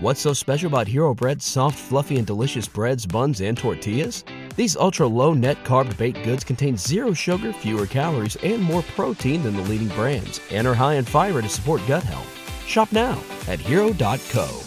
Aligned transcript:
What's 0.00 0.20
so 0.20 0.32
special 0.32 0.68
about 0.68 0.86
Hero 0.86 1.12
Bread's 1.12 1.44
soft, 1.44 1.76
fluffy, 1.76 2.18
and 2.18 2.26
delicious 2.26 2.68
breads, 2.68 3.04
buns, 3.04 3.40
and 3.40 3.58
tortillas? 3.58 4.22
These 4.54 4.76
ultra 4.76 5.08
low 5.08 5.34
net 5.34 5.64
carb 5.64 5.96
baked 5.98 6.22
goods 6.22 6.44
contain 6.44 6.76
zero 6.76 7.12
sugar, 7.12 7.52
fewer 7.52 7.84
calories, 7.84 8.36
and 8.36 8.62
more 8.62 8.82
protein 8.94 9.42
than 9.42 9.56
the 9.56 9.62
leading 9.62 9.88
brands, 9.88 10.40
and 10.52 10.68
are 10.68 10.74
high 10.74 10.94
in 10.94 11.04
fiber 11.04 11.42
to 11.42 11.48
support 11.48 11.82
gut 11.88 12.04
health. 12.04 12.28
Shop 12.64 12.92
now 12.92 13.20
at 13.48 13.58
hero.co. 13.58 14.62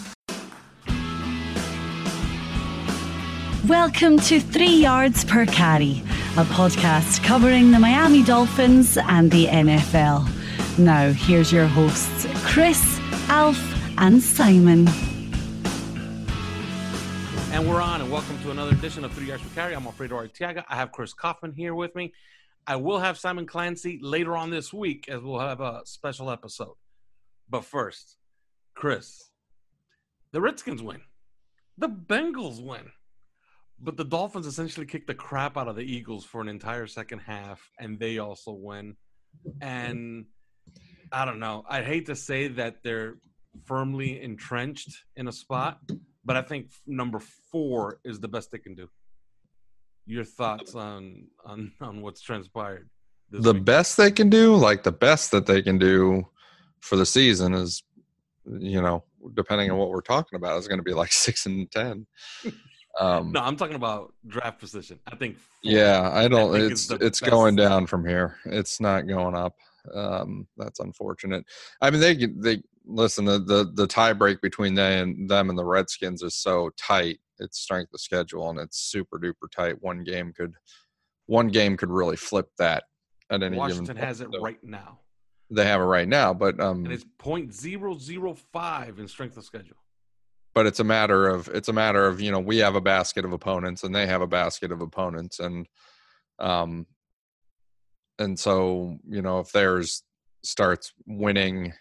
Welcome 3.66 4.18
to 4.18 4.38
Three 4.38 4.76
Yards 4.82 5.24
Per 5.24 5.46
Carry, 5.46 6.02
a 6.36 6.44
podcast 6.44 7.24
covering 7.24 7.70
the 7.70 7.78
Miami 7.78 8.22
Dolphins 8.22 8.98
and 8.98 9.30
the 9.30 9.46
NFL. 9.46 10.28
Now, 10.76 11.10
here's 11.10 11.50
your 11.50 11.68
hosts, 11.68 12.26
Chris, 12.44 13.00
Alf, 13.30 13.58
and 13.96 14.22
Simon. 14.22 14.88
And 17.52 17.68
we're 17.68 17.82
on, 17.82 18.00
and 18.00 18.10
welcome 18.10 18.40
to 18.44 18.50
another 18.50 18.70
edition 18.70 19.04
of 19.04 19.12
Three 19.12 19.26
Yards 19.26 19.42
Per 19.42 19.54
Carry. 19.54 19.74
I'm 19.76 19.84
Alfredo 19.84 20.16
Artiaga. 20.16 20.64
I 20.70 20.76
have 20.76 20.90
Chris 20.90 21.12
Kouffman 21.12 21.54
here 21.54 21.74
with 21.74 21.94
me. 21.94 22.14
I 22.66 22.76
will 22.76 22.98
have 22.98 23.18
Simon 23.18 23.44
Clancy 23.44 23.98
later 24.00 24.38
on 24.38 24.48
this 24.48 24.72
week 24.72 25.06
as 25.10 25.20
we'll 25.20 25.38
have 25.38 25.60
a 25.60 25.82
special 25.84 26.30
episode. 26.30 26.76
But 27.50 27.66
first, 27.66 28.16
Chris, 28.74 29.28
the 30.32 30.40
Redskins 30.40 30.82
win. 30.82 31.02
The 31.76 31.90
Bengals 31.90 32.64
win. 32.64 32.90
But 33.78 33.98
the 33.98 34.04
Dolphins 34.04 34.46
essentially 34.46 34.86
kicked 34.86 35.06
the 35.06 35.14
crap 35.14 35.58
out 35.58 35.68
of 35.68 35.76
the 35.76 35.82
Eagles 35.82 36.24
for 36.24 36.40
an 36.40 36.48
entire 36.48 36.86
second 36.86 37.18
half, 37.18 37.70
and 37.78 37.98
they 37.98 38.16
also 38.16 38.52
win. 38.52 38.96
And 39.60 40.24
I 41.12 41.26
don't 41.26 41.38
know. 41.38 41.66
I 41.68 41.82
hate 41.82 42.06
to 42.06 42.16
say 42.16 42.48
that 42.48 42.76
they're 42.82 43.16
firmly 43.66 44.22
entrenched 44.22 45.04
in 45.16 45.28
a 45.28 45.32
spot, 45.32 45.80
but 46.24 46.36
I 46.36 46.42
think 46.42 46.70
number 46.86 47.20
four 47.50 47.98
is 48.04 48.20
the 48.20 48.28
best 48.28 48.50
they 48.50 48.58
can 48.58 48.74
do. 48.74 48.88
Your 50.06 50.24
thoughts 50.24 50.74
on 50.74 51.26
on 51.44 51.72
on 51.80 52.02
what's 52.02 52.20
transpired? 52.20 52.88
The 53.30 53.52
week? 53.52 53.64
best 53.64 53.96
they 53.96 54.10
can 54.10 54.28
do, 54.28 54.54
like 54.54 54.82
the 54.82 54.92
best 54.92 55.30
that 55.30 55.46
they 55.46 55.62
can 55.62 55.78
do 55.78 56.26
for 56.80 56.96
the 56.96 57.06
season, 57.06 57.54
is 57.54 57.82
you 58.44 58.82
know, 58.82 59.04
depending 59.34 59.70
on 59.70 59.78
what 59.78 59.90
we're 59.90 60.00
talking 60.00 60.36
about, 60.36 60.58
is 60.58 60.68
going 60.68 60.80
to 60.80 60.84
be 60.84 60.94
like 60.94 61.12
six 61.26 61.46
and 61.46 61.70
ten. 61.70 62.06
Um, 63.00 63.32
No, 63.32 63.40
I'm 63.40 63.56
talking 63.56 63.76
about 63.76 64.12
draft 64.26 64.58
position. 64.58 64.98
I 65.06 65.16
think. 65.16 65.36
yeah, 65.62 66.10
I 66.12 66.28
don't. 66.28 66.52
think 66.52 66.72
it's 66.72 66.90
it's 66.90 67.02
it's 67.02 67.20
going 67.20 67.56
down 67.56 67.86
from 67.86 68.06
here. 68.06 68.36
It's 68.44 68.80
not 68.80 69.06
going 69.06 69.34
up. 69.34 69.54
Um, 69.94 70.46
that's 70.56 70.80
unfortunate. 70.80 71.44
I 71.80 71.90
mean, 71.90 72.00
they 72.00 72.14
they 72.14 72.62
listen. 72.84 73.24
The 73.24 73.38
the 73.38 73.70
the 73.74 73.86
tie 73.86 74.12
break 74.12 74.40
between 74.40 74.74
they 74.74 75.00
and 75.00 75.28
them 75.28 75.50
and 75.50 75.58
the 75.58 75.64
Redskins 75.64 76.22
is 76.22 76.34
so 76.34 76.70
tight. 76.76 77.18
It's 77.38 77.58
strength 77.58 77.92
of 77.94 78.00
schedule 78.00 78.50
and 78.50 78.58
it's 78.58 78.78
super 78.78 79.18
duper 79.18 79.50
tight. 79.50 79.82
One 79.82 80.04
game 80.04 80.32
could 80.32 80.54
one 81.26 81.48
game 81.48 81.76
could 81.76 81.90
really 81.90 82.16
flip 82.16 82.48
that 82.58 82.84
at 83.30 83.42
any 83.42 83.56
Washington 83.56 83.96
has 83.96 84.20
it. 84.20 84.28
So 84.32 84.40
right 84.40 84.62
now, 84.62 84.98
They 85.50 85.64
have 85.64 85.80
it 85.80 85.84
right 85.84 86.08
now, 86.08 86.34
but 86.34 86.60
um, 86.60 86.84
and 86.84 86.92
it's 86.92 87.06
point 87.18 87.52
zero 87.54 87.96
zero 87.98 88.34
five 88.52 88.98
in 88.98 89.08
strength 89.08 89.36
of 89.36 89.44
schedule. 89.44 89.76
but 90.54 90.66
it's 90.66 90.80
a 90.80 90.84
matter 90.84 91.28
of 91.28 91.48
it's 91.48 91.68
a 91.68 91.72
matter 91.72 92.06
of 92.06 92.20
you 92.20 92.30
know 92.30 92.40
we 92.40 92.58
have 92.58 92.74
a 92.76 92.80
basket 92.80 93.24
of 93.24 93.32
opponents 93.32 93.82
and 93.84 93.94
they 93.94 94.06
have 94.06 94.20
a 94.22 94.26
basket 94.26 94.70
of 94.72 94.80
opponents 94.82 95.38
and 95.40 95.66
um 96.38 96.86
and 98.18 98.38
so 98.38 98.98
you 99.08 99.22
know 99.22 99.38
if 99.40 99.50
theirs 99.52 100.02
starts 100.44 100.92
winning 101.06 101.72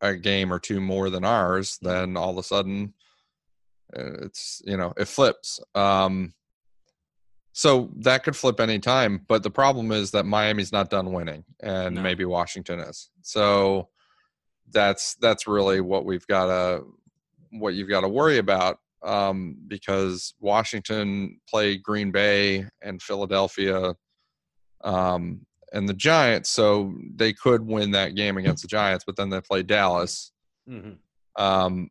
a 0.00 0.14
game 0.14 0.52
or 0.52 0.58
two 0.58 0.80
more 0.80 1.08
than 1.10 1.24
ours 1.24 1.78
then 1.82 2.16
all 2.16 2.30
of 2.30 2.38
a 2.38 2.42
sudden 2.42 2.92
uh, 3.96 4.24
it's 4.24 4.60
you 4.64 4.76
know 4.76 4.92
it 4.96 5.06
flips. 5.08 5.60
Um 5.74 6.34
so 7.52 7.90
that 7.96 8.22
could 8.22 8.36
flip 8.36 8.60
any 8.60 8.78
time 8.78 9.24
but 9.28 9.42
the 9.42 9.50
problem 9.50 9.90
is 9.92 10.10
that 10.10 10.26
miami's 10.26 10.72
not 10.72 10.90
done 10.90 11.12
winning 11.12 11.44
and 11.60 11.94
No. 11.94 12.02
maybe 12.02 12.24
washington 12.24 12.80
is. 12.80 13.10
So 13.22 13.88
that's 14.70 15.14
that's 15.16 15.46
really 15.46 15.80
what 15.80 16.04
we've 16.04 16.26
got 16.26 16.46
to 16.46 16.84
what 17.52 17.74
you've 17.74 17.88
got 17.88 18.00
to 18.02 18.08
worry 18.08 18.38
about 18.38 18.78
um, 19.02 19.56
because 19.68 20.34
Washington 20.40 21.40
played 21.48 21.82
Green 21.82 22.10
Bay 22.10 22.66
and 22.82 23.00
Philadelphia 23.00 23.94
um, 24.82 25.45
and 25.72 25.88
the 25.88 25.94
Giants, 25.94 26.50
so 26.50 26.94
they 27.14 27.32
could 27.32 27.66
win 27.66 27.90
that 27.92 28.14
game 28.14 28.36
against 28.36 28.62
the 28.62 28.68
Giants, 28.68 29.04
but 29.04 29.16
then 29.16 29.30
they 29.30 29.40
play 29.40 29.62
Dallas. 29.62 30.32
hmm 30.68 30.92
Um, 31.36 31.90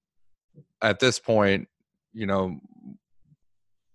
at 0.82 1.00
this 1.00 1.20
point, 1.20 1.68
you 2.14 2.26
know, 2.26 2.60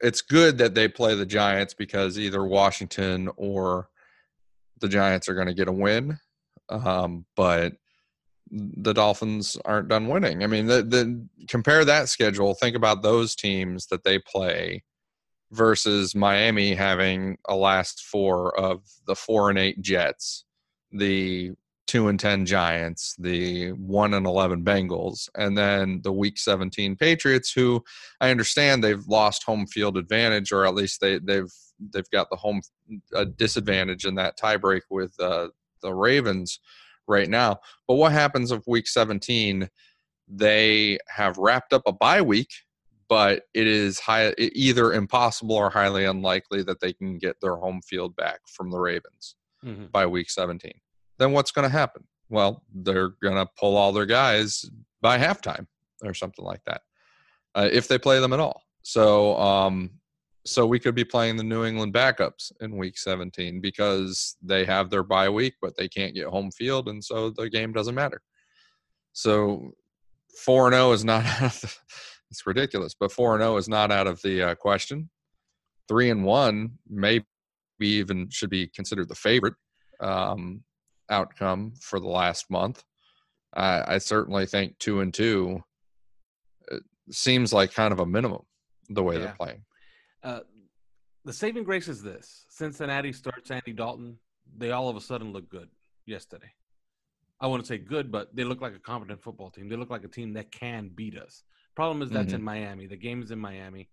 it's 0.01 0.23
good 0.23 0.59
that 0.59 0.75
they 0.75 0.89
play 0.89 1.15
the 1.15 1.27
Giants 1.27 1.75
because 1.75 2.19
either 2.19 2.45
Washington 2.45 3.31
or 3.37 3.89
the 4.81 4.89
Giants 4.89 5.29
are 5.29 5.35
going 5.35 5.47
to 5.47 5.55
get 5.55 5.69
a 5.69 5.73
win. 5.73 6.19
Um, 6.69 7.27
but 7.37 7.75
the 8.51 8.93
Dolphins 8.93 9.57
aren't 9.65 9.89
done 9.89 10.09
winning. 10.09 10.43
I 10.43 10.47
mean, 10.47 10.67
the, 10.67 10.83
the 10.83 11.27
compare 11.49 11.85
that 11.85 12.09
schedule. 12.09 12.55
Think 12.55 12.77
about 12.77 13.03
those 13.03 13.35
teams 13.35 13.87
that 13.87 14.05
they 14.05 14.19
play 14.19 14.83
versus 15.53 16.15
Miami 16.15 16.75
having 16.75 17.37
a 17.49 17.57
last 17.57 18.03
four 18.05 18.59
of 18.59 18.83
the 19.07 19.15
four 19.15 19.51
and 19.51 19.59
eight 19.59 19.81
Jets, 19.81 20.45
the 20.93 21.53
two 21.87 22.07
and 22.07 22.21
ten 22.21 22.47
Giants, 22.47 23.17
the 23.19 23.71
one 23.71 24.15
and 24.15 24.27
eleven 24.27 24.63
Bengals, 24.65 25.29
and 25.35 25.59
then 25.59 26.01
the 26.05 26.13
Week 26.13 26.39
seventeen 26.39 26.95
Patriots, 26.95 27.53
who 27.53 27.83
I 28.21 28.31
understand 28.31 28.85
they've 28.85 29.07
lost 29.07 29.43
home 29.43 29.67
field 29.67 29.97
advantage, 29.97 30.53
or 30.53 30.65
at 30.67 30.75
least 30.75 31.01
they 31.01 31.19
they've 31.19 31.53
they've 31.93 32.11
got 32.11 32.31
the 32.31 32.37
home 32.37 32.61
uh, 33.15 33.25
disadvantage 33.37 34.05
in 34.05 34.15
that 34.17 34.39
tiebreak 34.39 34.83
with 34.89 35.13
uh, 35.19 35.49
the 35.83 35.93
Ravens 35.93 36.61
right 37.09 37.29
now. 37.29 37.59
But 37.89 37.95
what 37.95 38.13
happens 38.13 38.53
if 38.53 38.63
Week 38.67 38.87
seventeen? 38.87 39.69
They 40.33 40.99
have 41.09 41.39
wrapped 41.39 41.73
up 41.73 41.83
a 41.87 41.93
bye 41.93 42.23
week, 42.23 42.51
but 43.11 43.43
it 43.55 43.67
is 43.67 43.99
high, 43.99 44.33
either 44.39 44.93
impossible 44.93 45.57
or 45.57 45.69
highly 45.69 46.05
unlikely 46.05 46.63
that 46.63 46.79
they 46.79 46.93
can 46.93 47.19
get 47.19 47.41
their 47.41 47.57
home 47.57 47.83
field 47.83 48.15
back 48.15 48.39
from 48.47 48.71
the 48.71 48.79
Ravens 48.79 49.35
hmm 49.63 49.87
by 49.93 50.07
week 50.07 50.31
17. 50.31 50.73
Then 51.19 51.33
what's 51.33 51.51
going 51.51 51.69
to 51.69 51.77
happen? 51.77 52.05
Well, 52.31 52.63
they're 52.73 53.11
going 53.23 53.35
to 53.35 53.51
pull 53.59 53.77
all 53.77 53.93
their 53.93 54.07
guys 54.07 54.65
by 55.03 55.19
halftime 55.19 55.67
or 56.03 56.15
something 56.15 56.45
like 56.45 56.63
that, 56.65 56.83
uh, 57.57 57.69
if 57.71 57.89
they 57.89 57.99
play 57.99 58.21
them 58.21 58.33
at 58.33 58.41
all. 58.41 58.63
So, 58.83 59.37
um, 59.39 59.91
so 60.47 60.65
we 60.65 60.79
could 60.79 60.95
be 60.95 61.05
playing 61.05 61.37
the 61.37 61.43
New 61.43 61.65
England 61.65 61.93
backups 61.93 62.53
in 62.61 62.77
week 62.77 62.97
17 62.97 63.61
because 63.61 64.37
they 64.41 64.65
have 64.65 64.89
their 64.89 65.03
bye 65.03 65.29
week, 65.29 65.55
but 65.61 65.77
they 65.77 65.89
can't 65.89 66.15
get 66.15 66.29
home 66.29 66.51
field, 66.53 66.89
and 66.89 67.05
so 67.05 67.31
the 67.31 67.51
game 67.51 67.73
doesn't 67.73 67.95
matter. 67.95 68.23
So, 69.13 69.73
four 70.45 70.69
and 70.69 70.75
zero 70.75 70.93
is 70.93 71.05
not. 71.05 71.25
Out 72.31 72.37
of 72.37 72.47
the, 72.47 72.47
it's 72.47 72.47
ridiculous, 72.47 72.95
but 72.99 73.13
four 73.13 73.35
and 73.35 73.43
zero 73.43 73.57
is 73.57 73.69
not 73.69 73.91
out 73.91 74.07
of 74.07 74.21
the 74.23 74.43
uh, 74.43 74.55
question. 74.55 75.11
Three 75.89 76.11
and 76.11 76.25
one 76.25 76.79
maybe 76.89 77.25
even 77.81 78.29
should 78.31 78.51
be 78.51 78.69
considered 78.69 79.09
the 79.09 79.15
favorite 79.15 79.55
um, 80.01 80.63
outcome 81.11 81.73
for 81.81 81.99
the 82.01 82.09
last 82.09 82.51
month. 82.51 82.83
I, 83.55 83.95
I 83.95 83.99
certainly 83.99 84.47
think 84.47 84.79
two 84.79 85.01
and 85.01 85.13
two 85.13 85.63
uh, 86.71 86.77
seems 87.11 87.53
like 87.53 87.73
kind 87.75 87.93
of 87.93 88.01
a 88.01 88.07
minimum 88.07 88.43
the 88.89 89.03
way 89.03 89.17
Yeah. 89.17 89.21
they're 89.21 89.35
playing. 89.39 89.65
Uh, 90.23 90.41
the 91.25 91.33
saving 91.33 91.65
grace 91.65 91.89
is 91.89 92.03
this: 92.03 92.47
Cincinnati 92.49 93.13
starts 93.13 93.51
Andy 93.51 93.73
Dalton. 93.73 94.19
They 94.57 94.71
all 94.71 94.89
of 94.89 94.97
a 94.97 95.01
sudden 95.01 95.33
look 95.33 95.49
good 95.49 95.69
yesterday. 96.07 96.53
I 97.41 97.47
want 97.47 97.63
to 97.63 97.67
say 97.67 97.79
good, 97.79 98.13
but 98.13 98.35
they 98.35 98.45
look 98.45 98.61
like 98.61 98.75
a 98.75 98.79
competent 98.79 99.23
football 99.23 99.51
team. 99.51 99.69
They 99.69 99.77
look 99.77 99.91
like 99.91 100.05
a 100.05 100.09
team 100.09 100.35
that 100.35 100.53
can 100.53 100.91
beat 100.95 101.17
us. 101.17 101.43
Problem 101.75 102.03
is 102.03 102.11
that's 102.11 102.29
mm-hmm. 102.29 102.37
in 102.37 102.43
Miami. 102.43 102.87
The 102.87 102.97
game 102.97 103.23
is 103.23 103.31
in 103.31 103.39
Miami, 103.39 103.89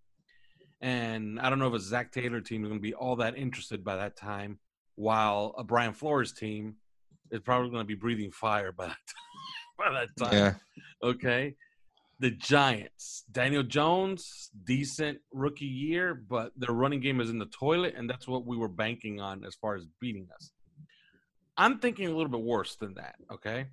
and 0.82 1.40
I 1.40 1.50
don't 1.50 1.60
know 1.60 1.68
if 1.68 1.74
a 1.74 1.80
Zac 1.80 2.12
Taylor 2.12 2.42
team 2.42 2.64
is 2.64 2.70
going 2.70 2.80
to 2.80 2.84
be 2.84 2.94
all 2.94 3.18
that 3.18 3.38
interested 3.38 3.84
by 3.84 3.98
that 3.98 4.18
time. 4.18 4.60
While 4.96 5.54
a 5.58 5.64
Brian 5.64 5.94
Flores 5.94 6.34
team 6.34 6.78
is 7.32 7.40
probably 7.42 7.70
going 7.70 7.84
to 7.84 7.88
be 7.88 7.96
breathing 7.96 8.32
fire 8.32 8.72
by 8.72 8.88
that 8.88 8.98
by 9.78 9.92
that 9.92 10.26
time. 10.26 10.34
Yeah, 10.34 10.54
Okay. 11.04 11.56
The 12.20 12.32
Giants, 12.32 13.26
Daniel 13.32 13.62
Jones, 13.62 14.50
decent 14.64 15.20
rookie 15.32 15.66
year, 15.66 16.16
but 16.16 16.52
their 16.58 16.74
running 16.74 17.00
game 17.00 17.22
is 17.22 17.30
in 17.30 17.38
the 17.38 17.46
toilet, 17.46 17.94
and 17.96 18.10
that's 18.10 18.28
what 18.28 18.44
we 18.44 18.58
were 18.58 18.68
banking 18.68 19.22
on 19.22 19.46
as 19.46 19.54
far 19.54 19.76
as 19.76 19.86
beating 20.02 20.28
us. 20.34 20.52
I'm 21.58 21.78
thinking 21.78 22.08
a 22.08 22.12
little 22.12 22.32
bit 22.32 22.42
worse 22.42 22.76
than 22.76 22.96
that. 22.96 23.16
Okay. 23.32 23.68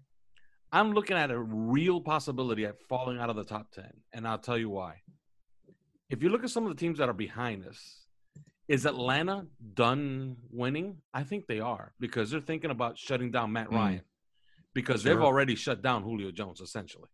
I'm 0.74 0.90
looking 0.92 1.16
at 1.16 1.30
a 1.30 1.38
real 1.38 2.00
possibility 2.00 2.66
at 2.66 2.80
falling 2.88 3.18
out 3.20 3.30
of 3.30 3.36
the 3.36 3.44
top 3.44 3.70
10, 3.70 3.88
and 4.12 4.26
I'll 4.26 4.38
tell 4.40 4.58
you 4.58 4.68
why. 4.70 5.02
If 6.10 6.20
you 6.20 6.30
look 6.30 6.42
at 6.42 6.50
some 6.50 6.64
of 6.66 6.70
the 6.70 6.80
teams 6.80 6.98
that 6.98 7.08
are 7.08 7.12
behind 7.14 7.64
us, 7.64 7.78
is 8.66 8.84
Atlanta 8.84 9.46
done 9.74 10.36
winning? 10.50 10.96
I 11.12 11.22
think 11.22 11.46
they 11.46 11.60
are 11.60 11.94
because 12.00 12.28
they're 12.32 12.40
thinking 12.40 12.72
about 12.72 12.98
shutting 12.98 13.30
down 13.30 13.52
Matt 13.52 13.68
Hmm. 13.68 13.76
Ryan 13.76 14.04
because 14.74 15.04
they've 15.04 15.20
already 15.20 15.54
shut 15.54 15.80
down 15.80 16.02
Julio 16.02 16.32
Jones 16.32 16.60
essentially. 16.60 17.08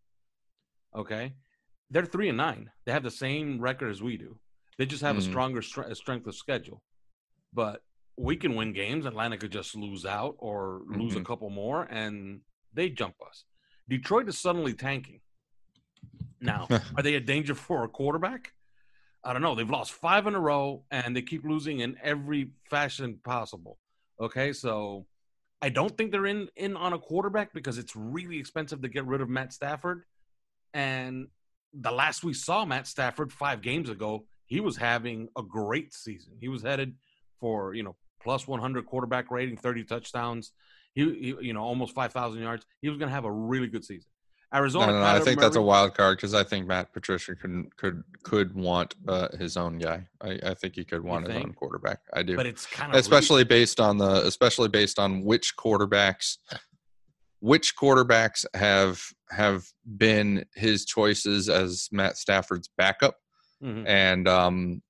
Okay. 0.97 1.35
they're 1.93 2.07
three 2.07 2.29
and 2.29 2.39
nine. 2.39 2.71
They 2.87 2.93
have 2.93 3.03
the 3.03 3.11
same 3.11 3.61
record 3.61 3.91
as 3.91 4.01
we 4.01 4.17
do. 4.17 4.39
They 4.79 4.87
just 4.87 5.03
have 5.03 5.17
Mhm. 5.17 5.19
a 5.19 5.23
stronger 5.23 5.61
stre- 5.61 5.95
strength 5.97 6.25
of 6.29 6.37
schedule. 6.37 6.85
But 7.53 7.83
we 8.17 8.37
can 8.37 8.55
win 8.55 8.73
games. 8.73 9.07
Atlanta 9.07 9.37
could 9.37 9.51
just 9.51 9.75
lose 9.75 10.07
out 10.07 10.37
or 10.39 10.83
lose 10.87 11.17
a 11.17 11.21
Mhm. 11.21 11.25
couple 11.27 11.51
more, 11.51 11.83
and 11.91 12.43
they 12.73 12.91
jump 12.91 13.17
us. 13.29 13.45
Detroit 13.91 14.29
is 14.29 14.39
suddenly 14.39 14.73
tanking. 14.73 15.21
Now, 16.41 16.69
are 16.97 17.03
they 17.03 17.17
a 17.17 17.21
danger 17.21 17.55
for 17.55 17.85
a 17.85 17.89
quarterback? 17.89 18.53
I 19.23 19.35
don't 19.35 19.43
know. 19.43 19.55
They've 19.55 19.69
lost 19.69 19.93
five 19.93 20.27
in 20.27 20.35
a 20.35 20.41
row, 20.41 20.85
and 20.91 21.15
they 21.15 21.21
keep 21.21 21.45
losing 21.45 21.81
in 21.81 21.97
every 22.03 22.53
fashion 22.71 23.19
possible. 23.23 23.79
Okay, 24.19 24.53
so 24.53 25.07
I 25.61 25.69
don't 25.69 25.95
think 25.97 26.13
they're 26.13 26.27
in 26.27 26.49
in 26.57 26.77
on 26.77 26.95
a 26.95 26.99
quarterback 26.99 27.53
because 27.53 27.77
it's 27.77 27.95
really 27.95 28.39
expensive 28.39 28.81
to 28.81 28.89
get 28.89 29.07
rid 29.07 29.21
of 29.21 29.29
Matt 29.29 29.53
Stafford. 29.53 30.05
And 30.73 31.29
the 31.75 31.91
last 31.91 32.25
we 32.25 32.33
saw 32.33 32.65
Matt 32.65 32.87
Stafford 32.87 33.33
five 33.33 33.61
games 33.61 33.91
ago, 33.91 34.25
he 34.47 34.61
was 34.61 34.77
having 34.77 35.29
a 35.37 35.43
great 35.43 35.93
season. 35.93 36.35
He 36.41 36.49
was 36.49 36.63
headed 36.63 36.95
for 37.41 37.75
you 37.75 37.83
know 37.83 37.97
plus 38.23 38.47
100 38.47 38.87
quarterback 38.87 39.31
rating, 39.31 39.57
30 39.57 39.85
touchdowns. 39.85 40.53
He, 40.95 41.05
he 41.41 41.47
you 41.47 41.53
know 41.53 41.63
almost 41.63 41.95
5,000 41.95 42.41
yards. 42.43 42.67
He 42.83 42.89
was 42.89 42.99
going 42.99 43.09
to 43.09 43.15
have 43.15 43.25
a 43.25 43.33
really 43.33 43.67
good 43.69 43.85
season. 43.85 44.09
Arizona. 44.53 44.87
No, 44.89 44.93
no, 44.95 45.01
no, 45.01 45.07
I 45.07 45.21
think 45.21 45.39
that's 45.39 45.55
a 45.55 45.63
wild 45.63 45.95
card 45.95 46.19
because 46.19 46.35
I 46.35 46.43
think 46.43 46.67
Matt 46.67 46.93
Patricia 46.93 47.37
could 47.37 47.69
could 47.77 48.03
could 48.25 48.53
want 48.55 48.97
uh, 49.07 49.29
his 49.39 49.57
own 49.57 49.79
guy. 49.79 50.09
I, 50.21 50.39
I 50.43 50.55
think 50.55 50.75
he 50.75 50.85
could 50.85 51.05
want 51.05 51.27
his 51.27 51.35
think? 51.35 51.47
own 51.47 51.53
quarterback. 51.55 52.01
I 52.13 52.25
do, 52.25 52.35
but 52.35 52.47
it's 52.47 52.67
kind 52.67 52.91
of 52.93 52.99
especially 52.99 53.45
based 53.45 53.79
on 53.79 53.97
the 53.99 54.27
especially 54.27 54.69
based 54.69 54.99
on 54.99 55.23
which 55.25 55.55
quarterbacks 55.57 56.39
which 57.41 57.75
quarterbacks 57.77 58.45
have 58.55 59.01
have 59.31 59.65
been 59.97 60.45
his 60.55 60.85
choices 60.85 61.49
as 61.49 61.89
Matt 61.93 62.17
Stafford's 62.17 62.69
backup 62.77 63.17
Mhm. 63.63 63.87
and 63.87 64.27
um 64.29 64.83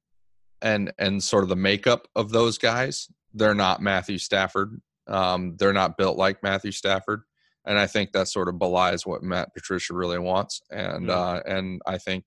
and 0.63 0.93
and 0.99 1.23
sort 1.23 1.43
of 1.43 1.49
the 1.49 1.57
makeup 1.57 2.09
of 2.17 2.31
those 2.31 2.57
guys. 2.59 3.09
They're 3.35 3.55
not 3.55 3.83
Matthew 3.83 4.19
Stafford. 4.19 4.81
Um, 5.11 5.57
they're 5.59 5.73
not 5.73 5.99
built 5.99 6.17
like 6.17 6.43
Matthew 6.43 6.73
Stafford, 6.73 7.23
and 7.65 7.79
I 7.79 7.87
think 7.87 8.13
that 8.13 8.29
sort 8.29 8.49
of 8.49 8.59
belies 8.59 9.05
what 9.05 9.23
Matt 9.23 9.53
Patricia 9.55 9.93
really 9.95 10.19
wants. 10.19 10.63
And 10.71 11.09
Mm. 11.09 11.11
uh, 11.11 11.43
and 11.47 11.83
I 11.87 11.99
think 11.99 12.25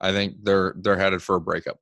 I 0.00 0.12
think 0.12 0.36
they're 0.42 0.74
they're 0.76 0.98
headed 0.98 1.22
for 1.22 1.36
a 1.36 1.40
breakup. 1.40 1.78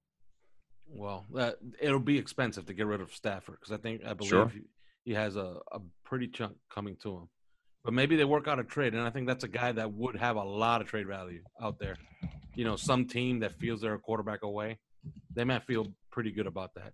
Well, 0.90 1.26
that 1.34 1.56
it'll 1.80 2.00
be 2.00 2.18
expensive 2.18 2.66
to 2.66 2.74
get 2.74 2.86
rid 2.86 3.00
of 3.00 3.12
Stafford 3.12 3.56
because 3.60 3.72
I 3.72 3.76
think 3.78 4.04
I 4.04 4.14
believe 4.14 4.30
Sure. 4.30 4.48
he, 4.48 4.60
he 5.04 5.14
has 5.14 5.36
a, 5.36 5.58
a 5.72 5.80
pretty 6.04 6.28
chunk 6.28 6.56
coming 6.70 6.96
to 7.02 7.16
him. 7.16 7.28
But 7.84 7.94
maybe 7.94 8.16
they 8.16 8.24
work 8.24 8.48
out 8.48 8.58
a 8.58 8.64
trade, 8.64 8.94
and 8.94 9.02
I 9.02 9.10
think 9.10 9.26
that's 9.26 9.44
a 9.44 9.48
guy 9.48 9.72
that 9.72 9.92
would 9.92 10.16
have 10.16 10.36
a 10.36 10.42
lot 10.42 10.80
of 10.80 10.88
trade 10.88 11.06
value 11.06 11.42
out 11.62 11.78
there. 11.78 11.96
You 12.54 12.64
know, 12.64 12.76
some 12.76 13.06
team 13.06 13.38
that 13.40 13.58
feels 13.58 13.80
they're 13.80 13.94
a 13.94 13.98
quarterback 13.98 14.42
away, 14.42 14.78
they 15.34 15.44
might 15.44 15.64
feel 15.64 15.86
pretty 16.10 16.32
good 16.32 16.46
about 16.46 16.74
that. 16.74 16.92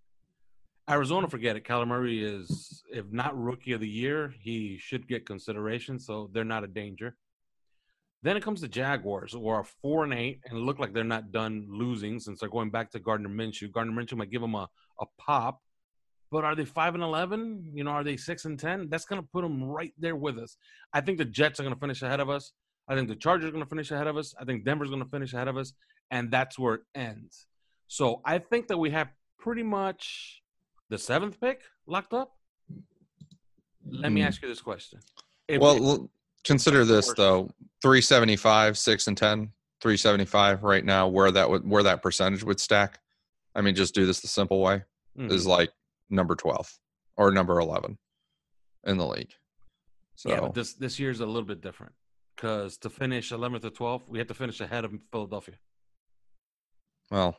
Arizona, 0.89 1.29
forget 1.29 1.57
it. 1.57 1.65
Kyler 1.65 1.89
Murray 1.89 2.23
is, 2.23 2.83
if 2.93 3.11
not 3.11 3.41
rookie 3.41 3.73
of 3.73 3.81
the 3.81 3.89
year, 3.89 4.35
he 4.41 4.77
should 4.79 5.09
get 5.09 5.25
consideration, 5.25 5.99
so 5.99 6.29
they're 6.33 6.45
not 6.45 6.65
a 6.65 6.67
danger. 6.69 7.17
Then 8.23 8.37
it 8.37 8.43
comes 8.43 8.61
to 8.61 8.69
Jaguars, 8.69 9.33
who 9.33 9.49
are 9.49 9.65
four 9.65 10.05
and 10.05 10.13
eight, 10.13 10.41
and 10.45 10.61
look 10.61 10.79
like 10.79 10.93
they're 10.93 11.05
not 11.05 11.33
done 11.33 11.67
losing 11.71 12.21
since 12.21 12.41
they're 12.41 12.49
going 12.49 12.71
back 12.71 12.91
to 12.93 12.99
Gardner 12.99 13.29
Minshew. 13.29 13.73
Gardner 13.73 13.93
Minshew 13.93 14.17
might 14.17 14.31
give 14.31 14.41
them 14.43 14.55
a, 14.55 14.69
a 15.01 15.07
pop, 15.19 15.61
but 16.31 16.45
are 16.45 16.55
they 16.55 16.65
five 16.65 16.95
and 16.95 17.03
eleven? 17.03 17.71
You 17.75 17.85
know, 17.85 17.91
are 17.91 18.05
they 18.05 18.17
six 18.17 18.45
and 18.45 18.59
ten? 18.59 18.89
That's 18.91 19.05
going 19.05 19.21
to 19.23 19.29
put 19.31 19.43
them 19.43 19.63
right 19.63 19.93
there 19.99 20.17
with 20.17 20.39
us. 20.39 20.57
I 20.93 21.01
think 21.01 21.19
the 21.19 21.25
Jets 21.25 21.61
are 21.61 21.65
going 21.65 21.75
to 21.75 21.81
finish 21.81 22.03
ahead 22.03 22.21
of 22.21 22.29
us. 22.29 22.53
I 22.89 22.95
think 22.95 23.09
the 23.09 23.17
Chargers 23.17 23.49
are 23.49 23.53
going 23.53 23.65
to 23.65 23.69
finish 23.69 23.91
ahead 23.91 24.07
of 24.07 24.17
us. 24.17 24.35
I 24.39 24.45
think 24.45 24.65
Denver's 24.65 24.91
going 24.91 25.03
to 25.03 25.09
finish 25.09 25.33
ahead 25.33 25.49
of 25.49 25.57
us, 25.57 25.73
and 26.11 26.31
that's 26.31 26.59
where 26.59 26.75
it 26.75 26.81
ends. 26.95 27.47
So 27.89 28.21
I 28.25 28.39
think 28.39 28.69
that 28.69 28.79
we 28.79 28.91
have 28.91 29.09
pretty 29.39 29.63
much 29.63 30.43
the 30.89 30.99
seventh 30.99 31.41
pick 31.41 31.63
locked 31.87 32.13
up. 32.15 32.37
Let 33.87 34.13
me 34.13 34.21
Hmm. 34.23 34.27
ask 34.29 34.43
you 34.43 34.49
this 34.49 34.61
question: 34.63 35.01
If- 35.49 35.61
Well, 35.61 35.77
l- 35.85 36.11
consider 36.45 36.85
this 36.85 37.13
though: 37.15 37.51
three 37.83 38.01
seventy 38.01 38.37
five, 38.37 38.79
six 38.79 39.07
and 39.09 39.17
10, 39.17 39.53
375 39.81 40.63
right 40.63 40.85
now. 40.85 41.07
Where 41.09 41.31
that 41.31 41.49
would 41.51 41.69
where 41.69 41.83
that 41.83 42.03
percentage 42.03 42.43
would 42.45 42.61
stack. 42.61 43.01
I 43.55 43.61
mean, 43.61 43.75
just 43.75 43.95
do 43.95 44.07
this 44.07 44.21
the 44.21 44.29
simple 44.29 44.61
way 44.61 44.85
Mhm. 45.17 45.31
is 45.31 45.47
like 45.47 45.73
number 46.11 46.35
twelve 46.35 46.79
or 47.17 47.31
number 47.31 47.59
eleven 47.61 47.99
in 48.85 48.97
the 48.97 49.07
league. 49.07 49.33
So 50.17 50.31
Yeah, 50.31 50.41
but 50.41 50.55
this 50.55 50.75
this 50.75 50.99
year's 50.99 51.21
a 51.21 51.27
little 51.27 51.43
bit 51.45 51.61
different 51.61 51.95
because 52.35 52.77
to 52.79 52.91
finish 52.91 53.31
11th 53.33 53.65
or 53.65 53.71
12th, 53.71 54.09
we 54.09 54.19
had 54.19 54.29
to 54.29 54.35
finish 54.35 54.61
ahead 54.61 54.85
of 54.85 54.93
Philadelphia. 55.13 55.57
well, 57.11 57.37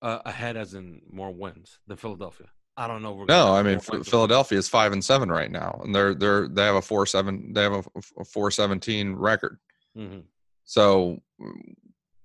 Uh, 0.00 0.20
ahead 0.24 0.56
as 0.56 0.74
in 0.74 1.02
more 1.10 1.32
wins 1.32 1.78
than 1.86 1.96
Philadelphia. 1.96 2.46
I 2.76 2.86
don't 2.86 3.02
know. 3.02 3.24
no, 3.28 3.52
I 3.54 3.62
mean 3.62 3.74
more 3.74 3.80
Ph- 3.80 3.90
wins 3.90 4.06
than- 4.06 4.10
Philadelphia 4.10 4.58
is 4.58 4.68
five 4.68 4.92
and 4.92 5.04
seven 5.04 5.28
right 5.30 5.50
now, 5.50 5.80
and 5.84 5.94
they're 5.94 6.14
they're 6.14 6.48
they 6.48 6.62
have 6.64 6.76
a 6.76 6.82
four 6.82 7.06
seven 7.06 7.52
they 7.52 7.62
have 7.62 7.86
a 8.18 8.24
four 8.24 8.50
seventeen 8.52 9.14
record. 9.14 9.58
Mhm. 9.96 10.24
So 10.64 11.18
mm, 11.40 11.74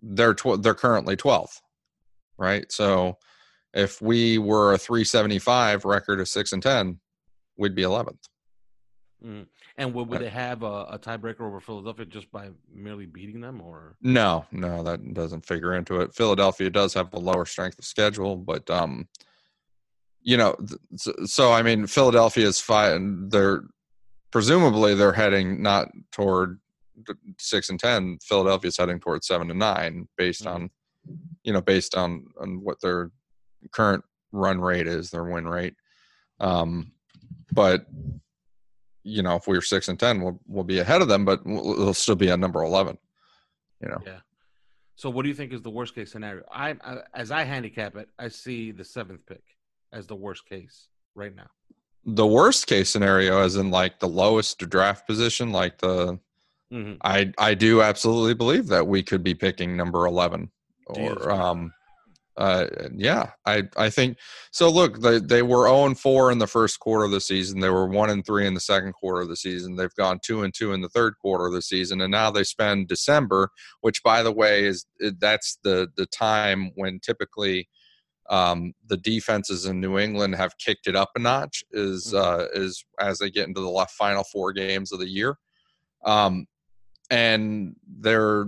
they're 0.02 0.34
tw- 0.34 0.62
they're 0.62 0.74
currently 0.76 1.16
12th, 1.18 1.60
right? 2.38 2.72
So 2.72 3.18
if 3.74 4.02
we 4.02 4.38
were 4.38 4.74
a 4.74 4.78
375 4.78 5.86
record 5.86 6.20
of 6.22 6.28
6 6.28 6.54
and 6.54 6.64
10, 6.64 7.00
we'd 7.58 7.76
be 7.76 7.82
11th. 7.84 8.30
Mhm. 9.24 9.46
And 9.80 9.94
would, 9.94 10.10
would 10.10 10.20
they 10.20 10.30
have 10.30 10.62
a, 10.64 10.84
a 10.90 11.00
tiebreaker 11.00 11.40
over 11.42 11.62
Philadelphia 11.62 12.06
just 12.06 12.30
by 12.32 12.50
merely 12.72 13.06
beating 13.06 13.40
them, 13.40 13.62
or 13.62 13.96
No, 14.02 14.46
no, 14.52 14.84
that 14.84 15.14
doesn't 15.14 15.46
figure 15.46 15.74
into 15.74 16.02
it. 16.02 16.14
Philadelphia 16.14 16.70
does 16.70 16.94
have 16.94 17.14
a 17.14 17.20
lower 17.20 17.46
strength 17.46 17.80
of 17.80 17.86
schedule, 17.86 18.36
but 18.36 18.70
um 18.70 19.08
you 20.22 20.36
know, 20.36 20.54
th- 20.56 20.82
so, 20.98 21.14
so 21.26 21.52
I 21.54 21.62
mean 21.64 21.88
Philadelphia 21.88 22.46
is 22.46 22.60
fine 22.60 23.30
they're 23.30 23.64
presumably 24.32 24.94
they're 24.96 25.14
heading 25.14 25.64
not 25.64 25.88
toward 26.12 26.60
6 27.40 27.70
and 27.70 27.80
10. 27.80 28.18
Philadelphia's 28.22 28.76
heading 28.78 29.00
toward 29.00 29.24
7 29.24 29.50
and 29.50 29.60
9 29.60 30.10
based 30.18 30.44
Mhm. 30.44 30.54
on 30.54 30.70
you 31.44 31.54
know, 31.54 31.62
based 31.62 31.96
on 31.96 32.26
on 32.42 32.62
what 32.66 32.82
their 32.82 33.12
current 33.72 34.04
run 34.34 34.60
rate 34.60 34.88
is, 34.88 35.10
their 35.10 35.24
win 35.24 35.48
rate. 35.48 35.76
Um 36.42 36.92
but 37.54 37.86
you 39.10 39.22
know, 39.24 39.36
if 39.36 39.48
we 39.48 39.58
were 39.58 39.62
6 39.62 39.88
and 39.90 40.00
10, 40.00 40.22
we'll 40.22 40.40
we'll 40.48 40.64
be 40.64 40.80
ahead 40.80 41.02
of 41.02 41.08
them, 41.08 41.26
but 41.26 41.46
we'll, 41.46 41.64
we'll 41.64 41.94
still 41.94 42.16
be 42.16 42.30
at 42.30 42.40
number 42.40 42.62
11. 42.64 42.98
You 43.82 43.90
know. 43.90 44.02
yeah. 44.06 44.20
So, 44.96 45.10
what 45.10 45.24
do 45.24 45.30
you 45.30 45.36
think 45.36 45.54
is 45.54 45.62
the 45.62 45.70
worst 45.70 45.96
case 45.96 46.12
scenario? 46.12 46.44
I, 46.52 46.76
I 46.84 46.98
as 47.14 47.32
I 47.32 47.44
handicap 47.44 47.96
it, 47.96 48.10
I 48.20 48.28
see 48.30 48.72
the 48.72 48.84
seventh 48.84 49.26
pick 49.26 49.44
as 49.92 50.08
the 50.08 50.16
worst 50.16 50.46
case 50.46 50.88
right 51.16 51.36
now. 51.36 51.50
the 52.06 52.26
worst 52.28 52.68
case 52.68 52.90
scenario 52.90 53.42
as 53.42 53.56
in 53.56 53.72
like 53.72 54.00
the 54.00 54.08
lowest 54.08 54.58
draft 54.70 55.06
position 55.08 55.52
like 55.52 55.78
the 55.80 56.18
hmm 56.72 56.94
i 57.02 57.32
i 57.38 57.54
do 57.54 57.82
absolutely 57.82 58.34
believe 58.34 58.68
that 58.68 58.86
we 58.88 59.02
could 59.04 59.24
be 59.24 59.34
picking 59.34 59.76
number 59.76 60.06
11 60.06 60.50
or 60.86 61.32
um 61.32 61.74
uh 62.38 62.68
yeah 62.96 63.32
i 63.46 63.64
i 63.76 63.90
think 63.90 64.18
so 64.52 64.70
look 64.70 65.00
they 65.02 65.20
they 65.20 65.42
were 65.42 65.68
0 65.68 65.86
and 65.86 66.00
4 66.00 66.32
in 66.32 66.38
the 66.38 66.48
first 66.48 66.80
quarter 66.80 67.06
of 67.06 67.12
the 67.12 67.20
season 67.20 67.60
they 67.60 67.70
were 67.70 67.88
1 67.88 68.10
and 68.10 68.26
3 68.26 68.48
in 68.48 68.54
the 68.54 68.60
second 68.60 68.94
quarter 68.94 69.22
of 69.22 69.28
the 69.30 69.36
season 69.36 69.76
they've 69.76 69.94
gone 69.96 70.20
2 70.24 70.44
and 70.44 70.54
2 70.54 70.74
in 70.74 70.82
the 70.82 70.90
third 70.90 71.16
quarter 71.22 71.48
of 71.48 71.54
the 71.54 71.62
season 71.62 72.02
and 72.02 72.12
now 72.12 72.32
they 72.32 72.44
spend 72.44 72.88
december 72.88 73.50
which 73.82 74.02
by 74.04 74.24
the 74.24 74.32
way 74.32 74.64
is 74.66 74.86
that's 75.20 75.58
the 75.64 75.90
the 75.98 76.06
time 76.06 76.72
when 76.76 77.00
typically 77.00 77.68
um, 78.30 78.74
the 78.86 78.98
defenses 78.98 79.66
in 79.66 79.80
New 79.82 79.98
England 79.98 80.36
have 80.36 80.56
kicked 80.60 80.86
it 80.86 80.96
up 80.96 81.10
a 81.16 81.20
notch. 81.20 81.64
Is 81.72 82.14
Mhm. 82.14 82.20
uh, 82.24 82.48
is 82.54 82.86
as 83.00 83.18
they 83.18 83.32
get 83.32 83.48
into 83.48 83.60
the 83.60 83.68
last 83.70 83.96
final 83.96 84.24
four 84.24 84.54
games 84.54 84.92
of 84.92 85.00
the 85.00 85.10
year, 85.10 85.36
um, 86.06 86.46
and 87.10 87.76
they're, 87.88 88.46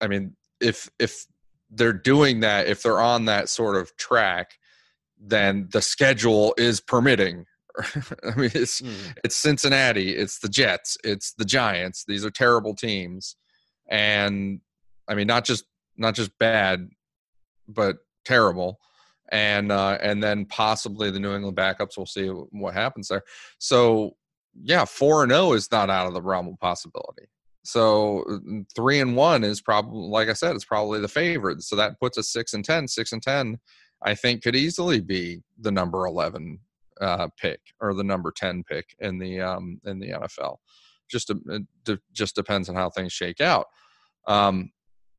I 0.00 0.08
mean, 0.08 0.36
if 0.60 0.90
if 0.98 1.24
they're 1.70 1.92
doing 1.92 2.40
that, 2.40 2.66
if 2.66 2.82
they're 2.82 3.00
on 3.00 3.24
that 3.26 3.48
sort 3.48 3.76
of 3.76 3.96
track, 3.96 4.52
then 5.18 5.68
the 5.72 5.82
schedule 5.82 6.54
is 6.58 6.80
permitting. 6.80 7.46
I 7.78 8.34
mean, 8.36 8.50
it's 8.54 8.80
Mhm. 8.80 9.14
it's 9.24 9.36
Cincinnati, 9.36 10.10
it's 10.16 10.38
the 10.38 10.48
Jets, 10.48 10.96
it's 11.02 11.32
the 11.34 11.44
Giants. 11.44 12.04
These 12.06 12.24
are 12.24 12.30
terrible 12.30 12.74
teams, 12.74 13.36
and 13.88 14.60
I 15.08 15.14
mean, 15.14 15.26
not 15.26 15.44
just 15.44 15.64
not 15.96 16.14
just 16.14 16.36
bad, 16.38 16.88
but 17.68 17.96
terrible. 18.24 18.78
And 19.30 19.72
uh, 19.72 19.98
and 20.02 20.22
then 20.22 20.44
possibly 20.44 21.10
the 21.10 21.18
New 21.18 21.34
England 21.34 21.56
backups. 21.56 21.96
We'll 21.96 22.06
see 22.06 22.28
what 22.28 22.74
happens 22.74 23.08
there. 23.08 23.22
So 23.58 24.16
yeah, 24.62 24.84
four 24.84 25.22
and 25.24 25.32
zero 25.32 25.52
is 25.54 25.70
not 25.72 25.90
out 25.90 26.06
of 26.06 26.14
the 26.14 26.22
realm 26.22 26.46
of 26.46 26.58
possibility. 26.60 27.26
So 27.64 28.24
mm, 28.28 28.64
three 28.74 29.00
and 29.00 29.16
one 29.16 29.42
is 29.42 29.60
probably, 29.60 30.08
like 30.08 30.28
I 30.28 30.34
said, 30.34 30.54
it's 30.54 30.64
probably 30.64 31.00
the 31.00 31.08
favorite. 31.08 31.62
So 31.62 31.76
that 31.76 31.98
puts 31.98 32.18
us 32.18 32.28
six 32.28 32.52
and 32.54 32.64
ten. 32.64 32.86
Six 32.86 33.12
and 33.12 33.22
ten, 33.22 33.58
I 34.02 34.14
think, 34.14 34.42
could 34.42 34.54
easily 34.54 35.00
be 35.00 35.42
the 35.58 35.72
number 35.72 36.06
eleven 36.06 36.60
uh, 37.00 37.28
pick 37.38 37.60
or 37.80 37.94
the 37.94 38.04
number 38.04 38.30
ten 38.30 38.62
pick 38.64 38.94
in 39.00 39.18
the 39.18 39.40
um, 39.40 39.80
in 39.84 39.98
the 39.98 40.10
NFL. 40.10 40.58
Just 41.10 41.32
de- 41.84 41.98
just 42.12 42.34
depends 42.34 42.68
on 42.68 42.76
how 42.76 42.90
things 42.90 43.12
shake 43.12 43.40
out. 43.40 43.66
Um, 44.26 44.70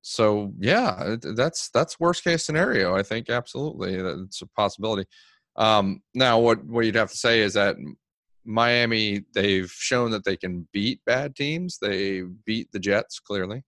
so 0.02 0.54
yeah, 0.60 1.16
that's 1.20 1.70
that's 1.70 2.00
worst 2.00 2.24
case 2.24 2.44
scenario. 2.44 2.96
I 2.96 3.02
think 3.02 3.30
absolutely 3.30 4.02
that's 4.02 4.42
a 4.42 4.48
possibility. 4.48 5.06
Um, 5.56 6.02
now, 6.14 6.40
what 6.40 6.64
what 6.66 6.86
you'd 6.86 6.96
have 6.96 7.12
to 7.12 7.18
say 7.18 7.40
is 7.40 7.54
that 7.56 7.76
Miami 8.46 9.24
they've 9.34 9.72
shown 9.72 10.12
that 10.12 10.24
they 10.24 10.38
can 10.38 10.68
beat 10.72 11.00
bad 11.06 11.36
teams. 11.36 11.78
They 11.82 12.22
beat 12.46 12.72
the 12.72 12.80
Jets 12.80 13.20
clearly. 13.20 13.64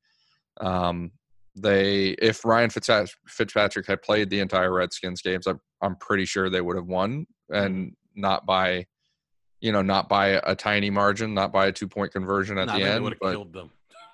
Um, 0.62 1.12
they 1.56 2.10
if 2.22 2.46
Ryan 2.46 2.70
Fitzpatrick 2.70 3.88
had 3.88 4.02
played 4.02 4.30
the 4.30 4.40
entire 4.40 4.74
Redskins 4.74 5.22
games, 5.22 5.48
I'm 5.48 5.60
I'm 5.82 5.96
pretty 5.96 6.26
sure 6.26 6.50
they 6.50 6.62
would 6.62 6.76
have 6.76 6.88
won 6.88 7.26
and 7.52 7.96
not 8.16 8.46
by 8.46 8.86
you 9.62 9.72
know 9.72 9.82
not 9.82 10.08
by 10.08 10.40
a 10.44 10.56
tiny 10.56 10.90
margin, 10.90 11.34
not 11.34 11.52
by 11.52 11.68
a 11.68 11.72
two 11.72 11.88
point 11.88 12.12
conversion 12.12 12.58
at 12.58 12.68
Nah, 12.68 12.78
the 12.78 12.84
end. 12.84 13.04
would 13.04 13.14
have 13.14 13.20
But 13.20 13.32
killed 13.32 13.54
them. 13.54 13.72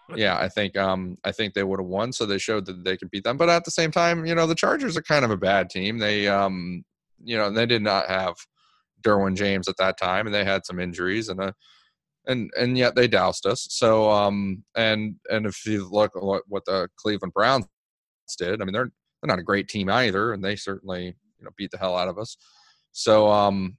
yeah, 0.15 0.37
I 0.37 0.47
think 0.49 0.77
um 0.77 1.17
I 1.23 1.31
think 1.31 1.53
they 1.53 1.63
would 1.63 1.79
have 1.79 1.87
won, 1.87 2.13
so 2.13 2.25
they 2.25 2.37
showed 2.37 2.65
that 2.67 2.83
they 2.83 2.97
could 2.97 3.11
beat 3.11 3.23
them. 3.23 3.37
But 3.37 3.49
at 3.49 3.65
the 3.65 3.71
same 3.71 3.91
time, 3.91 4.25
you 4.25 4.35
know, 4.35 4.47
the 4.47 4.55
Chargers 4.55 4.95
are 4.97 5.01
kind 5.01 5.25
of 5.25 5.31
a 5.31 5.37
bad 5.37 5.69
team. 5.69 5.97
They 5.97 6.27
um 6.27 6.83
you 7.23 7.37
know 7.37 7.49
they 7.49 7.65
did 7.65 7.81
not 7.81 8.07
have 8.07 8.35
Derwin 9.03 9.35
James 9.35 9.67
at 9.67 9.77
that 9.77 9.97
time, 9.97 10.25
and 10.25 10.33
they 10.33 10.45
had 10.45 10.65
some 10.65 10.79
injuries 10.79 11.29
and 11.29 11.39
a 11.39 11.53
and 12.25 12.51
and 12.57 12.77
yet 12.77 12.95
they 12.95 13.07
doused 13.07 13.45
us. 13.45 13.67
So 13.69 14.09
um 14.09 14.63
and 14.75 15.15
and 15.29 15.45
if 15.45 15.65
you 15.65 15.87
look 15.89 16.11
at 16.15 16.23
what, 16.23 16.43
what 16.47 16.65
the 16.65 16.89
Cleveland 16.97 17.33
Browns 17.33 17.65
did, 18.37 18.61
I 18.61 18.65
mean 18.65 18.73
they're 18.73 18.91
they're 19.21 19.27
not 19.27 19.39
a 19.39 19.43
great 19.43 19.67
team 19.67 19.89
either, 19.89 20.33
and 20.33 20.43
they 20.43 20.55
certainly 20.55 21.05
you 21.05 21.45
know 21.45 21.51
beat 21.57 21.71
the 21.71 21.77
hell 21.77 21.97
out 21.97 22.07
of 22.07 22.17
us. 22.17 22.37
So 22.91 23.29
um 23.29 23.77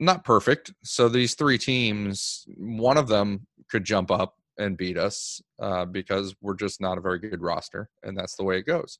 not 0.00 0.24
perfect. 0.24 0.72
So 0.84 1.08
these 1.08 1.34
three 1.34 1.58
teams, 1.58 2.44
one 2.56 2.96
of 2.96 3.08
them 3.08 3.46
could 3.68 3.84
jump 3.84 4.10
up 4.10 4.34
and 4.58 4.76
beat 4.76 4.96
us 4.96 5.40
uh, 5.60 5.84
because 5.84 6.34
we're 6.40 6.54
just 6.54 6.80
not 6.80 6.98
a 6.98 7.00
very 7.00 7.18
good 7.18 7.42
roster, 7.42 7.90
and 8.02 8.16
that's 8.16 8.36
the 8.36 8.44
way 8.44 8.58
it 8.58 8.66
goes. 8.66 8.98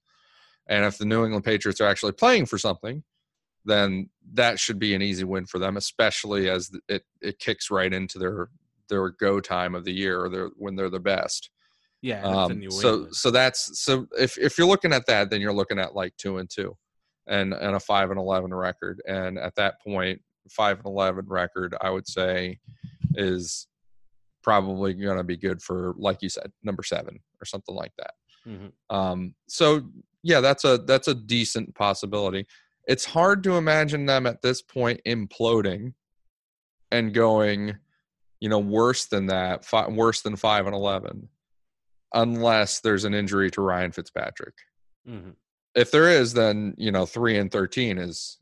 And 0.68 0.84
if 0.84 0.98
the 0.98 1.04
New 1.04 1.24
England 1.24 1.44
Patriots 1.44 1.80
are 1.80 1.88
actually 1.88 2.12
playing 2.12 2.46
for 2.46 2.58
something, 2.58 3.02
then 3.68 4.08
that 4.34 4.58
should 4.58 4.78
be 4.78 4.94
an 4.94 5.02
easy 5.02 5.24
win 5.24 5.46
for 5.46 5.58
them, 5.58 5.76
especially 5.76 6.50
as 6.50 6.70
it 6.88 7.02
it 7.20 7.38
kicks 7.38 7.70
right 7.70 7.92
into 7.92 8.18
their 8.18 8.48
their 8.88 9.10
go 9.10 9.40
time 9.40 9.74
of 9.74 9.84
the 9.84 9.92
year 9.92 10.20
or 10.22 10.28
their 10.28 10.50
when 10.56 10.74
they're 10.74 10.90
the 10.90 11.00
best. 11.00 11.50
Yeah, 12.00 12.26
and 12.26 12.36
it's 12.36 12.50
in 12.50 12.62
Um, 12.64 12.70
so 12.70 13.10
so 13.12 13.30
that's 13.30 13.80
so 13.80 14.06
if 14.18 14.38
if 14.38 14.56
you're 14.58 14.66
looking 14.66 14.92
at 14.92 15.06
that, 15.06 15.30
then 15.30 15.40
you're 15.40 15.52
looking 15.52 15.78
at 15.78 15.94
like 15.94 16.16
two 16.16 16.38
and 16.38 16.48
two, 16.48 16.76
and 17.26 17.52
and 17.52 17.76
a 17.76 17.80
five 17.80 18.10
and 18.10 18.18
eleven 18.18 18.52
record. 18.54 19.00
And 19.06 19.38
at 19.38 19.54
that 19.56 19.80
point, 19.82 20.20
five 20.50 20.78
and 20.78 20.86
eleven 20.86 21.26
record, 21.28 21.74
I 21.80 21.90
would 21.90 22.06
say, 22.06 22.58
is 23.14 23.66
probably 24.42 24.94
going 24.94 25.18
to 25.18 25.24
be 25.24 25.36
good 25.36 25.60
for 25.60 25.94
like 25.98 26.22
you 26.22 26.28
said, 26.28 26.50
number 26.62 26.82
seven 26.82 27.18
or 27.40 27.44
something 27.44 27.74
like 27.74 27.92
that. 27.98 28.14
Mhm. 28.46 28.72
Um, 28.90 29.34
so 29.48 29.82
yeah, 30.22 30.40
that's 30.40 30.64
a 30.64 30.78
that's 30.78 31.08
a 31.08 31.14
decent 31.14 31.74
possibility. 31.74 32.46
It's 32.88 33.04
hard 33.04 33.44
to 33.44 33.52
imagine 33.56 34.06
them 34.06 34.26
at 34.26 34.42
this 34.42 34.60
point 34.62 35.00
imploding 35.06 35.92
and 36.90 37.12
going, 37.14 37.76
you 38.40 38.48
know, 38.48 38.58
worse 38.58 39.04
than 39.06 39.26
that, 39.26 39.64
fi- 39.64 39.88
worse 39.88 40.22
than 40.22 40.34
five 40.36 40.66
and 40.66 40.74
eleven, 40.74 41.28
unless 42.14 42.80
there's 42.80 43.04
an 43.04 43.14
injury 43.14 43.50
to 43.52 43.60
Ryan 43.60 43.92
Fitzpatrick. 43.92 44.54
Mhm. 45.06 45.34
If 45.74 45.90
there 45.90 46.08
is, 46.08 46.32
then 46.32 46.74
you 46.78 46.90
know, 46.90 47.04
three 47.06 47.36
and 47.38 47.52
thirteen 47.52 47.98
is 47.98 48.38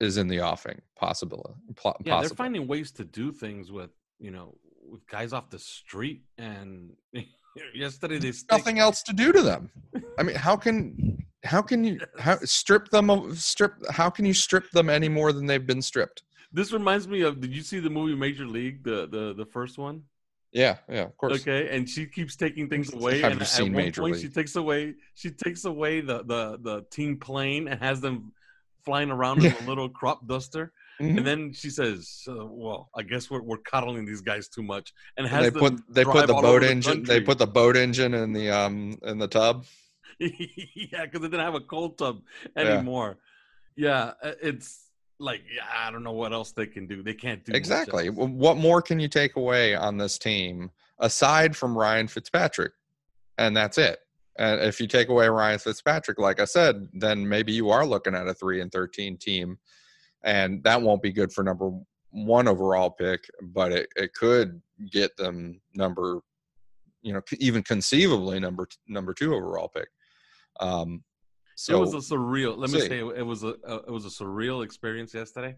is 0.00 0.16
in 0.18 0.28
the 0.28 0.40
offing 0.40 0.80
possible. 0.96 1.56
pl- 1.74 1.96
Yeah, 2.04 2.20
they're 2.20 2.28
finding 2.30 2.68
ways 2.68 2.92
to 2.92 3.04
do 3.04 3.32
things 3.32 3.72
with 3.72 3.90
you 4.20 4.30
know 4.30 4.58
with 4.86 5.06
guys 5.06 5.32
off 5.32 5.48
the 5.50 5.58
street. 5.58 6.22
And 6.36 6.92
yesterday 7.74 8.18
they 8.18 8.32
stick, 8.32 8.50
nothing 8.52 8.78
else 8.78 9.02
to 9.04 9.12
do 9.14 9.32
to 9.32 9.42
them. 9.42 9.70
I 10.18 10.22
mean, 10.22 10.36
how 10.36 10.56
can 10.56 11.17
how 11.44 11.62
can 11.62 11.84
you 11.84 12.00
how 12.18 12.38
strip 12.38 12.88
them 12.88 13.10
of 13.10 13.38
strip? 13.38 13.72
How 13.90 14.10
can 14.10 14.24
you 14.24 14.34
strip 14.34 14.70
them 14.70 14.90
any 14.90 15.08
more 15.08 15.32
than 15.32 15.46
they've 15.46 15.66
been 15.66 15.82
stripped? 15.82 16.22
This 16.52 16.72
reminds 16.72 17.06
me 17.06 17.22
of. 17.22 17.40
Did 17.40 17.54
you 17.54 17.62
see 17.62 17.78
the 17.78 17.90
movie 17.90 18.14
Major 18.14 18.46
League, 18.46 18.82
the 18.82 19.06
the 19.08 19.34
the 19.34 19.46
first 19.46 19.78
one? 19.78 20.02
Yeah, 20.52 20.78
yeah, 20.88 21.02
of 21.02 21.16
course. 21.16 21.40
Okay, 21.40 21.68
and 21.76 21.88
she 21.88 22.06
keeps 22.06 22.34
taking 22.34 22.68
things 22.68 22.92
away. 22.92 23.20
Have 23.20 23.32
and 23.32 23.40
you 23.40 23.44
at 23.44 23.48
seen 23.48 23.72
one 23.74 23.84
Major 23.84 24.00
point, 24.00 24.14
League? 24.14 24.22
she 24.22 24.28
takes 24.28 24.56
away 24.56 24.94
she 25.14 25.30
takes 25.30 25.64
away 25.64 26.00
the 26.00 26.24
the 26.24 26.58
the 26.62 26.86
team 26.90 27.18
plane 27.18 27.68
and 27.68 27.80
has 27.80 28.00
them 28.00 28.32
flying 28.84 29.10
around 29.10 29.44
in 29.44 29.52
a 29.52 29.68
little 29.68 29.88
crop 29.88 30.26
duster. 30.26 30.72
Mhm. 31.00 31.18
And 31.18 31.26
then 31.26 31.52
she 31.52 31.70
says, 31.70 32.24
uh, 32.28 32.44
"Well, 32.46 32.90
I 32.96 33.02
guess 33.02 33.30
we're 33.30 33.42
we're 33.42 33.58
coddling 33.58 34.04
these 34.04 34.22
guys 34.22 34.48
too 34.48 34.62
much." 34.62 34.92
And 35.16 35.26
And 35.28 35.44
they 35.44 35.50
put 35.50 35.74
they 35.88 36.04
put 36.04 36.26
the 36.26 36.34
boat 36.34 36.62
the 36.62 36.70
engine. 36.70 37.04
They 37.04 37.20
put 37.20 37.38
the 37.38 37.46
boat 37.46 37.76
engine 37.76 38.14
in 38.14 38.32
the 38.32 38.50
um 38.50 38.98
in 39.04 39.18
the 39.18 39.28
tub. 39.28 39.66
yeah, 40.74 41.04
because 41.04 41.20
they 41.20 41.28
didn't 41.28 41.40
have 41.40 41.54
a 41.54 41.60
cold 41.60 41.98
tub 41.98 42.22
anymore. 42.56 43.18
Yeah, 43.76 44.12
uh, 44.22 44.32
it's 44.42 44.88
like 45.20 45.42
yeah, 45.54 45.62
I 45.86 45.90
don't 45.90 46.02
know 46.02 46.12
what 46.12 46.32
else 46.32 46.52
they 46.52 46.66
can 46.66 46.86
do. 46.86 47.02
They 47.02 47.14
can't 47.14 47.44
do 47.44 47.52
Exactly. 47.52 48.10
What 48.10 48.56
more 48.56 48.82
can 48.82 48.98
you 48.98 49.08
take 49.08 49.36
away 49.36 49.74
on 49.74 49.96
this 49.96 50.18
team 50.18 50.70
aside 50.98 51.56
from 51.56 51.76
Ryan 51.76 52.08
Fitzpatrick? 52.08 52.72
And 53.38 53.56
that's 53.56 53.78
it. 53.78 54.00
And 54.38 54.60
if 54.60 54.80
you 54.80 54.86
take 54.86 55.08
away 55.08 55.28
Ryan 55.28 55.58
Fitzpatrick, 55.58 56.18
like 56.18 56.40
I 56.40 56.44
said, 56.44 56.88
then 56.92 57.28
maybe 57.28 57.52
you 57.52 57.70
are 57.70 57.84
looking 57.84 58.14
at 58.14 58.28
a 58.28 58.34
three 58.34 58.60
and 58.60 58.70
thirteen 58.70 59.16
team, 59.16 59.58
and 60.24 60.62
that 60.64 60.80
won't 60.80 61.02
be 61.02 61.12
good 61.12 61.32
for 61.32 61.42
number 61.42 61.70
one 62.10 62.48
overall 62.48 62.90
pick, 62.90 63.28
but 63.42 63.72
it, 63.72 63.88
it 63.96 64.14
could 64.14 64.60
get 64.90 65.16
them 65.16 65.60
number, 65.74 66.20
you 67.02 67.12
know, 67.12 67.20
even 67.38 67.62
conceivably 67.62 68.40
number 68.40 68.68
number 68.88 69.12
two 69.12 69.34
overall 69.34 69.68
pick. 69.68 69.88
Um, 70.60 71.02
so 71.56 71.76
it 71.76 71.80
was 71.80 71.94
a 71.94 72.14
surreal. 72.14 72.56
Let 72.56 72.70
me 72.70 72.80
see. 72.80 72.88
say, 72.88 72.98
it 72.98 73.26
was 73.26 73.42
a, 73.42 73.54
a 73.66 73.76
it 73.78 73.90
was 73.90 74.04
a 74.04 74.10
surreal 74.10 74.64
experience 74.64 75.12
yesterday. 75.12 75.56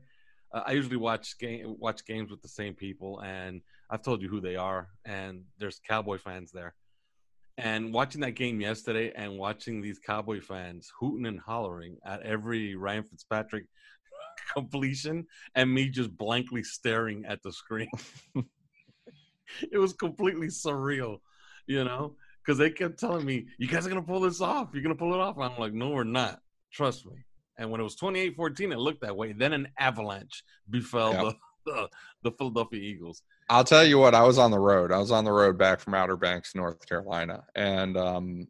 Uh, 0.53 0.63
I 0.67 0.73
usually 0.73 0.97
watch 0.97 1.39
game 1.39 1.77
watch 1.79 2.05
games 2.07 2.31
with 2.31 2.43
the 2.43 2.49
same 2.49 2.75
people, 2.75 3.21
and 3.21 3.61
I've 3.91 4.03
told 4.03 4.23
you 4.23 4.29
who 4.29 4.41
they 4.41 4.57
are. 4.57 4.89
And 5.05 5.43
there's 5.59 5.81
Cowboy 5.87 6.19
fans 6.19 6.53
there. 6.53 6.75
And 7.59 7.93
watching 7.93 8.23
that 8.23 8.31
game 8.33 8.61
yesterday, 8.61 9.13
and 9.15 9.37
watching 9.37 9.83
these 9.83 9.99
Cowboy 9.99 10.41
fans 10.41 10.91
hooting 10.99 11.27
and 11.27 11.39
hollering 11.39 11.99
at 12.05 12.23
every 12.23 12.75
Ryan 12.75 13.05
Fitzpatrick 13.05 13.67
completion, 14.55 15.27
and 15.55 15.73
me 15.73 15.91
just 15.91 16.17
blankly 16.17 16.63
staring 16.63 17.27
at 17.27 17.43
the 17.43 17.53
screen. 17.53 17.91
it 19.71 19.77
was 19.77 19.93
completely 19.93 20.47
surreal, 20.47 21.19
you 21.67 21.85
know, 21.85 22.17
because 22.51 22.59
they 22.59 22.71
kept 22.71 22.99
telling 22.99 23.25
me, 23.25 23.47
"You 23.59 23.69
guys 23.69 23.87
are 23.87 23.89
gonna 23.89 24.03
pull 24.03 24.19
this 24.19 24.41
off. 24.41 24.71
You're 24.73 24.83
gonna 24.83 24.97
pull 24.97 25.15
it 25.15 25.21
off." 25.21 25.37
And 25.37 25.45
I'm 25.45 25.57
like, 25.57 25.73
"No, 25.73 25.91
we're 25.91 26.03
not. 26.03 26.41
Trust 26.73 27.07
me." 27.07 27.25
And 27.59 27.71
when 27.71 27.81
it 27.81 27.85
was 27.85 27.95
28-14, 27.95 28.73
it 28.73 28.79
looked 28.79 29.03
that 29.03 29.17
way. 29.17 29.33
Then 29.33 29.53
an 29.53 29.69
avalanche 29.79 30.43
befell 30.69 31.13
Yep. 31.13 31.21
the, 31.23 31.35
the 31.67 31.89
the 32.25 32.33
Philadelphia 32.33 32.81
Eagles. 32.81 33.23
I'll 33.49 33.63
tell 33.63 33.85
you 33.85 33.99
what, 33.99 34.17
I 34.17 34.25
was 34.25 34.37
on 34.37 34.51
the 34.51 34.59
road. 34.59 34.91
I 34.91 34.99
was 34.99 35.13
on 35.13 35.25
the 35.25 35.31
road 35.31 35.59
back 35.59 35.79
from 35.79 35.95
Outer 35.95 36.17
Banks, 36.17 36.57
North 36.57 36.85
Carolina, 36.89 37.45
and 37.55 37.97
um, 37.97 38.49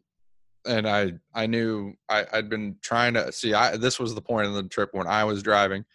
and 0.65 0.89
I 0.89 1.13
I 1.35 1.45
knew 1.45 1.93
I, 2.09 2.25
I'd 2.33 2.49
been 2.49 2.77
trying 2.81 3.13
to 3.13 3.31
see. 3.31 3.53
I 3.53 3.77
this 3.77 3.99
was 3.99 4.15
the 4.15 4.21
point 4.21 4.47
of 4.47 4.55
the 4.55 4.63
trip 4.63 4.89
when 4.93 5.05
I 5.05 5.25
was 5.25 5.43
driving, 5.43 5.85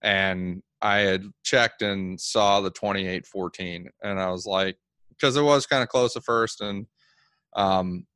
and 0.00 0.62
I 0.80 1.00
had 1.00 1.24
checked 1.42 1.82
and 1.82 2.18
saw 2.18 2.62
the 2.62 2.70
28-14, 2.70 3.84
and 4.02 4.18
I 4.18 4.30
was 4.30 4.46
like, 4.46 4.78
because 5.10 5.36
it 5.36 5.42
was 5.42 5.66
kind 5.66 5.82
of 5.82 5.90
close 5.90 6.16
at 6.16 6.24
first, 6.24 6.62
and 6.62 6.86
um, 7.54 8.06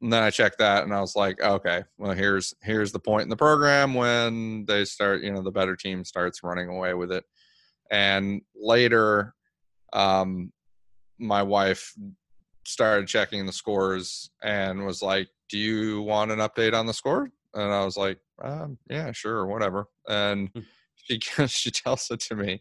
and 0.00 0.12
then 0.12 0.22
I 0.22 0.30
checked 0.30 0.58
that, 0.58 0.84
and 0.84 0.94
I 0.94 1.00
was 1.00 1.16
like, 1.16 1.40
okay, 1.40 1.84
well 1.98 2.12
here's 2.12 2.54
here's 2.62 2.92
the 2.92 3.00
point 3.00 3.24
in 3.24 3.28
the 3.28 3.36
program 3.36 3.94
when 3.94 4.64
they 4.66 4.84
start, 4.84 5.22
you 5.22 5.32
know, 5.32 5.42
the 5.42 5.50
better 5.50 5.74
team 5.76 6.04
starts 6.04 6.42
running 6.42 6.68
away 6.68 6.94
with 6.94 7.10
it, 7.12 7.24
and 7.90 8.42
later 8.54 9.34
um, 9.92 10.52
my 11.18 11.42
wife 11.42 11.94
started 12.64 13.08
checking 13.08 13.46
the 13.46 13.52
scores 13.52 14.30
and 14.42 14.84
was 14.84 15.02
like, 15.02 15.28
"Do 15.48 15.58
you 15.58 16.02
want 16.02 16.30
an 16.30 16.38
update 16.38 16.74
on 16.74 16.86
the 16.86 16.94
score?" 16.94 17.30
And 17.54 17.72
I 17.72 17.84
was 17.84 17.96
like, 17.96 18.18
um, 18.42 18.78
"Yeah, 18.88 19.10
sure, 19.12 19.46
whatever." 19.46 19.86
And 20.08 20.50
she 20.96 21.18
she 21.46 21.70
tells 21.70 22.10
it 22.10 22.20
to 22.20 22.36
me, 22.36 22.60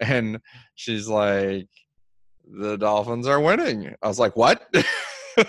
and 0.00 0.40
she's 0.74 1.08
like, 1.08 1.68
"The 2.46 2.76
Dolphins 2.76 3.26
are 3.26 3.40
winning." 3.40 3.94
I 4.02 4.08
was 4.08 4.18
like, 4.18 4.36
"What?" 4.36 4.62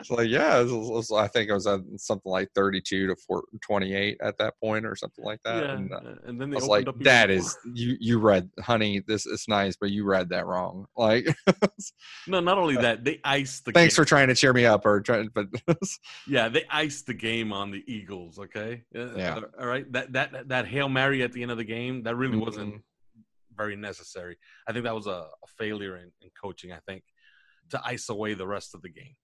It's 0.00 0.10
like, 0.10 0.28
yeah, 0.28 0.60
it 0.60 0.66
was- 0.68 1.10
I 1.12 1.28
think 1.28 1.48
it 1.48 1.54
was 1.54 1.66
uh, 1.66 1.78
something 1.96 2.30
like 2.30 2.48
32 2.54 3.06
to 3.08 3.16
4, 3.16 3.42
28 3.62 4.18
at 4.22 4.36
that 4.38 4.54
point 4.62 4.84
or 4.84 4.94
something 4.96 5.24
like 5.24 5.40
that. 5.44 5.62
yeah, 5.64 5.72
And, 5.74 5.92
uh, 5.92 6.00
and 6.26 6.40
then 6.40 6.50
they 6.50 6.56
I 6.56 6.60
was 6.60 6.66
like, 6.66 6.86
"That 7.00 7.30
is 7.30 7.56
you. 7.72 7.96
You 8.00 8.18
read, 8.18 8.50
honey. 8.60 9.02
This 9.06 9.26
is 9.26 9.44
nice, 9.48 9.76
but 9.76 9.90
you 9.90 10.04
read 10.04 10.28
that 10.30 10.46
wrong." 10.46 10.86
Like, 10.96 11.26
no. 12.26 12.40
Not 12.40 12.58
only 12.58 12.76
that, 12.86 13.04
they 13.04 13.20
iced 13.24 13.64
the. 13.64 13.72
thanks 13.72 13.94
game. 13.94 14.02
for 14.02 14.08
trying 14.08 14.28
to 14.28 14.34
cheer 14.34 14.52
me 14.52 14.66
up, 14.66 14.84
or 14.86 15.00
trying, 15.00 15.30
but 15.34 15.46
Yeah, 16.26 16.48
they 16.48 16.64
iced 16.70 17.06
the 17.06 17.14
game 17.14 17.52
on 17.52 17.70
the 17.70 17.82
Eagles. 17.86 18.38
Okay. 18.38 18.82
Yeah. 18.92 19.36
uh, 19.36 19.40
All 19.60 19.66
right. 19.66 19.90
That 19.92 20.12
that 20.12 20.48
that 20.48 20.66
hail 20.66 20.88
mary 20.88 21.22
at 21.22 21.32
the 21.32 21.42
end 21.42 21.50
of 21.50 21.58
the 21.58 21.64
game 21.64 22.02
that 22.04 22.16
really 22.16 22.38
wasn't 22.38 22.74
Mhm. 22.74 22.82
very 23.56 23.76
necessary. 23.76 24.36
I 24.68 24.72
think 24.72 24.84
that 24.84 24.94
was 24.94 25.06
a, 25.06 25.10
a 25.42 25.46
failure 25.58 25.96
in, 25.96 26.10
in 26.20 26.30
coaching. 26.40 26.72
I 26.72 26.78
think 26.86 27.02
to 27.72 27.80
ice 27.84 28.08
away 28.08 28.32
the 28.34 28.46
rest 28.46 28.74
of 28.74 28.80
the 28.82 28.88
game. 28.88 29.14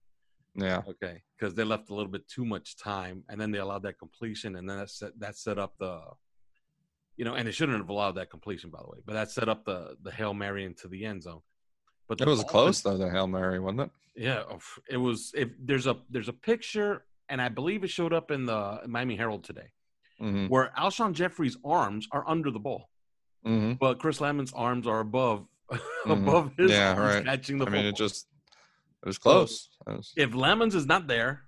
Yeah. 0.55 0.83
Okay, 0.89 1.23
because 1.39 1.55
they 1.55 1.65
left 1.65 1.89
a 1.91 1.95
little 1.95 2.11
bit 2.11 2.27
too 2.29 2.45
much 2.45 2.77
time, 2.77 3.23
and 3.29 3.41
then 3.41 3.51
they 3.53 3.59
allowed 3.59 3.85
that 3.85 3.99
completion, 3.99 4.57
and 4.57 4.69
then 4.69 4.77
that 4.79 4.91
set 4.91 5.13
that 5.21 5.37
set 5.37 5.59
up 5.59 5.75
the, 5.79 6.01
you 7.17 7.25
know, 7.25 7.35
and 7.35 7.47
they 7.47 7.53
shouldn't 7.53 7.79
have 7.79 7.89
allowed 7.89 8.17
that 8.17 8.31
completion, 8.31 8.71
by 8.71 8.81
the 8.81 8.89
way, 8.89 8.99
but 9.07 9.13
that 9.15 9.31
set 9.31 9.49
up 9.49 9.65
the 9.65 9.97
the 10.03 10.11
hail 10.11 10.35
mary 10.35 10.65
into 10.65 10.89
the 10.89 11.05
end 11.05 11.23
zone. 11.23 11.41
But 12.09 12.21
It 12.21 12.27
was 12.27 12.39
Dolphins- 12.41 12.51
close 12.51 12.81
though, 12.81 12.97
the 12.97 13.11
Hail 13.11 13.27
Mary, 13.27 13.61
wasn't 13.61 13.81
it? 13.83 13.91
Yeah, 14.17 14.43
it 14.91 14.97
was. 14.97 15.31
If 15.37 15.51
there's 15.61 15.87
a 15.87 15.97
there's 16.11 16.29
a 16.29 16.33
picture, 16.33 17.05
and 17.29 17.41
I 17.41 17.51
believe 17.51 17.85
it 17.85 17.91
showed 17.91 18.13
up 18.15 18.31
in 18.31 18.47
the 18.47 18.81
Miami 18.87 19.15
Herald 19.17 19.45
today, 19.45 19.71
Mm-hmm. 20.21 20.47
where 20.47 20.73
Alshon 20.77 21.13
Jeffery's 21.13 21.57
arms 21.65 22.09
are 22.11 22.25
under 22.27 22.51
the 22.51 22.59
ball, 22.59 22.89
Mm-hmm. 23.47 23.75
but 23.75 24.01
Chris 24.01 24.19
Lammons' 24.19 24.53
arms 24.57 24.87
are 24.89 25.01
above 25.01 25.47
above 26.07 26.53
his 26.57 26.71
Yeah, 26.73 26.97
right. 26.99 27.25
catching 27.25 27.59
the 27.59 27.67
I 27.67 27.71
mean, 27.71 27.85
it 27.85 27.95
just 27.95 28.27
it 29.03 29.07
was 29.07 29.19
close. 29.19 29.69
It 29.87 29.97
was- 29.97 30.13
if 30.17 30.31
Lammons 30.31 30.75
is 30.75 30.87
not 30.87 31.07
there, 31.07 31.45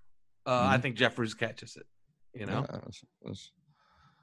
uh, 0.47 0.67
I 0.67 0.77
Mhm. 0.79 0.83
think 0.83 0.97
Jeffries 0.97 1.35
catches 1.35 1.77
it. 1.77 1.87
You 2.35 2.47
know, 2.47 2.65
yeah, 2.71 2.77
it 2.77 2.87
was, 2.87 3.03
it 3.23 3.29
was 3.29 3.53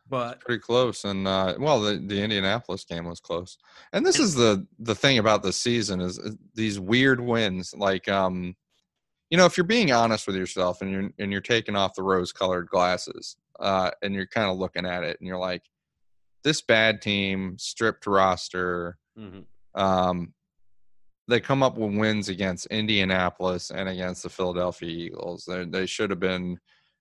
but 0.10 0.40
pretty 0.40 0.62
close. 0.62 1.04
And 1.04 1.28
uh, 1.28 1.56
well, 1.60 1.82
the, 1.82 1.98
the 1.98 2.22
Indianapolis 2.22 2.86
game 2.86 3.06
was 3.06 3.20
close. 3.20 3.58
And 3.92 4.06
this 4.06 4.20
is 4.20 4.34
the 4.36 4.66
the 4.80 4.96
thing 4.96 5.18
about 5.18 5.44
the 5.44 5.52
season 5.52 6.00
is, 6.00 6.18
is 6.18 6.38
these 6.54 6.80
weird 6.80 7.20
wins. 7.20 7.74
Like, 7.78 8.08
um, 8.08 8.56
you 9.30 9.38
know, 9.38 9.46
if 9.46 9.58
you're 9.58 9.66
being 9.66 9.92
honest 9.92 10.26
with 10.26 10.38
yourself 10.38 10.82
and 10.82 10.90
you're 10.90 11.10
and 11.20 11.32
you're 11.34 11.42
taking 11.42 11.76
off 11.76 11.96
the 11.96 12.04
rose 12.04 12.32
colored 12.32 12.70
glasses, 12.70 13.36
uh, 13.60 13.92
and 14.02 14.14
you're 14.14 14.28
kind 14.28 14.50
of 14.50 14.58
looking 14.58 14.86
at 14.86 15.04
it 15.04 15.20
and 15.20 15.28
you're 15.28 15.38
like, 15.38 15.64
this 16.46 16.62
bad 16.62 17.02
team, 17.02 17.58
stripped 17.60 18.08
roster, 18.08 18.98
mhm. 19.20 19.44
um, 19.76 20.34
they 21.28 21.40
come 21.40 21.62
up 21.64 21.78
with 21.78 21.96
wins 21.98 22.30
against 22.30 22.68
Indianapolis 22.68 23.70
and 23.72 23.90
against 23.90 24.24
the 24.24 24.30
Philadelphia 24.30 24.90
Eagles. 24.90 25.46
They, 25.48 25.66
they 25.66 25.86
should 25.86 26.10
have 26.10 26.20
been. 26.20 26.58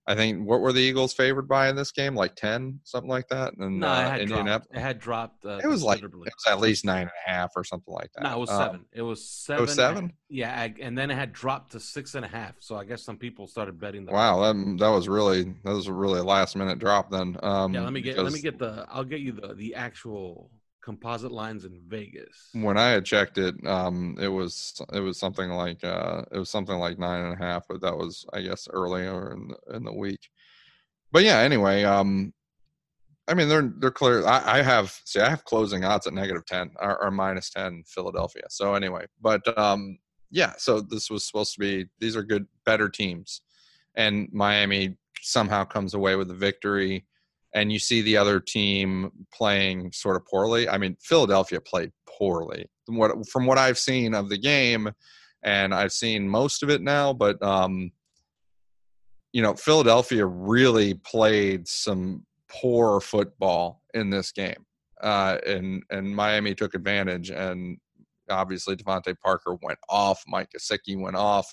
I 0.08 0.14
think 0.14 0.46
what 0.46 0.60
were 0.60 0.72
the 0.72 0.78
Eagles 0.80 1.12
favored 1.14 1.48
by 1.48 1.68
in 1.68 1.74
this 1.74 1.90
game? 1.90 2.14
Like 2.14 2.36
ten, 2.36 2.78
something 2.84 3.10
like 3.10 3.26
that. 3.28 3.54
And 3.58 3.80
no, 3.80 3.88
uh, 3.88 3.90
it 3.90 4.04
had 4.04 4.08
dropped. 4.08 4.20
Indianapolis, 4.22 4.68
It 4.72 4.80
had 4.80 4.98
dropped. 5.00 5.44
Uh, 5.44 5.60
it 5.64 5.66
was 5.66 5.82
like 5.82 6.00
it 6.00 6.14
was 6.14 6.28
at 6.46 6.60
least 6.60 6.84
nine 6.84 7.02
and 7.02 7.10
a 7.26 7.30
half 7.30 7.50
or 7.56 7.64
something 7.64 7.92
like 7.92 8.10
that. 8.14 8.22
no, 8.22 8.36
it 8.36 8.38
was 8.38 8.50
Um, 8.50 8.58
seven. 8.58 8.84
it 8.92 9.02
was 9.02 9.28
seven. 9.28 9.62
was 9.62 9.74
seven? 9.74 10.12
Yeah, 10.28 10.52
I- 10.60 10.74
and 10.80 10.96
then 10.96 11.10
it 11.10 11.16
had 11.16 11.32
dropped 11.32 11.72
to 11.72 11.80
six 11.80 12.14
and 12.14 12.24
a 12.24 12.28
half. 12.28 12.54
So 12.60 12.76
I 12.76 12.84
guess 12.84 13.02
some 13.02 13.16
people 13.16 13.48
started 13.48 13.80
betting. 13.80 14.04
The 14.06 14.12
wow, 14.12 14.40
that, 14.52 14.76
that 14.78 14.88
was 14.90 15.08
really 15.08 15.42
that 15.64 15.72
was 15.72 15.88
a 15.88 15.92
really 15.92 16.20
last 16.20 16.54
minute 16.54 16.78
drop 16.78 17.10
then. 17.10 17.36
Um, 17.42 17.74
Yeah, 17.74 17.80
let 17.80 17.92
me 17.92 18.00
get 18.00 18.16
let 18.16 18.32
me 18.32 18.40
get 18.40 18.60
the. 18.60 18.86
I'll 18.88 19.02
get 19.02 19.18
you 19.20 19.32
the 19.32 19.54
the 19.54 19.74
actual 19.74 20.52
composite 20.86 21.32
lines 21.32 21.64
in 21.64 21.80
Vegas. 21.88 22.48
when 22.52 22.78
I 22.78 22.90
had 22.90 23.04
checked 23.04 23.38
it, 23.38 23.56
um, 23.66 24.16
it 24.20 24.28
was 24.28 24.80
it 24.92 25.00
was 25.00 25.18
something 25.18 25.50
like 25.50 25.82
uh, 25.82 26.22
it 26.30 26.38
was 26.38 26.48
something 26.48 26.78
like 26.78 26.96
nine 26.96 27.24
and 27.24 27.34
a 27.34 27.44
half, 27.44 27.64
but 27.68 27.80
that 27.80 27.96
was 27.96 28.24
I 28.32 28.40
guess 28.42 28.68
earlier 28.72 29.32
in 29.32 29.48
the, 29.48 29.76
in 29.76 29.84
the 29.84 29.92
week. 29.92 30.30
But 31.10 31.24
yeah, 31.24 31.40
anyway, 31.40 31.82
um, 31.82 32.32
I 33.26 33.34
mean 33.34 33.48
they're 33.48 33.72
they're 33.80 33.90
clear. 33.90 34.24
I, 34.24 34.58
I 34.58 34.62
have 34.62 34.96
see 35.04 35.18
I 35.18 35.28
have 35.28 35.44
closing 35.44 35.84
odds 35.84 36.06
at 36.06 36.14
negative 36.14 36.46
ten 36.46 36.70
or, 36.80 37.02
or 37.02 37.10
minus 37.10 37.50
ten 37.50 37.82
Philadelphia. 37.84 38.44
So 38.48 38.74
anyway, 38.74 39.06
but 39.20 39.42
um, 39.58 39.98
yeah, 40.30 40.52
so 40.56 40.80
this 40.80 41.10
was 41.10 41.26
supposed 41.26 41.52
to 41.54 41.58
be 41.58 41.86
these 41.98 42.14
are 42.14 42.22
good 42.22 42.46
better 42.64 42.88
teams, 42.88 43.42
and 43.96 44.28
Miami 44.32 44.96
somehow 45.20 45.64
comes 45.64 45.94
away 45.94 46.14
with 46.14 46.28
the 46.28 46.34
victory 46.34 47.04
and 47.54 47.72
you 47.72 47.78
see 47.78 48.02
the 48.02 48.16
other 48.16 48.40
team 48.40 49.10
playing 49.32 49.92
sort 49.92 50.16
of 50.16 50.26
poorly. 50.26 50.68
I 50.68 50.78
mean, 50.78 50.96
Philadelphia 51.00 51.60
played 51.60 51.92
poorly. 52.18 52.66
From 52.84 52.96
what 52.96 53.28
from 53.28 53.46
what 53.46 53.58
I've 53.58 53.78
seen 53.78 54.14
of 54.14 54.28
the 54.28 54.38
game, 54.38 54.90
and 55.42 55.74
I've 55.74 55.92
seen 55.92 56.28
most 56.28 56.62
of 56.62 56.70
it 56.70 56.82
now, 56.82 57.12
but 57.12 57.42
um, 57.42 57.90
you 59.32 59.42
know, 59.42 59.54
Philadelphia 59.54 60.24
really 60.24 60.94
played 60.94 61.66
some 61.66 62.24
poor 62.48 63.00
football 63.00 63.82
in 63.94 64.10
this 64.10 64.32
game, 64.32 64.64
uh, 65.02 65.38
and 65.46 65.82
and 65.90 66.14
Miami 66.14 66.54
took 66.54 66.74
advantage. 66.74 67.30
And 67.30 67.78
obviously, 68.30 68.76
DeVante 68.76 69.18
Parker 69.20 69.56
went 69.62 69.78
off. 69.88 70.22
Mike 70.26 70.48
Gesicki 70.56 71.00
went 71.00 71.16
off. 71.16 71.52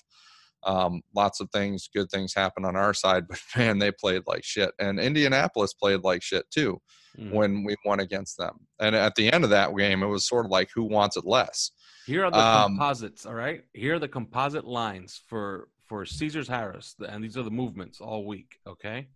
Um, 0.64 1.02
lots 1.14 1.40
of 1.40 1.50
things, 1.50 1.88
good 1.94 2.10
things 2.10 2.34
happen 2.34 2.64
on 2.64 2.76
our 2.76 2.94
side, 2.94 3.26
but 3.28 3.40
man, 3.56 3.78
they 3.78 3.90
played 3.92 4.22
like 4.26 4.44
shit. 4.44 4.72
And 4.78 4.98
Indianapolis 4.98 5.74
played 5.74 6.00
like 6.02 6.22
shit 6.22 6.44
too 6.50 6.80
Mhm. 7.18 7.30
when 7.32 7.64
we 7.64 7.76
won 7.84 8.00
against 8.00 8.36
them. 8.38 8.66
And 8.80 8.96
at 8.96 9.14
the 9.14 9.30
end 9.32 9.44
of 9.44 9.50
that 9.50 9.76
game, 9.76 10.02
it 10.02 10.06
was 10.06 10.26
sort 10.26 10.46
of 10.46 10.50
like 10.50 10.68
who 10.74 10.82
wants 10.84 11.16
it 11.16 11.24
less. 11.24 11.70
Here 12.06 12.24
are 12.24 12.30
the 12.30 12.38
Um, 12.38 12.72
composites. 12.76 13.24
All 13.24 13.34
right. 13.34 13.64
Here 13.72 13.94
are 13.94 13.98
the 13.98 14.08
composite 14.08 14.64
lines 14.64 15.20
for 15.28 15.68
for 15.86 16.06
Caesar's 16.06 16.48
Harrah's, 16.48 16.94
and 17.06 17.22
these 17.22 17.36
are 17.36 17.42
the 17.42 17.50
movements 17.50 18.00
all 18.00 18.24
week. 18.26 18.58
Okay. 18.66 19.06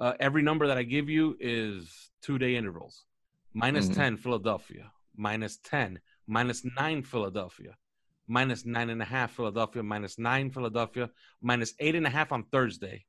Uh, 0.00 0.14
every 0.18 0.42
number 0.42 0.66
that 0.66 0.76
I 0.76 0.82
give 0.82 1.08
you 1.08 1.36
is 1.40 2.10
two 2.20 2.36
day 2.36 2.56
intervals. 2.56 3.04
Minus 3.54 3.88
Mhm. 3.88 3.94
10 3.94 4.16
Philadelphia, 4.16 4.92
minus 5.16 5.58
10, 5.58 6.00
minus 6.26 6.64
9 6.76 7.02
Philadelphia, 7.04 7.76
minus 8.28 8.62
9.5 8.64 9.30
Philadelphia, 9.30 9.82
minus 9.82 10.18
9 10.18 10.50
Philadelphia, 10.50 11.10
minus 11.42 11.72
8.5 11.80 12.32
on 12.32 12.44
Thursday, 12.52 13.04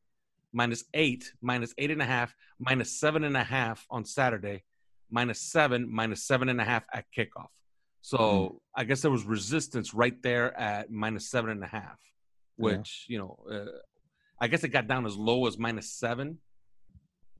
minus 0.54 0.86
8, 0.94 1.34
minus 1.42 1.74
8.5, 1.76 2.30
minus 2.60 3.00
7.5 3.02 3.80
on 3.92 4.06
Saturday, 4.06 4.64
minus 5.12 5.42
7, 5.42 5.88
minus 5.92 6.26
7.5 6.28 6.84
at 6.94 7.06
kickoff. 7.16 7.48
So 8.02 8.18
Mm-hmm. 8.18 8.56
I 8.76 8.84
guess 8.86 9.02
there 9.02 9.12
was 9.12 9.26
resistance 9.26 9.94
right 9.94 10.20
there 10.24 10.58
at 10.58 10.90
minus 10.90 11.30
7.5, 11.30 11.70
Yeah. 11.74 11.90
which, 12.56 13.06
you 13.10 13.18
know, 13.20 13.38
uh, 13.52 13.66
I 14.40 14.48
guess 14.48 14.64
it 14.64 14.70
got 14.70 14.88
down 14.88 15.06
as 15.06 15.18
low 15.18 15.48
as 15.48 15.58
minus 15.58 15.92
7. 15.94 16.38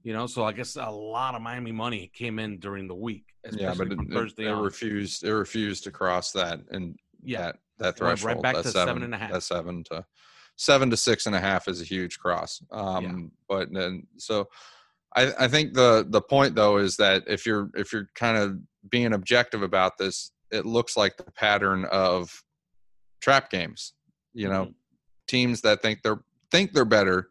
You 0.02 0.12
know, 0.14 0.26
so 0.26 0.44
I 0.44 0.52
guess 0.52 0.76
a 0.76 0.90
lot 0.90 1.34
of 1.34 1.40
Miami 1.42 1.72
money 1.72 2.10
came 2.14 2.38
in 2.38 2.58
during 2.58 2.88
the 2.88 2.94
week, 2.94 3.24
Yeah, 3.52 3.74
but 3.76 3.86
it, 3.88 3.96
from 3.96 4.06
it, 4.10 4.14
Thursday 4.14 4.44
it 4.46 4.52
refused. 4.54 5.24
It 5.24 5.34
refused 5.34 5.84
to 5.84 5.90
cross 5.90 6.32
that 6.32 6.60
and 6.70 6.98
yeah, 7.22 7.42
that 7.42 7.56
that 7.80 8.00
went 8.00 8.22
right 8.22 8.34
threshold. 8.36 8.42
back 8.42 8.54
that 8.56 8.62
to 8.64 8.68
seven, 8.70 8.88
seven 8.88 9.02
and 9.02 9.14
a 9.14 9.18
half. 9.18 9.32
That 9.32 9.42
seven 9.42 9.84
to 9.84 10.04
seven 10.56 10.90
to 10.90 10.96
six 10.96 11.26
and 11.26 11.34
a 11.34 11.40
half 11.40 11.68
is 11.68 11.80
a 11.80 11.84
huge 11.84 12.18
cross. 12.18 12.62
Um, 12.70 13.32
But 13.48 13.72
then 13.72 14.06
so. 14.16 14.48
I, 15.16 15.32
I 15.40 15.48
think 15.48 15.74
the 15.74 16.06
the 16.08 16.20
point 16.22 16.54
though 16.54 16.76
is 16.76 16.96
that 16.98 17.24
if 17.26 17.44
you're 17.44 17.70
if 17.74 17.92
you're 17.92 18.08
kind 18.14 18.36
of 18.36 18.58
being 18.90 19.12
objective 19.12 19.60
about 19.62 19.98
this, 19.98 20.30
it 20.52 20.64
looks 20.64 20.96
like 20.96 21.16
the 21.16 21.24
pattern 21.32 21.84
of 21.90 22.44
trap 23.20 23.50
games. 23.50 23.94
You 24.34 24.48
know, 24.48 24.66
Mhm. 24.66 24.74
teams 25.26 25.60
that 25.62 25.82
think 25.82 26.02
they're 26.04 26.22
think 26.52 26.72
they're 26.74 26.84
better, 26.84 27.28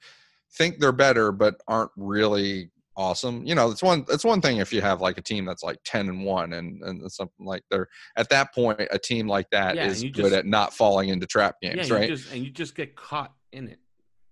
think 0.58 0.80
they're 0.80 0.92
better, 0.92 1.32
but 1.32 1.62
aren't 1.70 1.92
really 1.96 2.72
awesome. 2.98 3.46
You 3.46 3.56
know, 3.56 3.72
it's 3.72 3.82
one 3.84 4.06
it's 4.10 4.26
one 4.26 4.42
thing 4.42 4.58
if 4.58 4.74
you 4.74 4.82
have 4.82 5.02
like 5.02 5.18
a 5.18 5.22
team 5.22 5.46
that's 5.46 5.64
like 5.64 5.78
ten 5.86 6.10
and 6.10 6.24
one 6.26 6.54
and 6.54 6.82
and 6.84 7.12
something 7.12 7.46
like 7.46 7.64
they're 7.70 7.88
at 8.18 8.30
that 8.30 8.54
point 8.54 8.82
a 8.92 9.00
team 9.00 9.28
like 9.28 9.50
that 9.52 9.78
is 9.78 10.02
Yeah, 10.04 10.08
you 10.08 10.14
good 10.14 10.24
just- 10.24 10.36
at 10.36 10.46
not 10.46 10.74
falling 10.74 11.10
into 11.10 11.26
trap 11.26 11.56
yeah, 11.62 11.74
games, 11.76 11.90
you 11.90 11.96
right? 11.96 12.10
just, 12.10 12.32
and 12.34 12.44
you 12.44 12.50
just 12.52 12.76
get 12.76 12.96
caught 12.96 13.34
in 13.52 13.68
it. 13.68 13.80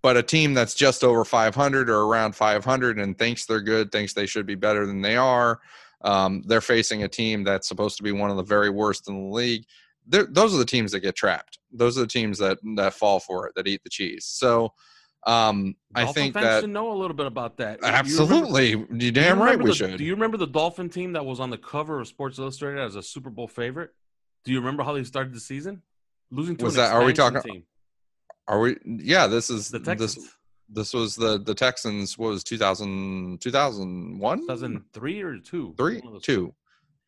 but 0.02 0.16
a 0.16 0.22
team 0.22 0.54
that's 0.54 0.74
just 0.74 1.02
over 1.02 1.24
500 1.24 1.90
or 1.90 2.02
around 2.02 2.34
500 2.36 2.98
and 2.98 3.18
thinks 3.18 3.46
they're 3.46 3.60
good, 3.60 3.90
thinks 3.90 4.12
they 4.12 4.26
should 4.26 4.46
be 4.46 4.54
better 4.54 4.86
than 4.86 5.00
they 5.02 5.16
are, 5.16 5.60
um, 6.02 6.42
they're 6.46 6.60
facing 6.60 7.02
a 7.02 7.08
team 7.08 7.42
that's 7.44 7.66
supposed 7.66 7.96
to 7.96 8.02
be 8.02 8.12
one 8.12 8.30
of 8.30 8.36
the 8.36 8.42
very 8.44 8.70
worst 8.70 9.08
in 9.08 9.14
the 9.28 9.34
league. 9.34 9.64
They're, 10.06 10.26
those 10.30 10.54
are 10.54 10.58
the 10.58 10.64
teams 10.64 10.92
that 10.92 11.00
get 11.00 11.16
trapped. 11.16 11.58
Those 11.72 11.98
are 11.98 12.02
the 12.02 12.06
teams 12.06 12.38
that 12.38 12.58
that 12.76 12.94
fall 12.94 13.18
for 13.20 13.46
it, 13.48 13.54
that 13.56 13.66
eat 13.66 13.82
the 13.82 13.90
cheese. 13.90 14.24
So 14.24 14.72
um, 15.26 15.74
I 15.94 16.06
think 16.06 16.34
fans 16.34 16.44
that 16.46 16.60
should 16.62 16.70
know 16.70 16.92
a 16.92 16.96
little 16.98 17.16
bit 17.16 17.26
about 17.26 17.56
that. 17.58 17.80
You 17.82 17.88
absolutely, 17.88 18.70
you 18.70 18.86
you 18.92 19.12
damn 19.12 19.38
right 19.38 19.50
remember 19.52 19.64
we 19.64 19.70
the- 19.70 19.74
should. 19.76 19.98
Do 19.98 20.04
you 20.04 20.14
remember 20.14 20.36
the 20.36 20.46
Dolphin 20.46 20.88
team 20.88 21.12
that 21.12 21.24
was 21.26 21.40
on 21.40 21.50
the 21.50 21.58
cover 21.58 22.00
of 22.00 22.08
Sports 22.08 22.38
Illustrated 22.38 22.80
as 22.80 22.94
a 22.96 23.02
Super 23.02 23.30
Bowl 23.30 23.48
favorite? 23.48 23.90
Do 24.44 24.52
you 24.52 24.58
remember 24.60 24.82
how 24.84 24.92
they 24.94 25.04
started 25.04 25.34
the 25.34 25.40
season? 25.40 25.82
Losing 26.30 26.56
to 26.56 26.64
Was 26.64 26.74
that- 26.76 26.92
are 26.92 27.04
we 27.04 27.12
talking- 27.12 27.42
team, 27.42 27.62
Are 28.46 28.60
we? 28.60 28.76
Yeah, 28.84 29.26
this 29.26 29.50
is 29.50 29.68
the 29.70 29.78
this. 29.78 30.14
Texans, 30.14 30.34
This 30.70 30.92
was 30.94 31.16
the 31.16 31.38
the 31.38 31.54
Texans. 31.54 32.16
What 32.18 32.28
was 32.28 32.44
2000, 32.44 33.40
2001? 33.40 34.40
2003 34.40 35.22
or 35.22 35.38
two? 35.38 35.74
three, 35.76 35.98
One 36.00 36.06
of 36.08 36.12
those 36.14 36.22
two. 36.22 36.54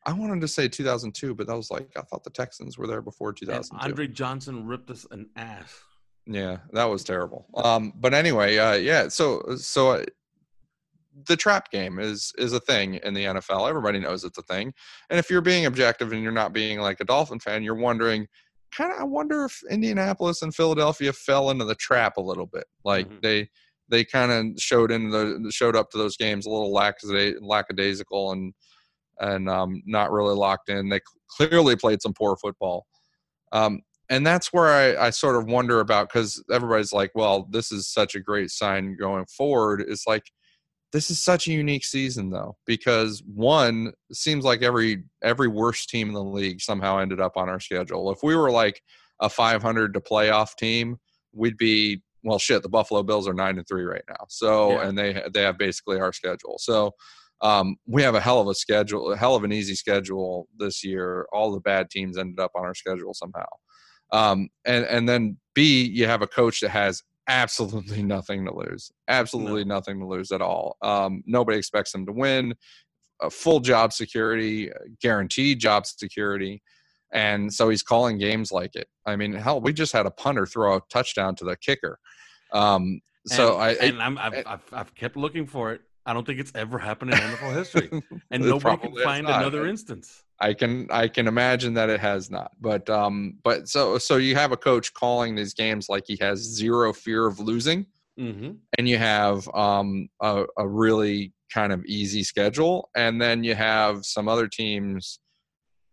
I 0.06 0.14
wanted 0.14 0.40
to 0.40 0.48
say 0.48 0.66
2002, 0.66 1.34
but 1.34 1.46
that 1.46 1.56
was 1.56 1.70
like 1.70 1.90
I 1.96 2.00
thought 2.02 2.24
the 2.24 2.30
Texans 2.30 2.78
were 2.78 2.86
there 2.86 3.02
before 3.02 3.28
And 3.28 3.36
2002. 3.38 3.84
Andre 3.84 4.06
Johnson 4.08 4.66
ripped 4.66 4.90
us 4.90 5.06
an 5.10 5.28
ass. 5.36 5.82
Yeah, 6.26 6.58
that 6.72 6.84
was 6.84 7.02
terrible. 7.04 7.46
Um, 7.54 7.92
but 7.96 8.14
anyway, 8.14 8.56
uh, 8.58 8.74
yeah. 8.74 9.08
So 9.08 9.42
so 9.56 9.90
uh, 9.92 10.04
the 11.26 11.36
trap 11.36 11.70
game 11.70 11.98
is 11.98 12.32
is 12.38 12.52
a 12.52 12.60
thing 12.60 12.94
in 12.96 13.14
the 13.14 13.24
NFL. 13.24 13.68
Everybody 13.68 13.98
knows 13.98 14.24
it's 14.24 14.38
a 14.38 14.42
thing. 14.42 14.72
And 15.10 15.18
if 15.18 15.30
you're 15.30 15.40
being 15.40 15.66
objective 15.66 16.12
and 16.12 16.22
you're 16.22 16.32
not 16.32 16.52
being 16.52 16.80
like 16.80 17.00
a 17.00 17.04
Dolphin 17.04 17.40
fan, 17.40 17.62
you're 17.62 17.74
wondering, 17.74 18.26
kind 18.76 18.92
of, 18.92 19.00
I 19.00 19.04
wonder 19.04 19.44
if 19.44 19.60
Indianapolis 19.70 20.42
and 20.42 20.54
Philadelphia 20.54 21.12
fell 21.12 21.50
into 21.50 21.64
the 21.64 21.74
trap 21.74 22.16
a 22.16 22.22
little 22.22 22.46
bit. 22.46 22.64
Like 22.84 23.08
Mhm. 23.08 23.22
they 23.22 23.48
they 23.88 24.04
kind 24.04 24.30
of 24.30 24.60
showed 24.62 24.92
in 24.92 25.10
the 25.10 25.50
showed 25.50 25.74
up 25.74 25.90
to 25.90 25.98
those 25.98 26.16
games 26.16 26.46
a 26.46 26.50
little 26.50 26.72
lackada- 26.72 27.38
lackadaisical 27.40 28.32
and 28.32 28.54
and 29.18 29.50
um, 29.50 29.82
not 29.84 30.12
really 30.12 30.34
locked 30.34 30.68
in. 30.70 30.88
They 30.88 31.00
clearly 31.28 31.76
played 31.76 32.00
some 32.00 32.14
poor 32.14 32.36
football. 32.36 32.86
Um, 33.52 33.80
and 34.10 34.26
that's 34.26 34.52
where 34.52 34.66
I, 34.68 35.06
I 35.06 35.10
sort 35.10 35.36
of 35.36 35.46
wonder 35.46 35.80
about 35.80 36.08
because 36.08 36.42
everybody's 36.50 36.92
like, 36.92 37.12
well, 37.14 37.46
this 37.50 37.70
is 37.72 37.88
such 37.88 38.14
a 38.16 38.20
great 38.20 38.50
sign 38.50 38.96
going 38.98 39.24
forward. 39.26 39.82
It's 39.86 40.06
like 40.06 40.24
this 40.92 41.10
is 41.10 41.22
such 41.22 41.46
a 41.46 41.52
unique 41.52 41.84
season 41.84 42.30
though 42.30 42.56
because 42.66 43.22
one 43.24 43.92
seems 44.12 44.44
like 44.44 44.62
every 44.62 45.04
every 45.22 45.46
worst 45.48 45.88
team 45.88 46.08
in 46.08 46.14
the 46.14 46.24
league 46.24 46.60
somehow 46.60 46.98
ended 46.98 47.20
up 47.20 47.36
on 47.36 47.48
our 47.48 47.60
schedule. 47.60 48.10
If 48.10 48.18
we 48.24 48.34
were 48.34 48.50
like 48.50 48.82
a 49.20 49.30
500 49.30 49.94
to 49.94 50.00
playoff 50.00 50.56
team, 50.56 50.96
we'd 51.32 51.56
be 51.56 52.02
well 52.24 52.38
shit. 52.40 52.62
The 52.62 52.68
Buffalo 52.68 53.02
Bills 53.04 53.28
are 53.28 53.34
nine 53.34 53.56
and 53.58 53.66
three 53.68 53.84
right 53.84 54.02
now, 54.08 54.26
so 54.28 54.72
Yeah. 54.72 54.88
and 54.88 54.98
they 54.98 55.22
they 55.32 55.42
have 55.42 55.56
basically 55.56 56.00
our 56.00 56.12
schedule. 56.12 56.56
So 56.58 56.92
um, 57.42 57.76
we 57.86 58.02
have 58.02 58.16
a 58.16 58.20
hell 58.20 58.40
of 58.40 58.48
a 58.48 58.54
schedule, 58.54 59.12
a 59.12 59.16
hell 59.16 59.36
of 59.36 59.44
an 59.44 59.52
easy 59.52 59.74
schedule 59.76 60.48
this 60.58 60.84
year. 60.84 61.26
All 61.32 61.52
the 61.52 61.60
bad 61.60 61.88
teams 61.90 62.18
ended 62.18 62.40
up 62.40 62.50
on 62.56 62.64
our 62.64 62.74
schedule 62.74 63.14
somehow. 63.14 63.46
Um, 64.12 64.48
and 64.64 64.84
and 64.86 65.08
then 65.08 65.36
B, 65.54 65.84
you 65.84 66.06
have 66.06 66.22
a 66.22 66.26
coach 66.26 66.60
that 66.60 66.70
has 66.70 67.02
absolutely 67.28 68.02
nothing 68.16 68.44
to 68.46 68.54
lose, 68.54 68.90
absolutely 69.08 69.64
nothing 69.64 70.00
to 70.00 70.06
lose 70.06 70.32
at 70.32 70.42
all. 70.42 70.76
Um, 70.82 71.22
nobody 71.26 71.58
expects 71.58 71.92
them 71.92 72.06
to 72.06 72.12
win. 72.12 72.54
A 73.22 73.28
full 73.28 73.60
job 73.60 73.92
security, 73.92 74.70
guaranteed 75.02 75.58
job 75.58 75.86
security, 75.86 76.62
and 77.12 77.52
so 77.52 77.68
he's 77.68 77.82
calling 77.82 78.18
games 78.18 78.50
like 78.50 78.74
it. 78.74 78.88
I 79.04 79.16
mean, 79.16 79.32
hell, 79.34 79.60
we 79.60 79.72
just 79.72 79.92
had 79.92 80.06
a 80.06 80.10
punter 80.10 80.46
throw 80.46 80.76
a 80.76 80.80
touchdown 80.88 81.34
to 81.36 81.44
the 81.44 81.56
kicker. 81.56 81.98
Um, 82.52 83.00
so 83.26 83.60
and, 83.60 83.62
I, 83.62 83.70
and 83.72 84.02
I'm, 84.02 84.18
I've, 84.18 84.46
I've, 84.46 84.64
I've 84.72 84.94
kept 84.94 85.16
looking 85.16 85.46
for 85.46 85.72
it. 85.72 85.82
I 86.06 86.12
don't 86.12 86.26
think 86.26 86.40
it's 86.40 86.52
ever 86.54 86.78
happened 86.78 87.10
in 87.12 87.18
NFL 87.18 87.54
history, 87.54 87.90
and 88.30 88.44
nobody 88.44 88.78
can 88.78 88.96
find 88.96 89.28
another 89.28 89.66
instance. 89.66 90.24
I 90.40 90.54
can 90.54 90.86
I 90.90 91.08
can 91.08 91.28
imagine 91.28 91.74
that 91.74 91.90
it 91.90 92.00
has 92.00 92.30
not. 92.30 92.52
But 92.60 92.88
um 92.88 93.38
but 93.42 93.68
so 93.68 93.98
so 93.98 94.16
you 94.16 94.34
have 94.34 94.52
a 94.52 94.56
coach 94.56 94.94
calling 94.94 95.34
these 95.34 95.54
games 95.54 95.88
like 95.88 96.04
he 96.06 96.16
has 96.20 96.38
zero 96.38 96.92
fear 96.92 97.26
of 97.26 97.38
losing 97.38 97.86
hmm 98.18 98.52
and 98.78 98.88
you 98.88 98.98
have 98.98 99.48
um 99.54 100.08
a, 100.22 100.44
a 100.56 100.66
really 100.66 101.32
kind 101.52 101.72
of 101.72 101.84
easy 101.84 102.22
schedule 102.22 102.88
and 102.94 103.20
then 103.20 103.42
you 103.42 103.54
have 103.54 104.04
some 104.04 104.28
other 104.28 104.46
teams 104.46 105.18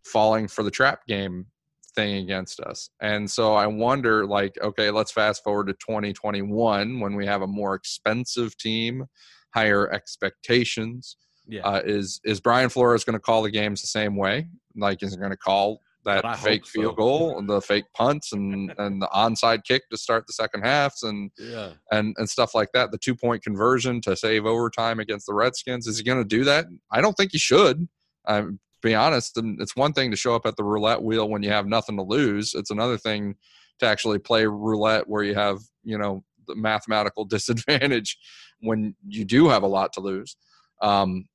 falling 0.04 0.48
for 0.48 0.62
the 0.62 0.70
trap 0.70 1.06
game 1.06 1.46
thing 1.94 2.22
against 2.22 2.60
us. 2.60 2.90
And 3.00 3.28
so 3.28 3.54
I 3.54 3.66
wonder 3.66 4.26
like 4.26 4.56
okay, 4.62 4.90
let's 4.90 5.12
fast 5.12 5.42
forward 5.42 5.66
to 5.66 5.74
2021 5.74 7.00
when 7.00 7.14
we 7.16 7.26
have 7.26 7.42
a 7.42 7.46
more 7.46 7.74
expensive 7.74 8.56
team, 8.56 9.06
higher 9.58 9.90
expectations 9.92 11.16
Yeah, 11.46 11.62
uh, 11.62 11.82
is 11.84 12.20
is 12.24 12.40
Brian 12.40 12.68
Flores 12.68 13.04
going 13.04 13.14
to 13.14 13.20
call 13.20 13.42
the 13.42 13.50
games 13.50 13.80
the 13.80 13.86
same 13.86 14.16
way? 14.16 14.48
Like, 14.76 15.02
is 15.02 15.12
he 15.12 15.18
going 15.18 15.30
to 15.30 15.36
call 15.36 15.80
that 16.04 16.38
fake 16.38 16.66
so. 16.66 16.70
field 16.70 16.96
goal, 16.96 17.42
the 17.42 17.60
fake 17.60 17.86
punts, 17.94 18.32
and 18.32 18.72
and 18.78 19.00
the 19.02 19.08
onside 19.14 19.64
kick 19.64 19.88
to 19.90 19.96
start 19.96 20.26
the 20.26 20.32
second 20.32 20.62
halves, 20.64 21.02
and 21.02 21.30
yeah. 21.38 21.70
and 21.90 22.14
and 22.18 22.28
stuff 22.28 22.54
like 22.54 22.70
that? 22.74 22.90
The 22.90 22.98
two 22.98 23.14
point 23.14 23.42
conversion 23.42 24.00
to 24.02 24.14
save 24.14 24.44
overtime 24.46 25.00
against 25.00 25.26
the 25.26 25.34
Redskins. 25.34 25.86
Is 25.86 25.98
he 25.98 26.04
going 26.04 26.22
to 26.22 26.36
do 26.36 26.44
that? 26.44 26.66
I 26.92 27.00
don't 27.00 27.14
think 27.14 27.32
he 27.32 27.38
should. 27.38 27.88
I'm 28.26 28.60
be 28.82 28.94
honest. 28.94 29.36
And 29.36 29.60
it's 29.60 29.74
one 29.74 29.92
thing 29.92 30.10
to 30.10 30.16
show 30.16 30.34
up 30.36 30.46
at 30.46 30.56
the 30.56 30.64
roulette 30.64 31.02
wheel 31.02 31.28
when 31.28 31.42
you 31.42 31.50
have 31.50 31.66
nothing 31.66 31.96
to 31.96 32.02
lose. 32.02 32.54
It's 32.54 32.70
another 32.70 32.96
thing 32.96 33.34
to 33.80 33.86
actually 33.86 34.18
play 34.18 34.46
roulette 34.46 35.08
where 35.08 35.24
you 35.24 35.34
have 35.34 35.58
you 35.82 35.98
know 35.98 36.22
mathematical 36.56 37.24
disadvantage 37.36 38.16
when 38.60 38.94
you 39.06 39.24
do 39.24 39.48
have 39.48 39.62
a 39.62 39.68
lot 39.68 39.92
to 39.94 40.00
lose. 40.00 40.36
Um, 40.82 41.26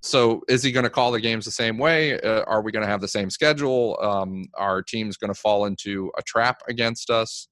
so 0.00 0.42
is 0.48 0.62
he 0.62 0.70
going 0.70 0.84
to 0.84 0.90
call 0.90 1.10
the 1.10 1.20
games 1.20 1.44
the 1.44 1.50
same 1.50 1.76
way? 1.76 2.20
Uh, 2.20 2.42
are 2.44 2.62
we 2.62 2.70
going 2.70 2.84
to 2.84 2.90
have 2.90 3.00
the 3.00 3.08
same 3.08 3.30
schedule? 3.30 3.98
Um, 4.00 4.46
are 4.56 4.82
teams 4.82 5.16
going 5.16 5.32
to 5.32 5.38
fall 5.38 5.64
into 5.64 6.10
a 6.16 6.22
trap 6.22 6.62
against 6.68 7.10
us 7.10 7.48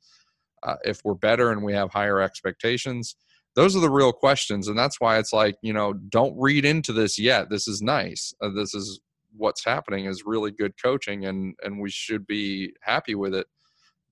uh, 0.62 0.76
if 0.84 1.00
we're 1.04 1.14
better 1.14 1.50
and 1.50 1.62
we 1.62 1.72
have 1.72 1.90
higher 1.90 2.20
expectations? 2.20 3.16
Those 3.56 3.74
are 3.74 3.80
the 3.80 3.90
real 3.90 4.12
questions, 4.12 4.68
and 4.68 4.78
that's 4.78 5.00
why 5.00 5.18
it's 5.18 5.32
like 5.32 5.56
you 5.62 5.72
know, 5.72 5.94
don't 5.94 6.38
read 6.38 6.66
into 6.66 6.92
this 6.92 7.18
yet. 7.18 7.48
This 7.48 7.66
is 7.66 7.80
nice. 7.80 8.34
Uh, 8.42 8.50
this 8.50 8.74
is 8.74 9.00
what's 9.34 9.64
happening 9.64 10.04
is 10.04 10.24
really 10.26 10.50
good 10.50 10.74
coaching, 10.80 11.24
and 11.24 11.54
and 11.62 11.80
we 11.80 11.90
should 11.90 12.26
be 12.26 12.74
happy 12.82 13.14
with 13.14 13.34
it. 13.34 13.46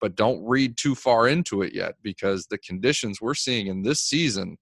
But 0.00 0.16
don't 0.16 0.44
read 0.44 0.76
too 0.76 0.94
far 0.94 1.28
into 1.28 1.62
it 1.62 1.72
yet 1.72 1.94
because 2.02 2.46
the 2.46 2.58
conditions 2.58 3.20
we're 3.20 3.34
seeing 3.34 3.68
in 3.68 3.82
this 3.82 4.00
season 4.00 4.58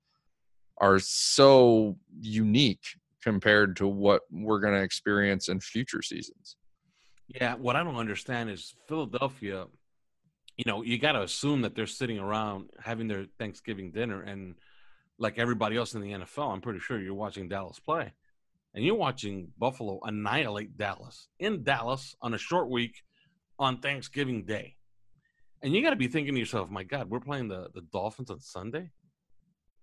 are 0.78 0.98
so 0.98 1.96
unique 2.20 2.84
compared 3.22 3.76
to 3.76 3.86
what 3.86 4.22
we're 4.30 4.60
going 4.60 4.74
to 4.74 4.82
experience 4.82 5.48
in 5.48 5.60
future 5.60 6.02
seasons. 6.02 6.56
Yeah, 7.28 7.54
what 7.54 7.76
I 7.76 7.84
don't 7.84 7.96
understand 7.96 8.50
is 8.50 8.74
Philadelphia. 8.88 9.66
You 10.56 10.64
know, 10.66 10.82
you 10.82 10.98
got 10.98 11.12
to 11.12 11.22
assume 11.22 11.62
that 11.62 11.74
they're 11.74 11.86
sitting 11.86 12.18
around 12.18 12.70
having 12.78 13.08
their 13.08 13.26
Thanksgiving 13.38 13.90
dinner, 13.90 14.22
and 14.22 14.56
like 15.18 15.38
everybody 15.38 15.76
else 15.76 15.94
in 15.94 16.02
the 16.02 16.12
NFL, 16.12 16.52
I'm 16.52 16.60
pretty 16.60 16.80
sure 16.80 17.00
you're 17.00 17.14
watching 17.14 17.48
Dallas 17.48 17.78
play, 17.78 18.12
and 18.74 18.84
you're 18.84 18.96
watching 18.96 19.48
Buffalo 19.56 20.00
annihilate 20.02 20.76
Dallas 20.76 21.28
in 21.38 21.62
Dallas 21.62 22.14
on 22.20 22.34
a 22.34 22.38
short 22.38 22.68
week 22.68 23.02
on 23.58 23.78
Thanksgiving 23.78 24.44
Day, 24.44 24.76
and 25.62 25.72
you 25.74 25.82
got 25.82 25.90
to 25.90 25.96
be 25.96 26.08
thinking 26.08 26.34
to 26.34 26.40
yourself, 26.40 26.70
"My 26.70 26.82
God, 26.84 27.08
we're 27.10 27.20
playing 27.20 27.48
the 27.48 27.68
the 27.74 27.82
Dolphins 27.92 28.30
on 28.30 28.40
Sunday. 28.40 28.90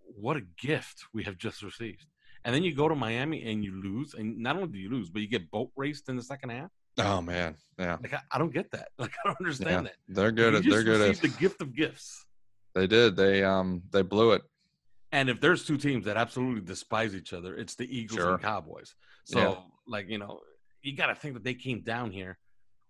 What 0.01 0.37
a 0.37 0.41
gift 0.61 1.05
we 1.13 1.23
have 1.23 1.37
just 1.37 1.61
received!" 1.61 2.05
And 2.45 2.55
then 2.55 2.63
you 2.63 2.73
go 2.73 2.87
to 2.87 2.95
Miami 2.95 3.51
and 3.51 3.63
you 3.63 3.81
lose, 3.81 4.13
and 4.13 4.37
not 4.37 4.55
only 4.55 4.69
do 4.69 4.77
you 4.79 4.89
lose, 4.89 5.09
but 5.09 5.21
you 5.21 5.27
get 5.27 5.51
boat 5.51 5.71
raced 5.75 6.07
in 6.09 6.15
the 6.15 6.23
second 6.23 6.49
half. 6.51 6.69
Oh 6.97 7.21
man, 7.21 7.55
yeah, 7.77 7.97
Like 8.01 8.13
I, 8.13 8.19
I 8.31 8.37
don't 8.37 8.53
get 8.53 8.71
that. 8.71 8.89
Like 8.97 9.11
I 9.23 9.27
don't 9.27 9.37
understand 9.39 9.69
yeah. 9.71 9.81
that. 9.91 9.95
They're 10.15 10.31
good. 10.31 10.55
At, 10.55 10.63
they're 10.63 10.83
good. 10.83 11.01
At, 11.01 11.21
the 11.21 11.27
gift 11.27 11.61
of 11.61 11.73
gifts. 11.75 12.25
they 12.75 12.87
did. 12.87 13.15
They 13.15 13.43
um 13.43 13.83
they 13.91 14.01
blew 14.01 14.31
it. 14.33 14.41
And 15.11 15.27
if 15.29 15.41
there's 15.41 15.65
two 15.65 15.77
teams 15.77 16.05
that 16.05 16.17
absolutely 16.17 16.61
despise 16.61 17.15
each 17.15 17.33
other, 17.33 17.55
it's 17.55 17.75
the 17.75 17.85
Eagles 17.97 18.19
Sure. 18.19 18.33
and 18.33 18.41
Cowboys. 18.41 18.93
So 19.25 19.39
Yeah. 19.39 19.55
like 19.87 20.09
you 20.09 20.17
know, 20.17 20.39
you 20.81 20.95
got 20.95 21.07
to 21.07 21.15
think 21.15 21.33
that 21.35 21.43
they 21.43 21.53
came 21.55 21.81
down 21.81 22.11
here 22.11 22.37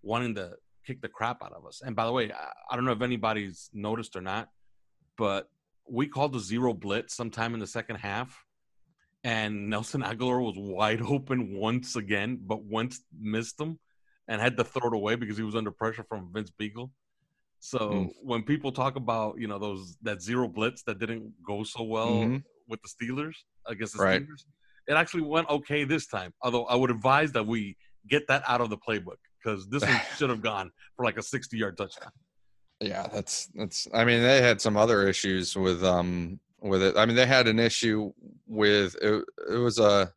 wanting 0.01 0.35
to 0.35 0.53
kick 0.85 1.01
the 1.01 1.09
crap 1.09 1.43
out 1.43 1.53
of 1.53 1.65
us. 1.65 1.81
And 1.83 1.95
by 1.95 2.05
the 2.05 2.11
way, 2.11 2.31
I, 2.31 2.47
I 2.71 2.75
don't 2.75 2.85
know 2.85 2.91
if 2.91 3.01
anybody's 3.01 3.69
noticed 3.73 4.15
or 4.15 4.21
not, 4.21 4.49
but 5.17 5.49
we 5.89 6.07
called 6.07 6.33
the 6.33 6.39
zero 6.39 6.73
blitz 6.73 7.15
sometime 7.15 7.53
in 7.53 7.59
the 7.59 7.67
second 7.67 7.97
half. 7.97 8.45
And 9.23 9.69
Nelson 9.69 10.01
Agholor 10.01 10.41
was 10.43 10.55
wide 10.57 11.01
open 11.15 11.53
once 11.55 11.95
again, 11.95 12.39
but 12.41 12.63
Wentz 12.65 13.01
missed 13.19 13.59
him 13.59 13.79
and 14.27 14.39
had 14.41 14.55
to 14.57 14.63
throw 14.63 14.87
it 14.87 14.93
away 14.93 15.15
because 15.15 15.37
he 15.37 15.43
was 15.43 15.55
under 15.55 15.71
pressure 15.71 16.03
from 16.07 16.31
Vince 16.33 16.51
Biegel. 16.59 16.91
So 17.59 17.79
Mm. 17.79 18.09
when 18.23 18.43
people 18.43 18.71
talk 18.71 18.95
about 18.95 19.37
you 19.37 19.47
know 19.47 19.59
those 19.59 19.97
that 20.03 20.21
zero 20.21 20.47
blitz 20.47 20.83
that 20.83 20.97
didn't 20.99 21.33
go 21.45 21.63
so 21.63 21.83
well 21.83 22.19
Mhm. 22.19 22.43
with 22.69 22.79
the 22.81 22.87
Steelers 22.87 23.35
against 23.65 23.97
the 23.97 24.03
Right. 24.03 24.21
Steelers, 24.21 24.45
it 24.87 24.93
actually 24.93 25.23
went 25.23 25.49
okay 25.49 25.83
this 25.83 26.07
time. 26.07 26.33
Although 26.41 26.65
I 26.67 26.75
would 26.75 26.89
advise 26.91 27.33
that 27.33 27.45
we 27.45 27.75
get 28.07 28.27
that 28.27 28.43
out 28.47 28.61
of 28.61 28.69
the 28.69 28.77
playbook 28.77 29.17
because 29.41 29.67
this 29.69 29.83
one 29.83 30.01
should 30.17 30.29
have 30.29 30.41
gone 30.41 30.71
for 30.95 31.05
like 31.05 31.17
a 31.17 31.23
sixty-yard 31.23 31.77
touchdown. 31.77 32.11
Yeah, 32.81 33.07
that's 33.07 33.47
that's. 33.55 33.87
I 33.93 34.05
mean, 34.05 34.21
they 34.21 34.41
had 34.41 34.61
some 34.61 34.77
other 34.77 35.07
issues 35.07 35.55
with 35.55 35.83
um 35.83 36.39
with 36.61 36.81
it. 36.81 36.97
I 36.97 37.05
mean, 37.05 37.15
they 37.15 37.25
had 37.25 37.47
an 37.47 37.59
issue 37.59 38.11
with 38.47 38.95
it. 39.01 39.25
It 39.51 39.57
was 39.57 39.79
a. 39.79 40.11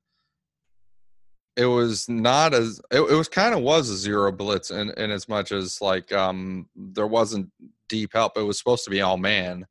It 1.55 1.67
was 1.67 2.09
not 2.09 2.55
as 2.55 2.81
it, 2.91 3.01
it 3.01 3.15
was 3.15 3.29
kind 3.29 3.55
of 3.55 3.61
was 3.61 3.91
a 3.91 3.97
zero 3.97 4.33
blitz 4.33 4.71
in, 4.71 4.91
in 4.97 5.11
as 5.11 5.29
much 5.29 5.53
as 5.53 5.83
like 5.83 6.11
um 6.11 6.67
there 6.75 7.07
wasn't 7.07 7.51
deep 7.89 8.11
help. 8.15 8.39
It 8.39 8.43
was 8.43 8.59
supposed 8.59 8.85
to 8.85 8.91
be 8.91 9.03
all 9.03 9.19
man, 9.19 9.67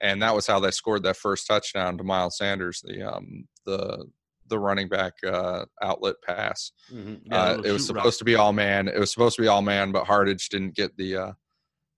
and 0.00 0.22
that 0.22 0.34
was 0.34 0.46
how 0.46 0.58
they 0.58 0.70
scored 0.70 1.02
that 1.02 1.16
first 1.16 1.46
touchdown 1.46 1.98
to 1.98 2.04
Miles 2.04 2.38
Sanders, 2.38 2.82
the 2.82 3.02
um 3.02 3.46
the 3.66 4.06
the 4.48 4.58
running 4.58 4.88
back 4.88 5.14
uh, 5.24 5.64
outlet 5.82 6.16
pass. 6.24 6.72
Mhm. 6.92 7.20
Uh, 7.30 7.60
it 7.64 7.72
was 7.72 7.86
supposed 7.86 8.18
to 8.18 8.24
be 8.24 8.34
all 8.34 8.52
man. 8.52 8.88
It 8.88 8.98
was 8.98 9.12
supposed 9.12 9.36
to 9.36 9.42
be 9.42 9.48
all 9.48 9.62
man, 9.62 9.92
but 9.92 10.04
Hardage 10.06 10.48
didn't 10.48 10.74
get 10.74 10.96
the 10.96 11.16
uh, 11.16 11.32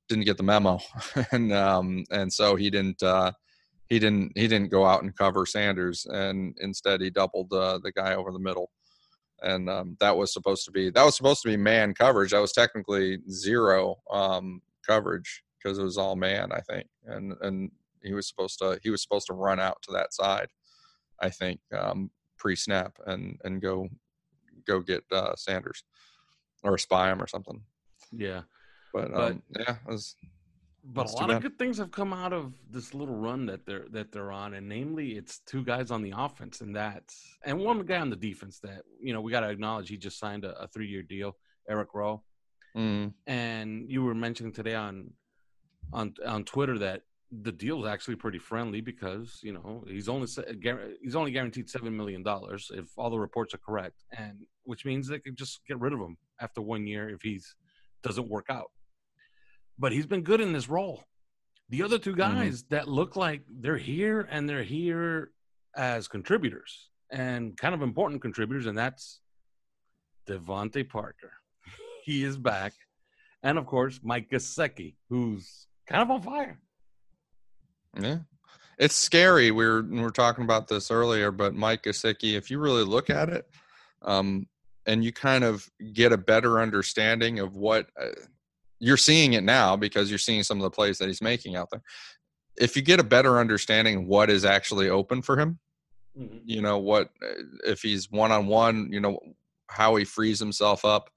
didn't 0.08 0.24
get 0.24 0.36
the 0.36 0.42
memo, 0.42 0.80
and 1.32 1.52
um, 1.52 2.04
and 2.10 2.32
so 2.32 2.56
he 2.56 2.70
didn't 2.70 3.02
uh, 3.02 3.32
he 3.88 3.98
didn't 3.98 4.32
he 4.36 4.48
didn't 4.48 4.70
go 4.70 4.86
out 4.86 5.02
and 5.02 5.16
cover 5.16 5.46
Sanders, 5.46 6.06
and 6.06 6.56
instead 6.60 7.00
he 7.00 7.10
doubled 7.10 7.52
uh, 7.52 7.78
the 7.82 7.92
guy 7.92 8.14
over 8.14 8.32
the 8.32 8.38
middle, 8.38 8.70
and 9.42 9.68
um, 9.70 9.96
that 10.00 10.16
was 10.16 10.32
supposed 10.32 10.64
to 10.64 10.70
be 10.70 10.90
that 10.90 11.04
was 11.04 11.16
supposed 11.16 11.42
to 11.42 11.48
be 11.48 11.56
man 11.56 11.94
coverage. 11.94 12.30
That 12.30 12.40
was 12.40 12.52
technically 12.52 13.18
zero 13.30 13.96
um, 14.10 14.62
coverage 14.86 15.42
because 15.62 15.78
it 15.78 15.82
was 15.84 15.98
all 15.98 16.16
man, 16.16 16.50
I 16.52 16.60
think, 16.60 16.88
and 17.04 17.34
and 17.42 17.70
he 18.02 18.14
was 18.14 18.28
supposed 18.28 18.58
to 18.60 18.78
he 18.82 18.90
was 18.90 19.02
supposed 19.02 19.26
to 19.26 19.34
run 19.34 19.60
out 19.60 19.78
to 19.82 19.92
that 19.92 20.12
side, 20.14 20.48
I 21.20 21.30
think, 21.30 21.60
um, 21.76 22.10
pre 22.40 22.56
snap 22.56 22.98
and 23.06 23.38
and 23.44 23.62
go 23.62 23.88
go 24.66 24.80
get 24.80 25.04
uh, 25.12 25.36
Sanders 25.36 25.84
or 26.64 26.76
spy 26.78 27.10
him 27.12 27.22
or 27.22 27.26
something. 27.28 27.62
yeah. 28.12 28.42
But, 28.92 29.12
But- 29.12 29.30
um, 29.32 29.42
yeah, 29.56 29.76
was, 29.86 30.16
But 30.82 31.10
a 31.10 31.14
lot 31.14 31.30
of 31.30 31.42
good 31.42 31.58
things 31.58 31.78
have 31.78 31.92
come 31.92 32.12
out 32.12 32.32
of 32.32 32.52
this 32.68 32.92
little 32.92 33.14
run 33.14 33.46
that 33.46 33.64
they're 33.66 33.86
that 33.92 34.10
they're 34.10 34.32
on, 34.32 34.54
and 34.54 34.68
namely, 34.68 35.12
it's 35.12 35.38
two 35.46 35.62
guys 35.62 35.90
on 35.92 36.02
the 36.02 36.12
offense, 36.16 36.60
and 36.60 36.74
that's 36.74 37.38
and 37.44 37.56
one 37.60 37.80
guy 37.86 38.00
on 38.00 38.10
the 38.10 38.16
defense. 38.16 38.58
That 38.60 38.82
you 39.00 39.12
know 39.12 39.20
we 39.20 39.30
got 39.30 39.40
to 39.40 39.50
acknowledge 39.50 39.88
he 39.88 39.96
just 39.96 40.18
signed 40.18 40.44
a, 40.44 40.58
a 40.58 40.66
three 40.66 40.88
year 40.88 41.02
deal, 41.02 41.36
Eric 41.68 41.90
Rowe, 41.94 42.22
Mm. 42.76 43.12
And 43.26 43.90
you 43.90 44.02
were 44.02 44.14
mentioning 44.14 44.52
today 44.52 44.74
on 44.74 45.10
on 45.92 46.14
on 46.26 46.44
Twitter 46.44 46.78
that 46.78 47.02
the 47.42 47.52
deal 47.52 47.84
is 47.84 47.90
actually 47.90 48.16
pretty 48.16 48.38
friendly 48.38 48.80
because 48.80 49.38
you 49.42 49.52
know 49.52 49.84
he's 49.86 50.08
only 50.08 50.26
he's 51.02 51.14
only 51.14 51.30
guaranteed 51.30 51.70
seven 51.70 51.96
million 51.96 52.22
dollars 52.22 52.70
if 52.74 52.86
all 52.96 53.10
the 53.10 53.18
reports 53.18 53.54
are 53.54 53.58
correct, 53.58 54.02
and 54.16 54.38
which 54.64 54.84
means 54.84 55.06
they 55.08 55.18
could 55.20 55.36
just 55.36 55.60
get 55.66 55.78
rid 55.78 55.92
of 55.92 56.00
him 56.00 56.16
after 56.40 56.60
one 56.60 56.86
year 56.86 57.08
if 57.08 57.22
he's 57.22 57.54
doesn't 58.02 58.28
work 58.28 58.46
out. 58.50 58.70
But 59.78 59.92
he's 59.92 60.06
been 60.06 60.22
good 60.22 60.40
in 60.40 60.52
this 60.52 60.68
role. 60.68 61.04
The 61.68 61.82
other 61.82 61.98
two 61.98 62.10
Mm-hmm. 62.12 62.20
guys 62.20 62.64
that 62.70 62.88
look 62.88 63.14
like 63.14 63.42
they're 63.48 63.76
here 63.76 64.26
and 64.30 64.48
they're 64.48 64.64
here 64.64 65.30
as 65.76 66.08
contributors 66.08 66.90
and 67.12 67.56
kind 67.56 67.74
of 67.74 67.82
important 67.82 68.22
contributors, 68.22 68.66
and 68.66 68.76
that's 68.76 69.20
DeVante 70.28 70.88
Parker. 70.88 71.32
he 72.04 72.24
is 72.24 72.36
back. 72.36 72.72
And 73.42 73.56
of 73.56 73.66
course, 73.66 74.00
Mike 74.02 74.28
Gesicki, 74.30 74.94
who's 75.08 75.66
kind 75.86 76.02
of 76.02 76.10
on 76.10 76.22
fire. 76.22 76.58
Yeah. 77.98 78.18
It's 78.78 78.94
scary. 78.94 79.50
We 79.50 79.66
were 79.66 79.82
we 79.82 80.00
were 80.00 80.10
talking 80.10 80.44
about 80.44 80.66
this 80.66 80.90
earlier, 80.90 81.30
but 81.30 81.54
Mike 81.54 81.82
Gesicki, 81.82 82.34
if 82.34 82.50
you 82.50 82.58
really 82.58 82.84
look 82.84 83.10
at 83.10 83.28
it, 83.28 83.46
um, 84.02 84.46
and 84.86 85.04
you 85.04 85.12
kind 85.12 85.44
of 85.44 85.68
get 85.92 86.12
a 86.12 86.16
better 86.16 86.60
understanding 86.60 87.40
of 87.40 87.56
what 87.56 87.88
uh, 88.00 88.08
you're 88.78 88.96
seeing 88.96 89.34
it 89.34 89.44
now 89.44 89.76
because 89.76 90.08
you're 90.08 90.18
seeing 90.18 90.42
some 90.42 90.56
of 90.56 90.62
the 90.62 90.70
plays 90.70 90.96
that 90.96 91.08
he's 91.08 91.20
making 91.20 91.56
out 91.56 91.68
there. 91.70 91.82
If 92.56 92.74
you 92.74 92.80
get 92.80 93.00
a 93.00 93.04
better 93.04 93.38
understanding 93.38 93.96
of 93.98 94.04
what 94.04 94.30
is 94.30 94.46
actually 94.46 94.88
open 94.88 95.20
for 95.20 95.38
him, 95.38 95.58
you 96.14 96.62
know 96.62 96.78
what 96.78 97.10
uh, 97.22 97.42
if 97.64 97.82
he's 97.82 98.10
one 98.10 98.32
on 98.32 98.46
one, 98.46 98.88
you 98.90 99.00
know 99.00 99.18
how 99.66 99.94
he 99.96 100.06
frees 100.06 100.38
himself 100.38 100.86
up, 100.86 101.10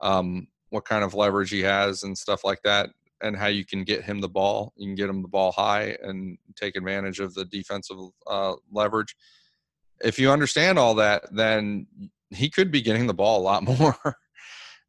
um, 0.00 0.48
what 0.70 0.86
kind 0.86 1.04
of 1.04 1.12
leverage 1.12 1.50
he 1.50 1.60
has 1.60 2.02
and 2.02 2.16
stuff 2.16 2.44
like 2.44 2.62
that 2.62 2.88
and 3.22 3.36
how 3.36 3.46
you 3.46 3.64
can 3.64 3.84
get 3.84 4.02
him 4.02 4.20
the 4.20 4.28
ball. 4.28 4.72
You 4.76 4.88
can 4.88 4.94
get 4.94 5.08
him 5.08 5.22
the 5.22 5.28
ball 5.28 5.52
high 5.52 5.96
and 6.02 6.38
take 6.56 6.76
advantage 6.76 7.20
of 7.20 7.34
the 7.34 7.44
defensive 7.44 7.96
uh, 8.26 8.54
leverage. 8.70 9.16
If 10.02 10.18
you 10.18 10.30
understand 10.30 10.78
all 10.78 10.94
that, 10.96 11.24
then 11.32 11.86
he 12.30 12.50
could 12.50 12.70
be 12.70 12.82
getting 12.82 13.06
the 13.06 13.14
ball 13.14 13.40
a 13.40 13.42
lot 13.42 13.62
more, 13.78 13.96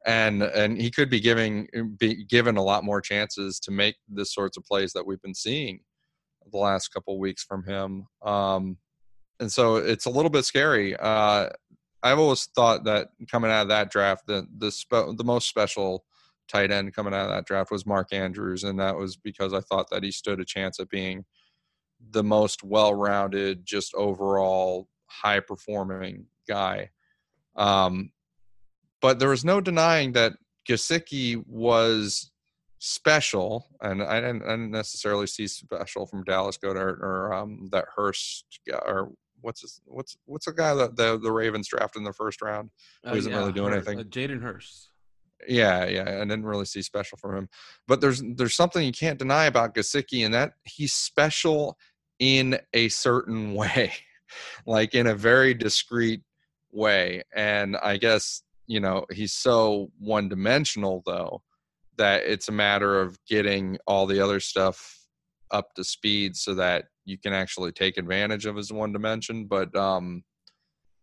and 0.06 0.44
and 0.44 0.82
he 0.82 0.92
could 0.92 1.10
be 1.10 1.20
giving 1.20 1.68
be 2.00 2.26
given 2.26 2.58
a 2.58 2.64
lot 2.64 2.84
more 2.84 3.02
chances 3.02 3.60
to 3.62 3.72
make 3.72 3.96
the 4.12 4.26
sorts 4.26 4.58
of 4.58 4.66
plays 4.66 4.94
that 4.94 5.06
we've 5.06 5.22
been 5.22 5.36
seeing 5.36 5.80
the 6.52 6.58
last 6.58 6.90
couple 6.90 7.18
weeks 7.20 7.44
from 7.44 7.64
him. 7.64 8.06
Um, 8.24 8.78
and 9.40 9.52
so 9.52 9.78
it's 9.78 10.06
a 10.06 10.10
little 10.10 10.30
bit 10.30 10.46
scary. 10.46 10.96
Uh, 10.96 11.50
I've 12.04 12.20
always 12.20 12.46
thought 12.56 12.84
that 12.86 13.10
coming 13.30 13.52
out 13.52 13.64
of 13.64 13.68
that 13.70 13.92
draft, 13.92 14.28
the 14.28 14.48
the 14.58 14.72
spe- 14.72 15.18
the 15.18 15.24
most 15.24 15.50
special 15.50 16.06
tight 16.48 16.72
end 16.72 16.94
coming 16.94 17.14
out 17.14 17.30
of 17.30 17.32
that 17.32 17.46
draft 17.46 17.72
was 17.72 17.86
Mark 17.86 18.14
Andrews, 18.14 18.64
and 18.64 18.80
that 18.80 18.96
was 18.96 19.16
because 19.16 19.54
I 19.54 19.62
thought 19.62 19.90
that 19.90 20.04
he 20.04 20.12
stood 20.12 20.40
a 20.40 20.46
chance 20.46 20.80
at 20.80 20.90
being 20.90 21.26
the 22.12 22.24
most 22.24 22.64
well-rounded, 22.64 23.66
just 23.66 23.94
overall 23.96 24.88
high-performing 25.08 26.26
guy. 26.48 26.90
Um, 27.56 28.12
but 29.02 29.20
there 29.20 29.30
was 29.30 29.46
no 29.46 29.62
denying 29.62 30.14
that 30.14 30.34
Gesicki 30.68 31.44
was 31.48 32.32
special, 32.80 33.68
and 33.82 34.04
I 34.04 34.20
didn't, 34.22 34.44
I 34.44 34.52
didn't 34.52 34.72
necessarily 34.72 35.28
see 35.28 35.48
special 35.48 36.06
from 36.06 36.24
Dallas 36.24 36.58
Goedert 36.58 37.00
or 37.00 37.34
um, 37.34 37.70
that 37.72 37.86
Hurst 37.96 38.60
guy, 38.70 38.80
or 38.86 39.12
what's 39.42 39.62
his, 39.62 39.82
what's 39.86 40.18
what's 40.26 40.46
the 40.46 40.54
guy 40.54 40.74
that 40.74 40.96
the 40.96 41.20
the 41.20 41.32
Ravens 41.32 41.68
drafted 41.68 42.00
in 42.00 42.04
the 42.04 42.14
first 42.14 42.42
round. 42.42 42.70
Who 43.04 43.16
isn't 43.16 43.32
really 43.34 43.54
doing 43.54 43.74
Hurst- 43.74 43.88
anything. 43.88 44.06
Uh, 44.06 44.10
Hayden 44.14 44.42
Hurst. 44.42 44.90
Yeah, 45.48 45.86
yeah, 45.86 46.04
I 46.04 46.26
didn't 46.26 46.46
really 46.46 46.66
see 46.66 46.82
special 46.82 47.18
from 47.18 47.36
him. 47.36 47.50
But 47.88 48.02
there's 48.02 48.22
there's 48.36 48.56
something 48.56 48.84
you 48.84 48.92
can't 48.92 49.20
deny 49.20 49.46
about 49.46 49.76
Gesicki, 49.76 50.26
and 50.26 50.34
that 50.34 50.54
he's 50.64 50.94
special 50.94 51.78
in 52.20 52.58
a 52.74 52.90
certain 52.90 53.54
way, 53.56 53.94
like 54.66 54.96
in 54.96 55.08
a 55.08 55.16
very 55.16 55.54
discreet 55.54 56.22
way. 56.72 57.24
And 57.36 57.78
I 57.78 57.98
guess 57.98 58.44
you 58.68 58.80
know 58.80 59.06
he's 59.12 59.34
so 59.34 59.92
one 60.00 60.30
dimensional 60.30 61.04
though 61.06 61.42
that 61.98 62.24
it's 62.26 62.50
a 62.50 62.52
matter 62.52 63.00
of 63.00 63.18
getting 63.26 63.78
all 63.88 64.06
the 64.06 64.20
other 64.20 64.40
stuff 64.40 65.00
up 65.52 65.74
to 65.76 65.84
speed 65.84 66.36
so 66.36 66.54
that 66.56 66.86
you 67.06 67.18
can 67.18 67.32
actually 67.32 67.72
take 67.72 67.98
advantage 67.98 68.46
of 68.46 68.56
his 68.56 68.74
one 68.74 68.92
dimension. 68.92 69.46
But 69.46 69.76
um, 69.76 70.24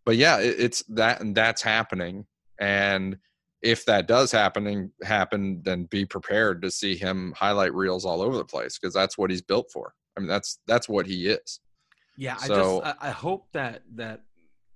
but 0.05 0.17
yeah, 0.17 0.39
it, 0.39 0.57
it's 0.59 0.83
that 0.89 1.21
and 1.21 1.35
that's 1.35 1.63
happening 1.63 2.27
and 2.61 3.17
if 3.63 3.85
that 3.87 4.09
does 4.09 4.33
happen 4.33 4.67
and 4.67 4.91
happen, 5.05 5.63
then 5.65 5.85
be 5.85 6.05
prepared 6.05 6.61
to 6.63 6.71
see 6.71 6.97
him 6.97 7.33
highlight 7.37 7.73
reels 7.75 8.05
all 8.05 8.21
over 8.21 8.37
the 8.37 8.45
place 8.45 8.79
because 8.79 8.93
that's 8.93 9.17
what 9.17 9.31
he's 9.31 9.43
built 9.43 9.71
for. 9.73 9.95
I 10.17 10.21
mean, 10.21 10.29
that's 10.29 10.59
that's 10.67 10.89
what 10.89 11.07
he 11.07 11.29
is. 11.29 11.61
Yeah, 12.17 12.37
So- 12.37 12.83
I 12.83 12.85
just 12.85 12.99
I, 13.03 13.09
I 13.09 13.11
hope 13.11 13.47
that 13.53 13.83
that 13.95 14.23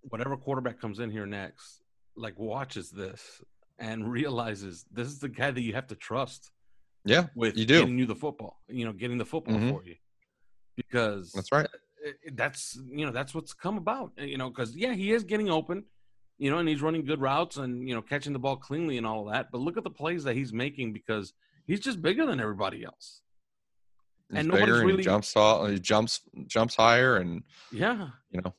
whatever 0.02 0.36
quarterback 0.36 0.80
comes 0.80 1.00
in 1.00 1.10
here 1.10 1.26
next, 1.26 1.82
like 2.16 2.38
watches 2.38 2.90
this 2.90 3.42
and 3.78 4.10
realizes 4.18 4.84
this 4.92 5.08
is 5.08 5.18
the 5.18 5.28
guy 5.28 5.50
that 5.50 5.60
you 5.60 5.74
have 5.74 5.88
to 5.88 5.96
trust 5.96 6.50
Yeah, 7.04 7.26
with 7.34 7.56
You 7.58 7.66
do. 7.66 7.80
getting 7.80 7.98
you 7.98 8.06
the 8.06 8.14
football. 8.14 8.60
You 8.68 8.84
know, 8.86 8.92
getting 8.92 9.18
the 9.18 9.24
football 9.26 9.56
Mhm. 9.56 9.70
for 9.70 9.84
you 9.84 9.96
because 10.76 11.32
that's 11.32 11.50
right. 11.52 11.66
that's 12.34 12.78
you 12.88 13.04
know 13.04 13.12
that's 13.12 13.34
what's 13.34 13.52
come 13.52 13.76
about. 13.78 14.12
You 14.16 14.38
know, 14.38 14.48
because 14.48 14.76
yeah, 14.76 14.92
he 14.94 15.12
is 15.12 15.24
getting 15.24 15.50
open. 15.50 15.84
You 16.38 16.50
know, 16.50 16.58
and 16.58 16.68
he's 16.68 16.82
running 16.82 17.04
good 17.04 17.20
routes 17.20 17.56
and 17.56 17.88
you 17.88 17.94
know 17.94 18.02
catching 18.02 18.32
the 18.32 18.38
ball 18.38 18.56
cleanly 18.56 18.98
and 18.98 19.06
all 19.06 19.26
of 19.26 19.32
that. 19.32 19.50
But 19.50 19.60
look 19.62 19.76
at 19.76 19.84
the 19.84 19.90
plays 19.90 20.24
that 20.24 20.36
he's 20.36 20.52
making 20.52 20.92
because 20.92 21.32
he's 21.66 21.80
just 21.80 22.02
bigger 22.02 22.26
than 22.26 22.40
everybody 22.40 22.84
else. 22.84 23.22
He's 24.28 24.40
and 24.40 24.48
nobody's 24.48 24.66
bigger 24.76 24.88
and 24.90 24.98
he 24.98 25.04
jumps 25.04 25.32
tall, 25.32 25.66
he 25.66 25.78
jumps 25.78 26.20
jumps 26.46 26.76
higher, 26.76 27.16
and 27.16 27.42
Yeah, 27.72 28.08
you 28.30 28.40
know, 28.42 28.54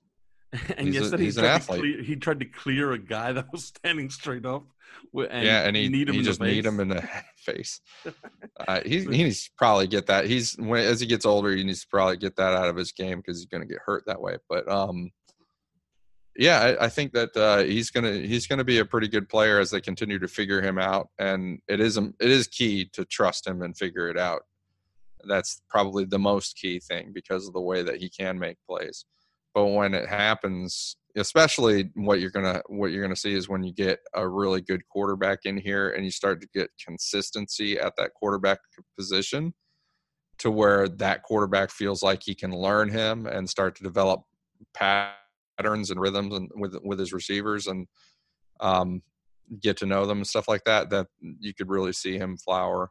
and 0.78 0.88
He's 0.88 1.12
a- 1.14 1.18
he's 1.18 1.36
he 1.36 1.42
an 1.42 1.46
tried 1.46 1.56
athlete. 1.56 1.82
Clear, 1.82 2.02
he 2.04 2.16
tried 2.16 2.40
to 2.40 2.46
clear 2.46 2.92
a 2.94 2.98
guy 3.00 3.32
that 3.34 3.52
was 3.52 3.66
standing 3.66 4.10
straight 4.10 4.46
up. 4.46 4.64
And 5.14 5.46
yeah, 5.46 5.68
and 5.68 5.76
he 5.76 5.90
kneed 5.90 6.10
him 6.10 6.16
he 6.16 6.22
just 6.24 6.42
need 6.42 6.66
him 6.66 6.80
in 6.80 6.90
the 6.90 7.08
face. 7.38 7.82
Uh, 8.68 8.82
he 8.86 9.02
he 9.02 9.24
needs 9.24 9.44
to 9.46 9.52
probably 9.58 9.86
get 9.88 10.08
that. 10.08 10.26
He's 10.26 10.56
when 10.56 10.84
as 10.86 11.00
he 11.00 11.06
gets 11.06 11.26
older, 11.26 11.56
he 11.56 11.64
needs 11.64 11.82
to 11.82 11.88
probably 11.90 12.18
get 12.18 12.36
that 12.38 12.54
out 12.54 12.70
of 12.70 12.76
his 12.76 12.92
game 12.92 13.18
because 13.18 13.38
he's 13.38 13.46
going 13.46 13.62
to 13.62 13.68
get 13.68 13.82
hurt 13.86 14.04
that 14.08 14.22
way. 14.22 14.38
But 14.50 14.68
um, 14.70 15.12
yeah, 16.38 16.60
I, 16.60 16.86
I 16.86 16.90
think 16.90 17.14
that 17.14 17.36
uh, 17.36 17.64
he's 17.64 17.90
gonna 17.90 18.14
he's 18.14 18.46
gonna 18.46 18.64
be 18.64 18.78
a 18.78 18.86
pretty 18.86 19.08
good 19.08 19.28
player 19.28 19.60
as 19.60 19.72
they 19.72 19.82
continue 19.82 20.20
to 20.20 20.28
figure 20.28 20.62
him 20.62 20.78
out, 20.78 21.10
and 21.18 21.60
it 21.68 21.80
is 21.80 21.98
it 21.98 22.14
is 22.20 22.48
key 22.48 22.86
to 22.94 23.06
trust 23.06 23.48
him 23.48 23.64
and 23.64 23.76
figure 23.76 24.08
it 24.08 24.18
out. 24.18 24.44
That's 25.28 25.62
probably 25.70 26.06
the 26.06 26.20
most 26.20 26.56
key 26.56 26.80
thing 26.80 27.12
because 27.14 27.48
of 27.48 27.54
the 27.54 27.62
way 27.62 27.82
that 27.82 27.98
he 27.98 28.10
can 28.10 28.38
make 28.38 28.58
plays. 28.70 29.06
But 29.56 29.66
when 29.66 29.96
it 29.96 30.08
happens, 30.08 30.96
especially 31.16 31.90
what 31.96 32.20
you're 32.20 32.30
gonna 32.30 32.62
what 32.68 32.92
you're 32.92 33.04
gonna 33.04 33.16
see 33.16 33.34
is 33.34 33.50
when 33.50 33.64
you 33.64 33.74
get 33.74 34.00
a 34.14 34.28
really 34.28 34.62
good 34.62 34.88
quarterback 34.88 35.40
in 35.46 35.58
here 35.58 35.90
and 35.90 36.06
you 36.06 36.12
start 36.12 36.40
to 36.42 36.48
get 36.54 36.70
consistency 36.84 37.80
at 37.80 37.96
that 37.98 38.14
quarterback 38.14 38.60
position 38.96 39.56
to 40.38 40.52
where 40.52 40.88
that 40.88 41.24
quarterback 41.24 41.72
feels 41.72 42.04
like 42.04 42.22
he 42.22 42.36
can 42.36 42.52
learn 42.52 42.90
him 42.90 43.26
and 43.26 43.50
start 43.50 43.76
to 43.76 43.84
develop 43.84 44.22
patterns 45.58 45.92
and 45.92 46.00
rhythms 46.00 46.34
and 46.36 46.50
with 46.56 46.76
with 46.84 47.00
his 47.00 47.14
receivers 47.14 47.68
and 47.68 47.88
um, 48.60 49.02
get 49.62 49.78
to 49.78 49.86
know 49.86 50.06
them 50.06 50.20
and 50.20 50.28
stuff 50.28 50.48
like 50.48 50.64
that 50.66 50.90
that 50.90 51.08
you 51.40 51.54
could 51.54 51.70
really 51.70 51.94
see 51.94 52.18
him 52.18 52.38
flower 52.38 52.90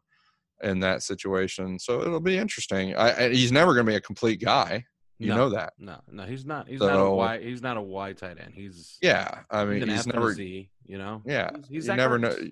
in 0.63 0.81
that 0.81 1.03
situation 1.03 1.79
so 1.79 2.01
it'll 2.01 2.21
be 2.21 2.39
interesting 2.39 2.95
I, 2.97 3.27
I, 3.27 3.29
he's 3.31 3.53
never 3.53 3.75
going 3.75 3.85
to 3.87 3.93
be 3.93 3.97
a 3.97 4.01
complete 4.01 4.41
guy 4.41 4.85
you 5.19 5.29
No. 5.29 5.37
know 5.37 5.49
that 5.51 5.73
No, 5.79 6.01
no, 6.11 6.25
he's 6.25 6.45
not. 6.47 6.69
He's 6.69 6.81
not 6.81 6.99
a 6.99 7.11
wide. 7.11 7.43
He's 7.43 7.63
not 7.63 7.77
a 7.77 7.83
wide 7.83 8.17
tight 8.19 8.39
end. 8.41 8.53
He's 8.55 8.99
yeah 9.03 9.41
i 9.51 9.65
mean 9.65 9.83
an 9.83 9.89
he's 9.91 10.07
a 10.07 10.13
never 10.13 10.33
Z, 10.33 10.71
you 10.85 10.99
know. 10.99 11.23
yeah 11.27 11.51
He's, 11.57 11.69
he's 11.69 11.87
you 11.89 11.95
never 11.95 12.19
Ertz. 12.19 12.23
know 12.23 12.51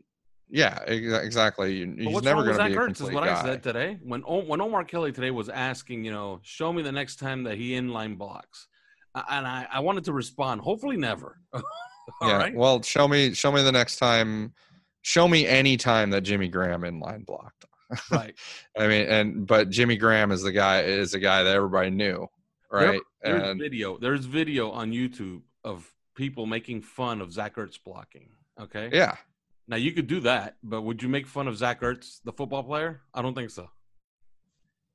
yeah 0.50 0.79
exactly 0.87 1.77
You- 1.77 1.94
he's 1.98 2.22
never 2.22 2.42
going 2.44 2.59
to 2.59 2.64
be 2.64 2.74
a 2.74 2.77
Ertz 2.79 2.90
is 2.92 2.96
complete 2.98 3.14
what 3.14 3.24
guy 3.24 3.40
I 3.40 3.42
said 3.42 3.62
today. 3.62 3.98
When 4.03 4.20
when 4.22 4.61
Omar 4.61 4.85
Kelly 4.85 5.12
today 5.12 5.31
was 5.31 5.48
asking, 5.48 6.05
you 6.05 6.12
know, 6.12 6.40
show 6.42 6.72
me 6.72 6.83
the 6.83 6.92
next 6.92 7.16
time 7.16 7.44
that 7.44 7.57
he 7.57 7.70
inline 7.72 8.18
blocks, 8.18 8.66
A- 8.66 8.73
and 9.14 9.46
I, 9.46 9.66
I 9.72 9.81
wanted 9.81 10.05
to 10.05 10.12
respond. 10.12 10.61
Hopefully, 10.61 10.96
never. 10.96 11.38
All 11.55 11.62
yeah 12.29 12.37
right. 12.37 12.55
well 12.55 12.83
show 12.83 13.09
me 13.09 13.33
show 13.33 13.50
me 13.50 13.62
the 13.62 13.72
next 13.72 13.96
time 13.96 14.53
show 15.00 15.27
me 15.27 15.46
any 15.46 15.79
time 15.79 16.11
that 16.11 16.20
jimmy 16.20 16.48
graham 16.48 16.83
inline 16.83 17.24
blocked 17.24 17.64
right. 18.11 18.35
I 18.79 18.87
mean, 18.88 19.07
and 19.07 19.46
but 19.46 19.70
Jimmy 19.70 19.96
Graham 19.96 20.31
is 20.33 20.42
the 20.42 20.53
guy 20.53 20.83
is 20.83 21.12
the 21.12 21.18
guy 21.18 21.42
that 21.42 21.55
everybody 21.55 21.90
knew, 21.90 22.27
There- 22.70 22.88
right? 22.90 23.00
There's 23.22 23.42
and 23.42 23.61
video. 23.61 23.98
There's 23.98 24.24
video 24.27 24.70
on 24.70 24.90
YouTube 24.90 25.42
of 25.64 25.90
people 26.16 26.46
making 26.46 26.83
fun 26.83 27.20
of 27.20 27.33
Zach 27.33 27.57
Ertz 27.57 27.79
blocking. 27.83 28.31
Okay. 28.61 28.88
yeah, 28.92 29.16
Now 29.68 29.77
you 29.77 29.92
could 29.92 30.07
do 30.07 30.20
that, 30.20 30.57
but 30.62 30.83
would 30.83 31.03
you 31.03 31.09
make 31.09 31.27
fun 31.27 31.46
of 31.48 31.57
Zach 31.57 31.81
Ertz, 31.83 32.20
the 32.24 32.33
football 32.33 32.62
player? 32.62 33.03
I 33.14 33.22
don't 33.22 33.35
think 33.35 33.50
so. 33.50 33.68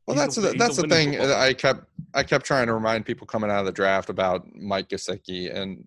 Well, 0.10 0.26
He's 0.26 0.36
that's 0.36 0.38
a- 0.38 0.52
the, 0.52 0.58
that's 0.58 0.78
the 0.78 0.88
thing. 0.88 1.12
that 1.12 1.20
player. 1.20 1.36
I 1.36 1.54
kept 1.54 1.86
I 2.16 2.24
kept 2.24 2.46
trying 2.46 2.68
to 2.68 2.74
remind 2.74 3.06
people 3.06 3.28
coming 3.28 3.52
out 3.52 3.60
of 3.60 3.66
the 3.68 3.72
draft 3.72 4.10
about 4.10 4.48
Mike 4.56 4.90
Gesicki 4.90 5.56
and 5.56 5.86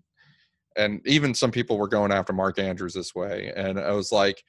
and 0.75 1.01
even 1.05 1.33
some 1.33 1.51
people 1.51 1.77
were 1.77 1.87
going 1.87 2.11
after 2.11 2.33
Mark 2.33 2.57
Andrews 2.57 2.93
this 2.93 3.13
way, 3.13 3.51
and 3.55 3.79
I 3.79 3.91
was 3.91 4.11
like, 4.11 4.43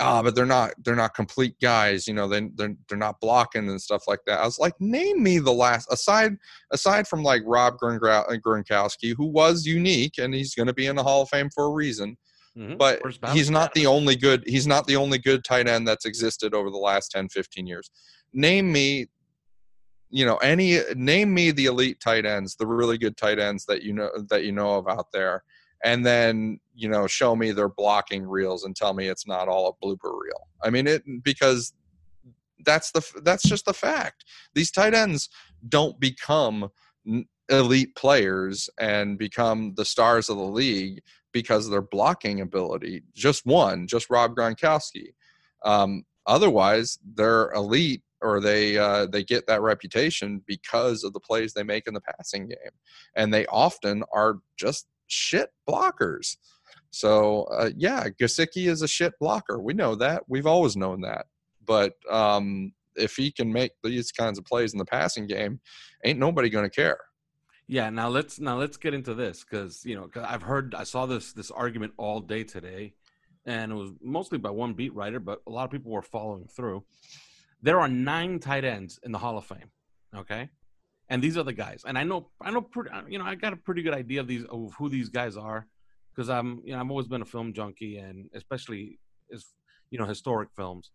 ah, 0.00 0.20
but 0.20 0.34
they're 0.34 0.46
not 0.46 0.72
they're 0.84 0.96
not 0.96 1.14
complete 1.14 1.54
guys. 1.62 2.08
You 2.08 2.14
know, 2.14 2.26
they 2.26 2.50
they're 2.56 2.74
they're 2.88 2.98
not 2.98 3.20
blocking 3.20 3.68
and 3.68 3.80
stuff 3.80 4.08
like 4.08 4.20
that. 4.26 4.40
I 4.40 4.44
was 4.44 4.58
like, 4.58 4.74
name 4.80 5.22
me 5.22 5.38
the 5.38 5.52
last 5.52 5.92
aside 5.92 6.36
aside 6.72 7.06
from 7.06 7.22
like 7.22 7.42
Rob 7.46 7.78
Gronkowski, 7.78 9.14
who 9.16 9.26
was 9.26 9.64
unique 9.64 10.18
and 10.18 10.34
he's 10.34 10.56
going 10.56 10.66
to 10.66 10.74
be 10.74 10.86
in 10.86 10.96
the 10.96 11.04
Hall 11.04 11.22
of 11.22 11.28
Fame 11.28 11.50
for 11.54 11.66
a 11.66 11.70
reason. 11.70 12.16
Mm-hmm. 12.58 12.78
But 12.78 13.00
he's 13.32 13.48
not 13.48 13.72
the 13.74 13.86
only 13.86 14.16
good 14.16 14.42
he's 14.44 14.66
not 14.66 14.88
the 14.88 14.96
only 14.96 15.18
good 15.18 15.44
tight 15.44 15.68
end 15.68 15.86
that's 15.86 16.04
existed 16.04 16.52
over 16.52 16.68
the 16.68 16.78
last 16.78 17.12
10 17.12 17.28
15 17.28 17.64
years. 17.66 17.90
Name 18.32 18.72
me 18.72 19.06
you 20.10 20.26
know 20.26 20.36
any 20.38 20.80
name 20.94 21.32
me 21.32 21.50
the 21.50 21.66
elite 21.66 22.00
tight 22.00 22.26
ends, 22.26 22.56
the 22.56 22.66
really 22.66 22.98
good 22.98 23.16
tight 23.16 23.38
ends 23.38 23.64
that 23.66 23.82
you 23.82 23.92
know 23.92 24.10
that 24.28 24.44
you 24.44 24.52
know 24.52 24.74
of 24.74 24.88
out 24.88 25.12
there 25.12 25.44
and 25.82 26.04
then 26.04 26.60
you 26.74 26.88
know 26.88 27.06
show 27.06 27.34
me 27.34 27.52
their 27.52 27.68
blocking 27.68 28.24
reels 28.24 28.64
and 28.64 28.76
tell 28.76 28.92
me 28.92 29.08
it's 29.08 29.26
not 29.26 29.48
all 29.48 29.68
a 29.68 29.84
blooper 29.84 30.12
reel. 30.12 30.48
I 30.62 30.70
mean 30.70 30.86
it 30.86 31.02
because 31.22 31.72
that's 32.64 32.90
the 32.90 33.20
that's 33.22 33.48
just 33.48 33.64
the 33.64 33.74
fact. 33.74 34.24
These 34.54 34.70
tight 34.70 34.94
ends 34.94 35.28
don't 35.68 35.98
become 35.98 36.70
elite 37.48 37.94
players 37.96 38.70
and 38.78 39.18
become 39.18 39.74
the 39.74 39.84
stars 39.84 40.28
of 40.28 40.36
the 40.36 40.42
league 40.42 41.02
because 41.32 41.64
of 41.64 41.70
their 41.70 41.82
blocking 41.82 42.40
ability. 42.40 43.02
Just 43.14 43.46
one, 43.46 43.86
just 43.86 44.10
Rob 44.10 44.34
Gronkowski. 44.34 45.14
Um, 45.64 46.04
otherwise, 46.26 46.98
they're 47.14 47.50
elite 47.52 48.02
or 48.22 48.40
they 48.40 48.76
uh, 48.76 49.06
they 49.06 49.24
get 49.24 49.46
that 49.46 49.62
reputation 49.62 50.42
because 50.46 51.04
of 51.04 51.12
the 51.12 51.20
plays 51.20 51.52
they 51.52 51.62
make 51.62 51.86
in 51.86 51.94
the 51.94 52.00
passing 52.00 52.48
game, 52.48 52.72
and 53.14 53.32
they 53.32 53.46
often 53.46 54.02
are 54.12 54.38
just 54.56 54.86
shit 55.06 55.50
blockers. 55.68 56.36
So 56.90 57.44
uh, 57.44 57.70
yeah, 57.76 58.08
Gesicki 58.20 58.68
is 58.68 58.82
a 58.82 58.88
shit 58.88 59.14
blocker. 59.20 59.60
We 59.60 59.74
know 59.74 59.94
that. 59.96 60.24
We've 60.28 60.46
always 60.46 60.76
known 60.76 61.00
that. 61.02 61.26
But 61.64 61.94
um, 62.10 62.72
if 62.96 63.16
he 63.16 63.30
can 63.30 63.52
make 63.52 63.72
these 63.82 64.12
kinds 64.12 64.38
of 64.38 64.44
plays 64.44 64.72
in 64.72 64.78
the 64.78 64.84
passing 64.84 65.26
game, 65.26 65.60
ain't 66.04 66.18
nobody 66.18 66.50
going 66.50 66.68
to 66.68 66.74
care. 66.74 66.98
Yeah. 67.68 67.90
Now 67.90 68.08
let's 68.08 68.40
now 68.40 68.58
let's 68.58 68.76
get 68.76 68.94
into 68.94 69.14
this 69.14 69.44
because 69.48 69.84
you 69.84 69.94
know 69.94 70.10
I've 70.22 70.42
heard 70.42 70.74
I 70.74 70.84
saw 70.84 71.06
this 71.06 71.32
this 71.32 71.50
argument 71.50 71.92
all 71.96 72.20
day 72.20 72.42
today, 72.42 72.94
and 73.46 73.70
it 73.70 73.76
was 73.76 73.92
mostly 74.02 74.38
by 74.38 74.50
one 74.50 74.74
beat 74.74 74.94
writer, 74.94 75.20
but 75.20 75.40
a 75.46 75.50
lot 75.50 75.64
of 75.64 75.70
people 75.70 75.92
were 75.92 76.02
following 76.02 76.48
through. 76.48 76.82
There 77.62 77.80
are 77.80 77.88
nine 77.88 78.38
tight 78.38 78.64
ends 78.64 78.98
in 79.02 79.12
the 79.12 79.18
Hall 79.18 79.36
of 79.38 79.44
Fame. 79.44 79.70
Okay, 80.16 80.48
and 81.08 81.22
these 81.22 81.36
are 81.36 81.44
the 81.44 81.52
guys. 81.52 81.84
And 81.86 81.96
I 81.96 82.04
know, 82.04 82.30
I 82.40 82.50
know, 82.50 82.62
pretty, 82.62 82.90
you 83.08 83.18
know, 83.18 83.24
I 83.24 83.34
got 83.34 83.52
a 83.52 83.56
pretty 83.56 83.82
good 83.82 83.94
idea 83.94 84.20
of 84.20 84.26
these 84.26 84.44
of 84.44 84.72
who 84.78 84.88
these 84.88 85.08
guys 85.08 85.36
are, 85.36 85.66
because 86.14 86.28
I'm, 86.28 86.62
you 86.64 86.72
know, 86.72 86.80
I've 86.80 86.90
always 86.90 87.06
been 87.06 87.22
a 87.22 87.26
film 87.26 87.52
junkie, 87.52 87.98
and 87.98 88.28
especially 88.34 88.98
as 89.32 89.44
you 89.90 89.98
know, 89.98 90.06
historic 90.06 90.50
films. 90.56 90.90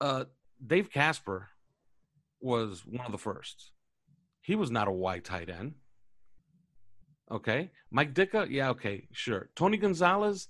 Uh, 0.00 0.24
Dave 0.64 0.90
Casper 0.90 1.48
was 2.40 2.84
one 2.86 3.06
of 3.06 3.12
the 3.12 3.18
first. 3.18 3.72
He 4.40 4.54
was 4.56 4.70
not 4.70 4.88
a 4.88 4.92
wide 4.92 5.24
tight 5.24 5.48
end. 5.50 5.74
Okay, 7.30 7.70
Mike 7.90 8.14
Ditka, 8.14 8.48
yeah, 8.50 8.70
okay, 8.70 9.08
sure. 9.12 9.48
Tony 9.54 9.76
Gonzalez, 9.76 10.48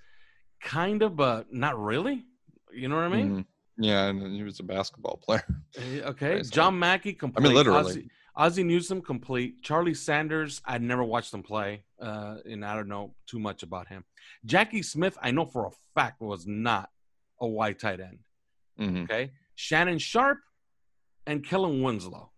kind 0.60 1.02
of, 1.02 1.16
but 1.16 1.52
not 1.52 1.78
really. 1.78 2.24
You 2.72 2.88
know 2.88 2.96
what 2.96 3.04
I 3.04 3.08
mean? 3.08 3.28
Mm-hmm. 3.28 3.40
Yeah, 3.78 4.06
and 4.06 4.34
he 4.34 4.42
was 4.42 4.60
a 4.60 4.64
basketball 4.64 5.16
player. 5.24 5.44
Eh, 5.76 6.00
okay, 6.02 6.42
John 6.42 6.78
Mackey, 6.78 7.12
complete. 7.12 7.44
I 7.44 7.48
mean, 7.48 7.56
literally. 7.56 7.80
Ozzie, 7.80 8.10
Ozzie 8.36 8.64
Newsome 8.64 9.02
complete. 9.02 9.62
Charlie 9.62 9.94
Sanders, 9.94 10.60
I'd 10.64 10.82
never 10.82 11.04
watched 11.04 11.32
him 11.32 11.42
play, 11.42 11.84
uh, 12.00 12.36
and 12.44 12.64
I 12.64 12.74
don't 12.74 12.88
know 12.88 13.14
too 13.26 13.38
much 13.38 13.62
about 13.62 13.88
him. 13.88 14.04
Jackie 14.44 14.82
Smith, 14.82 15.16
I 15.22 15.30
know 15.30 15.46
for 15.46 15.66
a 15.66 15.70
fact 15.94 16.20
was 16.20 16.46
not 16.46 16.90
a 17.40 17.46
wide 17.46 17.78
tight 17.78 18.00
end. 18.00 18.18
Mm-hmm. 18.80 19.02
Okay, 19.04 19.32
Shannon 19.54 19.98
Sharpe 19.98 20.40
and 21.26 21.44
Kellen 21.44 21.82
Winslow. 21.82 22.30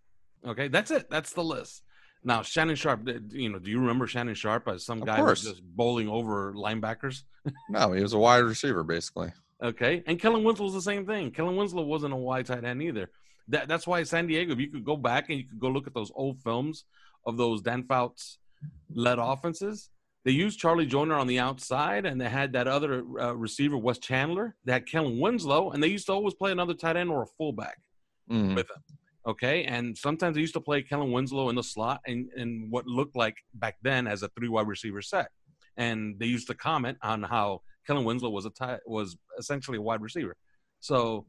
Okay, 0.47 0.69
that's 0.69 0.91
it. 0.91 1.09
That's 1.11 1.33
the 1.33 1.45
list. 1.45 1.83
Now, 2.27 2.43
Shannon 2.43 2.75
Sharpe, 2.75 3.07
you 3.33 3.51
know, 3.51 3.59
do 3.59 3.71
you 3.71 3.79
remember 3.79 4.07
Shannon 4.07 4.35
Sharpe 4.35 4.69
as 4.69 4.85
some 4.85 5.01
guy 5.01 5.21
was 5.21 5.43
just 5.43 5.63
bowling 5.63 6.09
over 6.09 6.55
linebackers? 6.55 7.23
no, 7.69 7.93
he 7.93 8.03
was 8.03 8.15
a 8.15 8.19
wide 8.19 8.39
receiver 8.39 8.83
basically. 8.83 9.33
Okay, 9.65 10.03
and 10.07 10.21
Kellen 10.21 10.45
Winslow 10.45 10.67
was 10.67 10.75
the 10.75 10.83
same 10.83 11.07
thing. 11.07 11.31
Kellen 11.31 11.57
Winslow 11.57 11.85
wasn't 11.85 12.13
a 12.13 12.17
wide 12.17 12.45
tight 12.45 12.65
end 12.65 12.83
either. 12.83 13.11
That, 13.49 13.67
that's 13.67 13.87
why 13.87 14.03
San 14.03 14.27
Diego, 14.27 14.53
if 14.53 14.61
you 14.61 14.69
could 14.71 14.85
go 14.85 14.97
back 14.97 15.31
and 15.31 15.39
you 15.39 15.49
could 15.49 15.59
go 15.59 15.69
look 15.69 15.87
at 15.87 15.95
those 15.95 16.13
old 16.15 16.43
films 16.43 16.85
of 17.27 17.39
those 17.39 17.63
Dan 17.63 17.85
Fouts 17.85 18.39
led 18.95 19.19
offenses, 19.19 19.89
they 20.25 20.33
used 20.33 20.59
Charlie 20.59 20.87
Joiner 20.87 21.15
on 21.15 21.27
the 21.27 21.39
outside, 21.39 22.05
and 22.05 22.21
they 22.21 22.29
had 22.29 22.53
that 22.53 22.69
other 22.69 23.05
uh, 23.19 23.35
receiver, 23.35 23.79
Wes 23.79 23.99
Chandler. 23.99 24.55
They 24.67 24.73
had 24.73 24.87
Kellen 24.87 25.19
Winslow, 25.19 25.71
and 25.71 25.83
they 25.83 25.89
used 25.89 26.07
to 26.07 26.13
always 26.13 26.35
play 26.35 26.53
another 26.53 26.75
tight 26.75 26.97
end 26.97 27.11
or 27.11 27.23
a 27.23 27.27
fullback 27.27 27.79
mm. 28.31 28.55
with 28.55 28.69
them. 28.69 28.83
Okay, 29.27 29.65
and 29.65 29.97
sometimes 29.97 30.35
they 30.35 30.43
used 30.43 30.55
to 30.55 30.61
play 30.61 30.83
Kellen 30.83 31.11
Winslow 31.11 31.49
in 31.49 31.57
the 31.57 31.63
slot 31.63 32.01
and, 32.07 32.29
and 32.37 32.71
what 32.71 32.87
looked 32.87 33.17
like 33.17 33.37
back 33.55 33.77
then 33.81 34.07
as 34.07 34.23
a 34.23 34.29
three 34.29 34.49
wide 34.49 34.69
receiver 34.69 35.01
set. 35.01 35.29
And 35.79 36.19
they 36.19 36.27
used 36.27 36.47
to 36.49 36.55
comment 36.55 36.99
on 37.03 37.23
how 37.23 37.63
Kellen 37.87 38.05
Winslow 38.05 38.31
was 38.31 38.47
a 38.47 38.51
tight, 38.51 38.81
was 38.87 39.17
essentially 39.39 39.79
a 39.79 39.83
wide 39.83 40.01
receiver. 40.01 40.37
So 40.81 41.27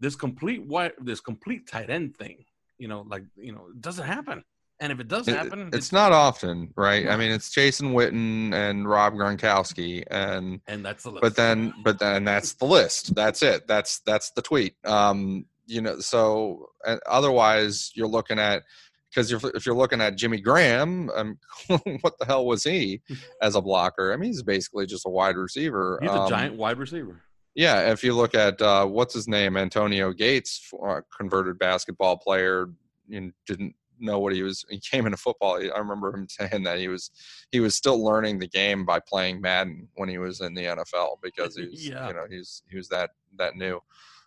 this 0.00 0.16
complete 0.16 0.64
wide, 0.64 0.92
this 1.00 1.20
complete 1.20 1.66
tight 1.68 1.90
end 1.90 2.16
thing, 2.16 2.44
you 2.78 2.88
know, 2.88 3.04
like 3.08 3.24
you 3.36 3.52
know, 3.52 3.66
it 3.70 3.80
doesn't 3.80 4.06
happen. 4.06 4.44
And 4.80 4.92
if 4.92 5.00
it 5.00 5.08
does 5.08 5.26
happen, 5.26 5.60
it, 5.60 5.66
it's, 5.68 5.76
it's, 5.76 5.92
not 5.92 6.12
often, 6.12 6.72
right? 6.76 7.08
I 7.08 7.16
mean, 7.16 7.32
it's 7.32 7.50
Jason 7.50 7.94
Witten 7.94 8.52
and 8.54 8.88
Rob 8.88 9.14
Gronkowski, 9.14 10.04
and 10.08 10.60
and 10.68 10.84
that's 10.84 11.02
the 11.02 11.10
list. 11.10 11.22
But 11.22 11.34
then, 11.34 11.74
but 11.82 11.98
then 11.98 12.24
that's 12.24 12.52
the 12.52 12.64
list. 12.64 13.14
That's 13.16 13.42
it. 13.42 13.66
That's 13.66 13.98
that's 14.00 14.30
the 14.30 14.42
tweet. 14.42 14.76
Um, 14.84 15.46
you 15.66 15.82
know, 15.82 15.98
so 15.98 16.70
otherwise 17.06 17.90
you're 17.94 18.06
looking 18.06 18.38
at 18.38 18.62
because 19.10 19.32
if, 19.32 19.44
if 19.54 19.66
you're 19.66 19.74
looking 19.74 20.00
at 20.00 20.16
Jimmy 20.16 20.40
Graham, 20.40 21.10
um, 21.14 21.38
what 22.00 22.18
the 22.18 22.26
hell 22.26 22.46
was 22.46 22.64
he 22.64 23.00
as 23.42 23.54
a 23.54 23.60
blocker? 23.60 24.12
I 24.12 24.16
mean, 24.16 24.30
he's 24.30 24.42
basically 24.42 24.86
just 24.86 25.06
a 25.06 25.10
wide 25.10 25.36
receiver. 25.36 25.98
He's 26.02 26.10
um, 26.10 26.26
a 26.26 26.28
giant 26.28 26.56
wide 26.56 26.78
receiver. 26.78 27.22
Yeah, 27.54 27.90
if 27.90 28.04
you 28.04 28.14
look 28.14 28.34
at 28.34 28.60
uh, 28.62 28.86
what's 28.86 29.14
his 29.14 29.26
name, 29.26 29.56
Antonio 29.56 30.12
Gates, 30.12 30.70
uh, 30.86 31.00
converted 31.16 31.58
basketball 31.58 32.16
player, 32.16 32.68
and 33.10 33.32
didn't 33.46 33.74
know 33.98 34.18
what 34.18 34.32
he 34.32 34.42
was. 34.42 34.64
He 34.68 34.78
came 34.78 35.06
into 35.06 35.18
football. 35.18 35.56
I 35.56 35.78
remember 35.78 36.14
him 36.14 36.26
saying 36.30 36.62
that 36.64 36.78
he 36.78 36.88
was 36.88 37.10
he 37.50 37.60
was 37.60 37.74
still 37.74 38.02
learning 38.02 38.38
the 38.38 38.48
game 38.48 38.84
by 38.84 39.00
playing 39.00 39.40
Madden 39.40 39.88
when 39.96 40.08
he 40.08 40.18
was 40.18 40.40
in 40.40 40.54
the 40.54 40.64
NFL 40.64 41.16
because 41.22 41.56
he's 41.70 41.88
yeah. 41.88 42.08
you 42.08 42.14
know 42.14 42.26
he's 42.28 42.62
he 42.70 42.76
was 42.76 42.88
that 42.88 43.10
that 43.38 43.56
new. 43.56 43.80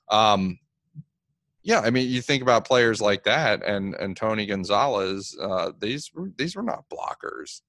Um, 0.09 0.59
yeah, 1.63 1.79
I 1.81 1.91
mean, 1.91 2.09
you 2.09 2.21
think 2.21 2.41
about 2.41 2.65
players 2.65 3.01
like 3.01 3.23
that, 3.23 3.63
and 3.63 3.95
and 3.95 4.17
Tony 4.17 4.45
Gonzalez. 4.45 5.37
Uh, 5.39 5.71
these 5.79 6.11
these 6.37 6.55
were 6.55 6.63
not 6.63 6.85
blockers. 6.89 7.61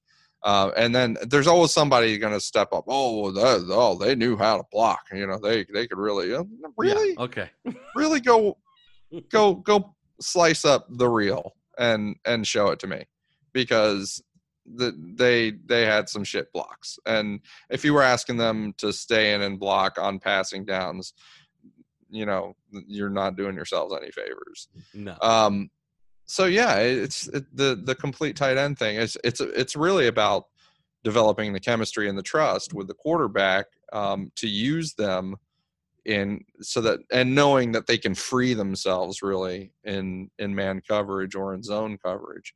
Uh, 0.45 0.73
and 0.77 0.93
then 0.93 1.17
there's 1.29 1.47
always 1.47 1.71
somebody 1.71 2.19
going 2.19 2.33
to 2.33 2.41
step 2.41 2.73
up. 2.73 2.85
Oh, 2.89 3.31
that, 3.31 3.65
oh, 3.71 3.97
they 3.97 4.17
knew 4.17 4.37
how 4.37 4.57
to 4.57 4.65
block. 4.73 5.03
You 5.13 5.27
know, 5.27 5.39
they 5.39 5.65
they 5.73 5.87
could 5.87 5.99
really, 5.99 6.35
uh, 6.35 6.45
really, 6.77 7.11
yeah, 7.11 7.23
okay, 7.23 7.51
really 7.95 8.21
go, 8.21 8.59
go, 9.31 9.55
go 9.55 9.95
slice 10.21 10.65
up 10.65 10.87
the 10.91 11.09
reel 11.09 11.55
and 11.79 12.17
and 12.25 12.47
show 12.47 12.69
it 12.69 12.81
to 12.81 12.89
me, 12.89 13.05
because 13.53 14.21
the, 14.67 14.93
they 15.15 15.53
they 15.67 15.85
had 15.85 16.09
some 16.09 16.25
shit 16.25 16.53
blocks. 16.53 16.99
And 17.07 17.41
if 17.71 17.85
you 17.85 17.95
were 17.95 18.03
asking 18.03 18.39
them 18.39 18.75
to 18.79 18.93
stay 18.93 19.35
in 19.35 19.43
and 19.43 19.61
block 19.61 19.97
on 19.97 20.19
passing 20.19 20.65
downs, 20.65 21.13
you 22.13 22.27
know, 22.27 22.55
you're 22.71 23.11
not 23.11 23.37
doing 23.37 23.57
yourselves 23.57 23.95
any 23.97 24.13
favors. 24.13 24.69
No. 24.95 25.17
Um, 25.21 25.71
so 26.27 26.45
yeah, 26.45 26.77
it's 26.77 27.27
it, 27.29 27.45
the 27.57 27.81
the 27.83 27.95
complete 27.95 28.37
tight 28.37 28.57
end 28.57 28.79
thing. 28.79 28.97
It's 28.97 29.17
it's 29.25 29.41
it's 29.41 29.75
really 29.75 30.07
about 30.07 30.47
developing 31.03 31.53
the 31.53 31.61
chemistry 31.61 32.09
and 32.09 32.17
the 32.17 32.23
trust 32.23 32.73
with 32.75 32.87
the 32.87 32.95
quarterback 32.95 33.67
um, 33.93 34.31
to 34.37 34.47
use 34.47 34.95
them 34.95 35.37
in 36.05 36.45
so 36.61 36.81
that 36.81 36.99
and 37.13 37.35
knowing 37.35 37.73
that 37.73 37.87
they 37.87 37.99
can 37.99 38.15
free 38.15 38.55
themselves 38.55 39.23
really 39.23 39.73
in 39.85 40.31
in 40.39 40.55
man 40.55 40.81
coverage 40.87 41.35
or 41.35 41.55
in 41.55 41.63
zone 41.63 41.99
coverage. 42.05 42.55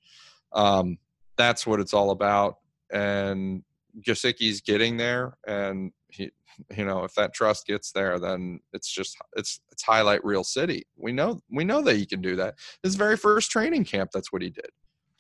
Um, 0.52 0.98
that's 1.36 1.66
what 1.66 1.80
it's 1.80 1.94
all 1.94 2.10
about. 2.10 2.56
And 2.92 3.62
Gesicki's 4.00 4.60
getting 4.60 4.96
there, 4.96 5.36
and 5.46 5.92
he 6.10 6.30
you 6.76 6.84
know 6.84 7.04
if 7.04 7.14
that 7.14 7.34
trust 7.34 7.66
gets 7.66 7.92
there 7.92 8.18
then 8.18 8.60
it's 8.72 8.90
just 8.90 9.16
it's 9.36 9.60
it's 9.70 9.82
highlight 9.82 10.24
reel 10.24 10.44
city. 10.44 10.84
We 10.96 11.12
know 11.12 11.40
we 11.50 11.64
know 11.64 11.82
that 11.82 11.96
he 11.96 12.06
can 12.06 12.20
do 12.20 12.36
that. 12.36 12.54
His 12.82 12.94
very 12.94 13.16
first 13.16 13.50
training 13.50 13.84
camp 13.84 14.10
that's 14.12 14.32
what 14.32 14.42
he 14.42 14.50
did. 14.50 14.70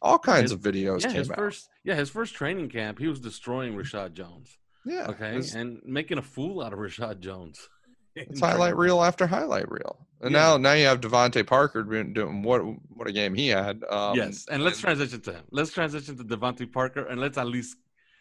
All 0.02 0.18
kinds 0.18 0.50
his, 0.50 0.52
of 0.52 0.60
videos 0.60 1.02
yeah, 1.02 1.08
came 1.08 1.16
his 1.18 1.30
out. 1.30 1.36
first 1.36 1.68
yeah 1.84 1.94
his 1.94 2.10
first 2.10 2.34
training 2.34 2.68
camp 2.68 2.98
he 2.98 3.08
was 3.08 3.18
destroying 3.18 3.74
reshad 3.74 4.12
jones 4.12 4.58
yeah 4.84 5.06
okay 5.08 5.34
his, 5.34 5.54
and 5.54 5.80
making 5.84 6.18
a 6.18 6.22
fool 6.22 6.62
out 6.62 6.72
of 6.72 6.78
reshad 6.78 7.20
jones. 7.20 7.68
It's 8.18 8.40
highlight 8.40 8.74
reel 8.78 9.02
after 9.02 9.26
highlight 9.26 9.70
reel. 9.70 9.98
And 10.22 10.32
yeah. 10.32 10.40
now 10.40 10.56
now 10.56 10.72
you 10.72 10.86
have 10.86 11.02
DeVante 11.02 11.46
Parker 11.46 11.82
doing 11.82 12.42
what 12.42 12.62
what 12.88 13.06
a 13.06 13.12
game 13.12 13.34
he 13.34 13.48
had 13.48 13.84
um, 13.90 14.16
yes 14.16 14.46
and 14.50 14.64
let's 14.64 14.78
and, 14.78 14.84
transition 14.84 15.20
to 15.20 15.32
him. 15.34 15.44
Let's 15.50 15.70
transition 15.70 16.16
to 16.16 16.24
DeVante 16.24 16.72
Parker 16.72 17.04
and 17.04 17.20
let's 17.20 17.36
at 17.36 17.46
least 17.46 17.76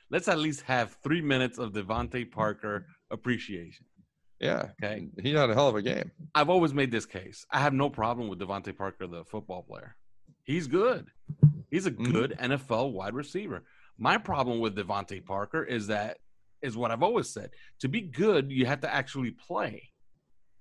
let's 0.09 0.27
at 0.27 0.39
least 0.39 0.61
have 0.61 0.97
three 1.03 1.21
minutes 1.21 1.57
of 1.57 1.73
DeVante 1.73 2.29
Parker 2.31 2.87
appreciation. 3.11 3.85
Yeah. 4.39 4.69
Okay. 4.83 5.07
He 5.21 5.33
had 5.33 5.49
a 5.49 5.53
hell 5.53 5.69
of 5.69 5.75
a 5.75 5.81
game. 5.81 6.11
I've 6.33 6.49
always 6.49 6.73
made 6.73 6.91
this 6.91 7.05
case. 7.05 7.45
I 7.51 7.59
have 7.59 7.73
no 7.73 7.89
problem 7.89 8.27
with 8.27 8.39
DeVante 8.39 8.75
Parker, 8.77 9.07
the 9.07 9.23
football 9.23 9.63
player. 9.63 9.95
He's 10.43 10.67
good. 10.67 11.07
He's 11.71 11.85
a 11.85 11.91
Mhm. 11.91 12.11
good 12.11 12.35
NFL 12.37 12.91
wide 12.91 13.13
receiver. 13.13 13.63
My 13.97 14.17
problem 14.17 14.59
with 14.59 14.75
DeVante 14.75 15.25
Parker 15.25 15.63
is 15.63 15.87
that 15.87 16.17
is 16.61 16.75
what 16.75 16.91
I've 16.91 17.03
always 17.03 17.29
said. 17.29 17.51
To 17.79 17.87
be 17.87 18.01
good, 18.01 18.51
you 18.51 18.65
have 18.65 18.81
to 18.81 18.93
actually 18.93 19.31
play. 19.31 19.89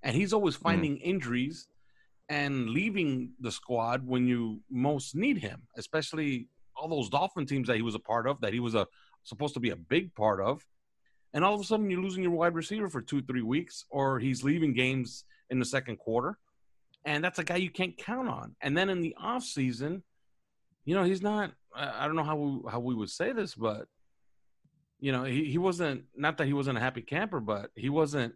And 0.03 0.15
he's 0.15 0.33
always 0.33 0.55
finding 0.55 0.97
injuries 0.97 1.67
and 2.29 2.69
leaving 2.69 3.33
the 3.39 3.51
squad 3.51 4.05
when 4.05 4.27
you 4.27 4.63
most 4.69 5.15
need 5.15 5.39
him, 5.39 5.67
especially 5.77 6.47
all 6.75 6.87
those 6.87 7.09
Dolphin 7.09 7.45
teams 7.45 7.67
that 7.67 7.75
he 7.75 7.81
was 7.81 7.95
a 7.95 7.99
part 7.99 8.27
of, 8.27 8.39
that 8.41 8.53
he 8.53 8.59
was 8.59 8.75
a 8.75 8.87
supposed 9.25 9.53
to 9.55 9.59
be 9.59 9.71
a 9.71 9.75
big 9.75 10.15
part 10.15 10.39
of. 10.39 10.65
And 11.33 11.43
all 11.43 11.53
of 11.53 11.59
a 11.59 11.65
sudden 11.65 11.89
you're 11.89 12.01
losing 12.01 12.23
your 12.23 12.31
wide 12.31 12.55
receiver 12.55 12.89
for 12.89 13.01
two, 13.01 13.21
three 13.21 13.41
weeks, 13.41 13.83
or 13.89 14.19
he's 14.19 14.43
leaving 14.43 14.73
games 14.73 15.25
in 15.49 15.59
the 15.59 15.65
second 15.65 15.97
quarter. 15.97 16.37
And 17.03 17.23
that's 17.23 17.39
a 17.39 17.43
guy 17.43 17.57
you 17.57 17.69
can't 17.69 17.97
count 17.97 18.29
on. 18.29 18.55
And 18.61 18.75
then 18.77 18.89
in 18.89 19.01
the 19.01 19.15
off 19.19 19.43
season, 19.43 20.01
you 20.85 20.95
know, 20.95 21.03
he's 21.03 21.21
not 21.21 21.51
I 21.75 22.03
I 22.03 22.07
don't 22.07 22.15
know 22.15 22.23
how 22.23 22.35
we, 22.35 22.71
how 22.71 22.79
we 22.79 22.95
would 22.95 23.09
say 23.09 23.33
this, 23.33 23.53
but 23.53 23.87
you 24.99 25.11
know, 25.11 25.23
he, 25.23 25.45
he 25.45 25.57
wasn't 25.57 26.05
not 26.15 26.37
that 26.37 26.47
he 26.47 26.53
wasn't 26.53 26.77
a 26.77 26.81
happy 26.81 27.01
camper, 27.01 27.39
but 27.39 27.69
he 27.75 27.89
wasn't 27.89 28.33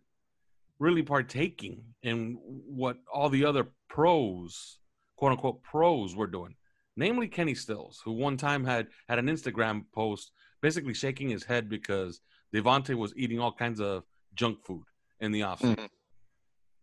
really 0.78 1.04
partaking 1.04 1.84
in 2.04 2.38
what 2.42 2.98
all 3.12 3.30
the 3.30 3.46
other 3.46 3.68
pros, 3.90 4.80
quote 5.16 5.32
unquote 5.32 5.64
pros 5.64 6.16
were 6.16 6.28
doing. 6.28 6.56
Namely 6.96 7.28
Kenny 7.28 7.56
Stills, 7.56 8.02
who 8.04 8.12
one 8.12 8.38
time 8.38 8.66
had 8.66 8.88
had 9.08 9.20
an 9.20 9.28
Instagram 9.28 9.86
post 9.94 10.32
basically 10.62 10.94
shaking 10.94 11.30
his 11.30 11.44
head 11.44 11.70
because 11.70 12.22
DeVante 12.54 12.96
was 12.96 13.14
eating 13.16 13.40
all 13.40 13.52
kinds 13.52 13.80
of 13.80 14.04
junk 14.34 14.64
food 14.66 14.84
in 15.20 15.32
the 15.32 15.42
offseason. 15.42 15.76
Mhm. 15.76 15.90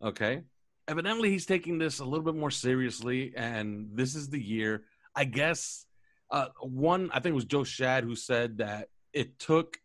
Okay. 0.01 0.43
Evidently, 0.87 1.29
he's 1.29 1.45
taking 1.45 1.77
this 1.77 1.99
a 1.99 2.05
little 2.05 2.23
bit 2.23 2.35
more 2.35 2.51
seriously, 2.51 3.33
and 3.35 3.89
this 3.93 4.15
is 4.15 4.29
the 4.29 4.41
year. 4.41 4.85
I 5.15 5.25
guess 5.25 5.85
uh, 6.29 6.47
one, 6.61 7.09
I 7.11 7.19
think 7.19 7.31
it 7.31 7.35
was 7.35 7.45
Joe 7.45 7.61
Schad 7.61 8.03
who 8.03 8.15
said 8.15 8.57
that 8.57 8.89
it 9.13 9.39
took, 9.39 9.77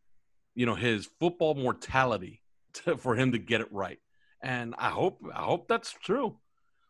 you 0.55 0.67
know, 0.67 0.75
his 0.75 1.07
football 1.21 1.55
mortality 1.55 2.43
to, 2.75 2.97
for 2.97 3.15
him 3.17 3.33
to 3.33 3.39
get 3.39 3.61
it 3.61 3.73
right, 3.73 3.99
and 4.43 4.75
I 4.79 4.91
hope 4.91 5.21
I 5.35 5.43
hope 5.43 5.69
that's 5.69 5.93
true. 5.93 6.37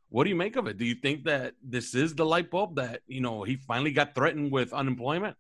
What 0.09 0.25
do 0.25 0.31
you 0.31 0.37
make 0.37 0.57
of 0.57 0.67
it? 0.67 0.77
Do 0.77 0.85
you 0.85 0.95
think 0.95 1.25
that 1.25 1.55
this 1.63 1.95
is 1.95 2.15
the 2.15 2.27
light 2.27 2.51
bulb 2.51 2.77
that 2.77 3.01
you 3.07 3.21
know 3.21 3.45
he 3.45 3.57
finally 3.57 3.93
got 3.93 4.15
threatened 4.15 4.53
with 4.53 4.73
unemployment, 4.73 5.37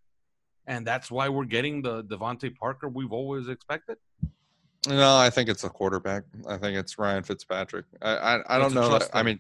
and 0.67 0.87
that's 0.87 1.11
why 1.11 1.29
we're 1.29 1.45
getting 1.45 1.83
the 1.83 2.05
DeVante 2.05 2.57
Parker 2.57 2.89
we've 2.89 3.13
always 3.13 3.49
expected? 3.49 3.99
No, 4.89 5.17
I 5.17 5.31
think 5.31 5.49
it's 5.49 5.65
a 5.65 5.69
quarterback. 5.69 6.25
I 6.49 6.57
think 6.57 6.77
it's 6.77 6.99
Ryan 6.99 7.23
Fitzpatrick. 7.23 7.87
I 8.01 8.11
I, 8.17 8.57
I 8.57 8.59
don't 8.59 8.75
know. 8.75 8.89
That, 8.89 9.11
I 9.13 9.23
mean, 9.23 9.39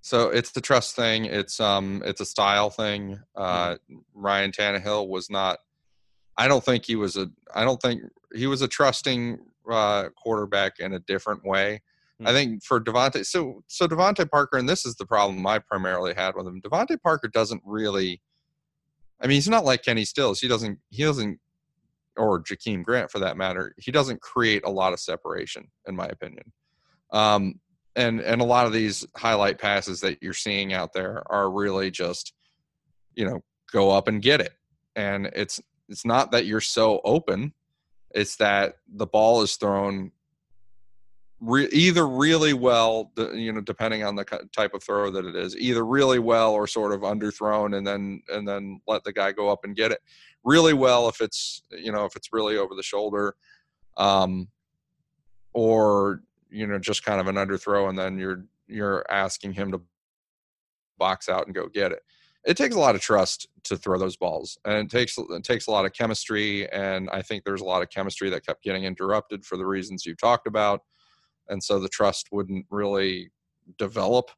so 0.00 0.30
it's 0.30 0.50
the 0.50 0.60
trust 0.60 0.96
thing. 0.96 1.26
It's 1.26 1.60
um 1.60 2.02
it's 2.04 2.20
a 2.20 2.24
style 2.26 2.70
thing. 2.70 3.20
Uh, 3.36 3.76
Ryan 4.14 4.50
Tannehill 4.50 5.08
was 5.08 5.30
not. 5.30 5.58
I 6.36 6.48
don't 6.48 6.64
think 6.64 6.84
he 6.84 6.96
was 6.96 7.16
a. 7.16 7.28
I 7.54 7.64
don't 7.64 7.80
think 7.80 8.02
he 8.34 8.48
was 8.48 8.62
a 8.62 8.68
trusting 8.68 9.38
uh, 9.70 10.08
quarterback 10.16 10.80
in 10.80 10.92
a 10.94 10.98
different 10.98 11.44
way. 11.44 11.80
I 12.24 12.30
Hmm. 12.30 12.34
think 12.34 12.64
for 12.64 12.80
DeVante, 12.80 13.24
so 13.26 13.62
so 13.68 13.86
DeVante 13.86 14.28
Parker, 14.30 14.56
and 14.58 14.68
this 14.68 14.84
is 14.86 14.96
the 14.96 15.06
problem 15.06 15.44
I 15.46 15.58
primarily 15.60 16.14
had 16.14 16.34
with 16.36 16.46
him. 16.46 16.60
DeVante 16.62 17.00
Parker 17.00 17.28
doesn't 17.28 17.62
really. 17.64 18.20
I 19.24 19.26
mean, 19.26 19.36
he's 19.36 19.48
not 19.48 19.64
like 19.64 19.82
Kenny 19.82 20.04
Stills. 20.04 20.38
He 20.38 20.48
doesn't. 20.48 20.78
He 20.90 21.02
doesn't 21.02 21.40
or 22.16 22.42
Jakeem 22.42 22.84
Grant 22.84 23.10
for 23.10 23.18
that 23.20 23.36
matter, 23.36 23.74
he 23.78 23.90
doesn't 23.90 24.20
create 24.20 24.64
a 24.64 24.70
lot 24.70 24.92
of 24.92 25.00
separation, 25.00 25.68
in 25.86 25.96
my 25.96 26.06
opinion. 26.06 26.52
Um, 27.12 27.60
and 27.96 28.20
and 28.20 28.40
a 28.40 28.44
lot 28.44 28.66
of 28.66 28.72
these 28.72 29.06
highlight 29.16 29.58
passes 29.58 30.00
that 30.00 30.22
you're 30.22 30.32
seeing 30.32 30.72
out 30.72 30.92
there 30.92 31.22
are 31.26 31.50
really 31.50 31.90
just, 31.90 32.32
you 33.14 33.24
know, 33.24 33.42
go 33.72 33.90
up 33.90 34.08
and 34.08 34.20
get 34.20 34.40
it. 34.40 34.54
And 34.96 35.26
it's 35.34 35.60
it's 35.88 36.04
not 36.04 36.32
that 36.32 36.46
you're 36.46 36.60
so 36.60 37.00
open; 37.04 37.52
it's 38.10 38.36
that 38.36 38.76
the 38.92 39.06
ball 39.06 39.42
is 39.42 39.56
thrown 39.56 40.10
re- 41.44 41.68
either 41.72 42.06
really 42.06 42.52
well, 42.52 43.12
you 43.16 43.52
know, 43.52 43.60
depending 43.60 44.02
on 44.04 44.16
the 44.16 44.24
type 44.52 44.74
of 44.74 44.82
throw 44.82 45.10
that 45.10 45.24
it 45.24 45.36
is, 45.36 45.56
either 45.56 45.84
really 45.84 46.18
well 46.18 46.52
or 46.52 46.66
sort 46.66 46.92
of 46.92 47.00
underthrown, 47.00 47.76
and 47.76 47.86
then 47.86 48.22
and 48.28 48.46
then 48.46 48.80
let 48.86 49.04
the 49.04 49.12
guy 49.12 49.32
go 49.32 49.48
up 49.48 49.60
and 49.64 49.76
get 49.76 49.92
it 49.92 50.00
really 50.44 50.74
well 50.74 51.08
if 51.08 51.20
it's 51.20 51.62
you 51.70 51.90
know 51.90 52.04
if 52.04 52.16
it's 52.16 52.32
really 52.32 52.56
over 52.56 52.74
the 52.74 52.82
shoulder, 52.82 53.34
um, 53.96 54.48
or 55.52 56.22
you 56.50 56.66
know 56.66 56.78
just 56.78 57.04
kind 57.04 57.20
of 57.20 57.28
an 57.28 57.36
underthrow, 57.36 57.88
and 57.88 57.98
then 57.98 58.18
you're 58.18 58.44
you're 58.66 59.04
asking 59.10 59.52
him 59.52 59.70
to 59.72 59.80
box 60.98 61.28
out 61.28 61.46
and 61.46 61.54
go 61.54 61.68
get 61.68 61.92
it. 61.92 62.00
It 62.46 62.56
takes 62.56 62.76
a 62.76 62.80
lot 62.80 62.94
of 62.94 63.00
trust 63.00 63.48
to 63.64 63.76
throw 63.76 63.98
those 63.98 64.16
balls, 64.16 64.58
and 64.64 64.74
it 64.74 64.90
takes 64.90 65.16
it 65.18 65.44
takes 65.44 65.66
a 65.66 65.70
lot 65.70 65.84
of 65.84 65.92
chemistry. 65.92 66.70
And 66.70 67.08
I 67.10 67.22
think 67.22 67.44
there's 67.44 67.62
a 67.62 67.66
lot 67.66 67.82
of 67.82 67.90
chemistry 67.90 68.30
that 68.30 68.46
kept 68.46 68.62
getting 68.62 68.84
interrupted 68.84 69.44
for 69.44 69.56
the 69.56 69.66
reasons 69.66 70.04
you 70.04 70.14
talked 70.14 70.46
about, 70.46 70.82
and 71.48 71.62
so 71.62 71.78
the 71.78 71.88
trust 71.88 72.28
wouldn't 72.32 72.66
really 72.70 73.30
develop. 73.78 74.30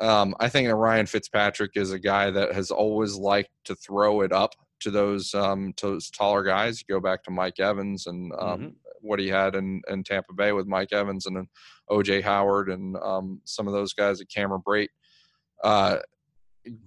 Um, 0.00 0.34
I 0.38 0.48
think 0.48 0.68
that 0.68 0.76
Ryan 0.76 1.06
Fitzpatrick 1.06 1.72
is 1.74 1.92
a 1.92 1.98
guy 1.98 2.30
that 2.30 2.52
has 2.52 2.70
always 2.70 3.16
liked 3.16 3.50
to 3.64 3.74
throw 3.74 4.20
it 4.20 4.32
up 4.32 4.54
to 4.80 4.90
those 4.90 5.34
um, 5.34 5.72
to 5.76 5.86
those 5.88 6.10
taller 6.10 6.44
guys. 6.44 6.80
You 6.80 6.94
go 6.94 7.00
back 7.00 7.24
to 7.24 7.30
Mike 7.30 7.58
Evans 7.58 8.06
and 8.06 8.32
um, 8.38 8.76
what 9.00 9.18
he 9.18 9.28
had 9.28 9.54
in, 9.54 9.82
in 9.88 10.04
Tampa 10.04 10.32
Bay 10.34 10.52
with 10.52 10.66
Mike 10.66 10.92
Evans 10.92 11.26
and 11.26 11.36
then 11.36 11.48
OJ 11.90 12.22
Howard 12.22 12.68
and 12.68 12.96
um, 12.98 13.40
some 13.44 13.66
of 13.66 13.72
those 13.72 13.92
guys 13.92 14.20
at 14.20 14.28
Cameron 14.28 14.62
Brate. 14.66 14.88
Uh, 15.64 15.98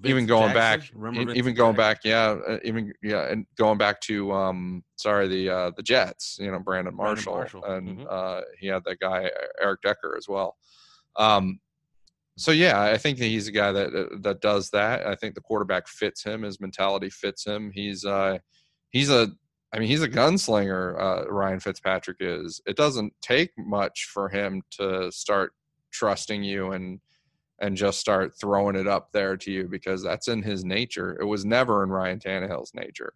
even 0.03 0.25
going 0.25 0.53
Jackson? 0.53 1.01
back, 1.01 1.35
even 1.35 1.53
going 1.53 1.75
Jackson? 1.75 1.75
back, 1.75 1.99
yeah, 2.03 2.37
uh, 2.47 2.59
even 2.63 2.93
yeah, 3.01 3.29
and 3.29 3.45
going 3.57 3.77
back 3.77 4.01
to 4.01 4.31
um, 4.31 4.83
sorry, 4.97 5.27
the 5.27 5.49
uh, 5.49 5.71
the 5.75 5.83
Jets, 5.83 6.37
you 6.39 6.51
know, 6.51 6.59
Brandon 6.59 6.95
Brandon 6.95 6.95
Marshall, 6.95 7.35
Marshall, 7.35 7.63
and 7.65 7.99
mhm. 7.99 8.07
uh, 8.09 8.41
he 8.59 8.67
had 8.67 8.83
that 8.85 8.99
guy 8.99 9.29
Eric 9.61 9.81
Decker 9.81 10.15
as 10.17 10.27
well. 10.27 10.55
Um, 11.15 11.59
so 12.37 12.51
yeah, 12.51 12.81
I 12.81 12.97
think 12.97 13.17
that 13.19 13.25
he's 13.25 13.47
a 13.47 13.51
guy 13.51 13.71
that 13.71 13.93
uh, 13.93 14.17
that 14.21 14.41
does 14.41 14.69
that. 14.71 15.05
I 15.05 15.15
think 15.15 15.35
the 15.35 15.41
quarterback 15.41 15.87
fits 15.87 16.23
him. 16.23 16.43
His 16.43 16.59
mentality 16.59 17.09
fits 17.09 17.45
him. 17.45 17.71
He's 17.73 18.05
uh, 18.05 18.39
he's 18.91 19.09
a 19.09 19.31
I 19.73 19.79
mean, 19.79 19.87
he's 19.87 20.03
a 20.03 20.09
gunslinger. 20.09 20.99
Uh, 20.99 21.31
Ryan 21.31 21.59
Fitzpatrick 21.59 22.17
is. 22.19 22.61
It 22.65 22.75
doesn't 22.75 23.13
take 23.21 23.51
much 23.57 24.09
for 24.13 24.27
him 24.27 24.61
to 24.71 25.11
start 25.11 25.53
trusting 25.91 26.43
you 26.43 26.71
and 26.71 26.99
and 27.61 27.77
just 27.77 27.99
start 27.99 28.33
throwing 28.37 28.75
it 28.75 28.87
up 28.87 29.11
there 29.11 29.37
to 29.37 29.51
you 29.51 29.67
because 29.67 30.03
that's 30.03 30.27
in 30.27 30.41
his 30.41 30.65
nature. 30.65 31.17
It 31.21 31.25
was 31.25 31.45
never 31.45 31.83
in 31.83 31.89
Ryan 31.89 32.19
Tannehill's 32.19 32.73
nature. 32.73 33.13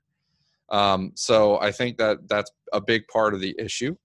Um, 0.69 1.11
so 1.15 1.59
I 1.59 1.71
think 1.71 1.97
that 1.97 2.29
that's 2.29 2.51
a 2.71 2.79
big 2.79 3.07
part 3.07 3.33
of 3.33 3.41
the 3.41 3.55
issue, 3.59 3.95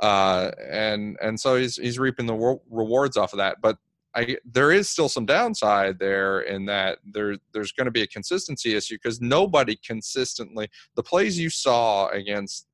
uh, 0.00 0.50
and 0.68 1.16
and 1.20 1.38
so 1.38 1.56
he's 1.56 1.76
he's 1.76 1.98
reaping 1.98 2.26
the 2.26 2.58
rewards 2.70 3.16
off 3.16 3.32
of 3.32 3.38
that. 3.38 3.58
But 3.60 3.76
I 4.14 4.36
there 4.44 4.72
is 4.72 4.90
still 4.90 5.08
some 5.08 5.26
downside 5.26 5.98
there 5.98 6.40
in 6.40 6.66
that 6.66 6.98
there 7.04 7.36
there's 7.52 7.72
going 7.72 7.84
to 7.84 7.92
be 7.92 8.02
a 8.02 8.08
consistency 8.08 8.74
issue 8.74 8.96
because 8.96 9.20
nobody 9.20 9.76
consistently 9.86 10.68
the 10.96 11.02
plays 11.02 11.38
you 11.38 11.50
saw 11.50 12.08
against 12.08 12.66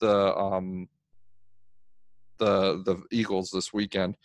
the 0.00 0.34
um 0.36 0.88
the 2.38 2.82
the 2.84 3.02
Eagles 3.10 3.50
this 3.50 3.72
weekend 3.72 4.16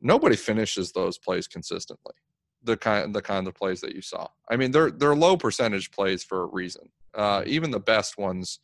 nobody 0.00 0.36
finishes 0.36 0.92
those 0.92 1.18
plays 1.18 1.46
consistently 1.46 2.14
the 2.62 2.76
kind 2.76 3.14
the 3.14 3.22
kind 3.22 3.46
of 3.46 3.54
plays 3.54 3.80
that 3.80 3.94
you 3.94 4.02
saw. 4.02 4.26
I 4.50 4.56
mean 4.56 4.70
they're 4.70 4.90
they're 4.90 5.14
low 5.14 5.36
percentage 5.36 5.90
plays 5.90 6.24
for 6.24 6.42
a 6.42 6.46
reason. 6.46 6.90
Uh 7.14 7.42
even 7.46 7.70
the 7.70 7.80
best 7.80 8.18
ones 8.18 8.60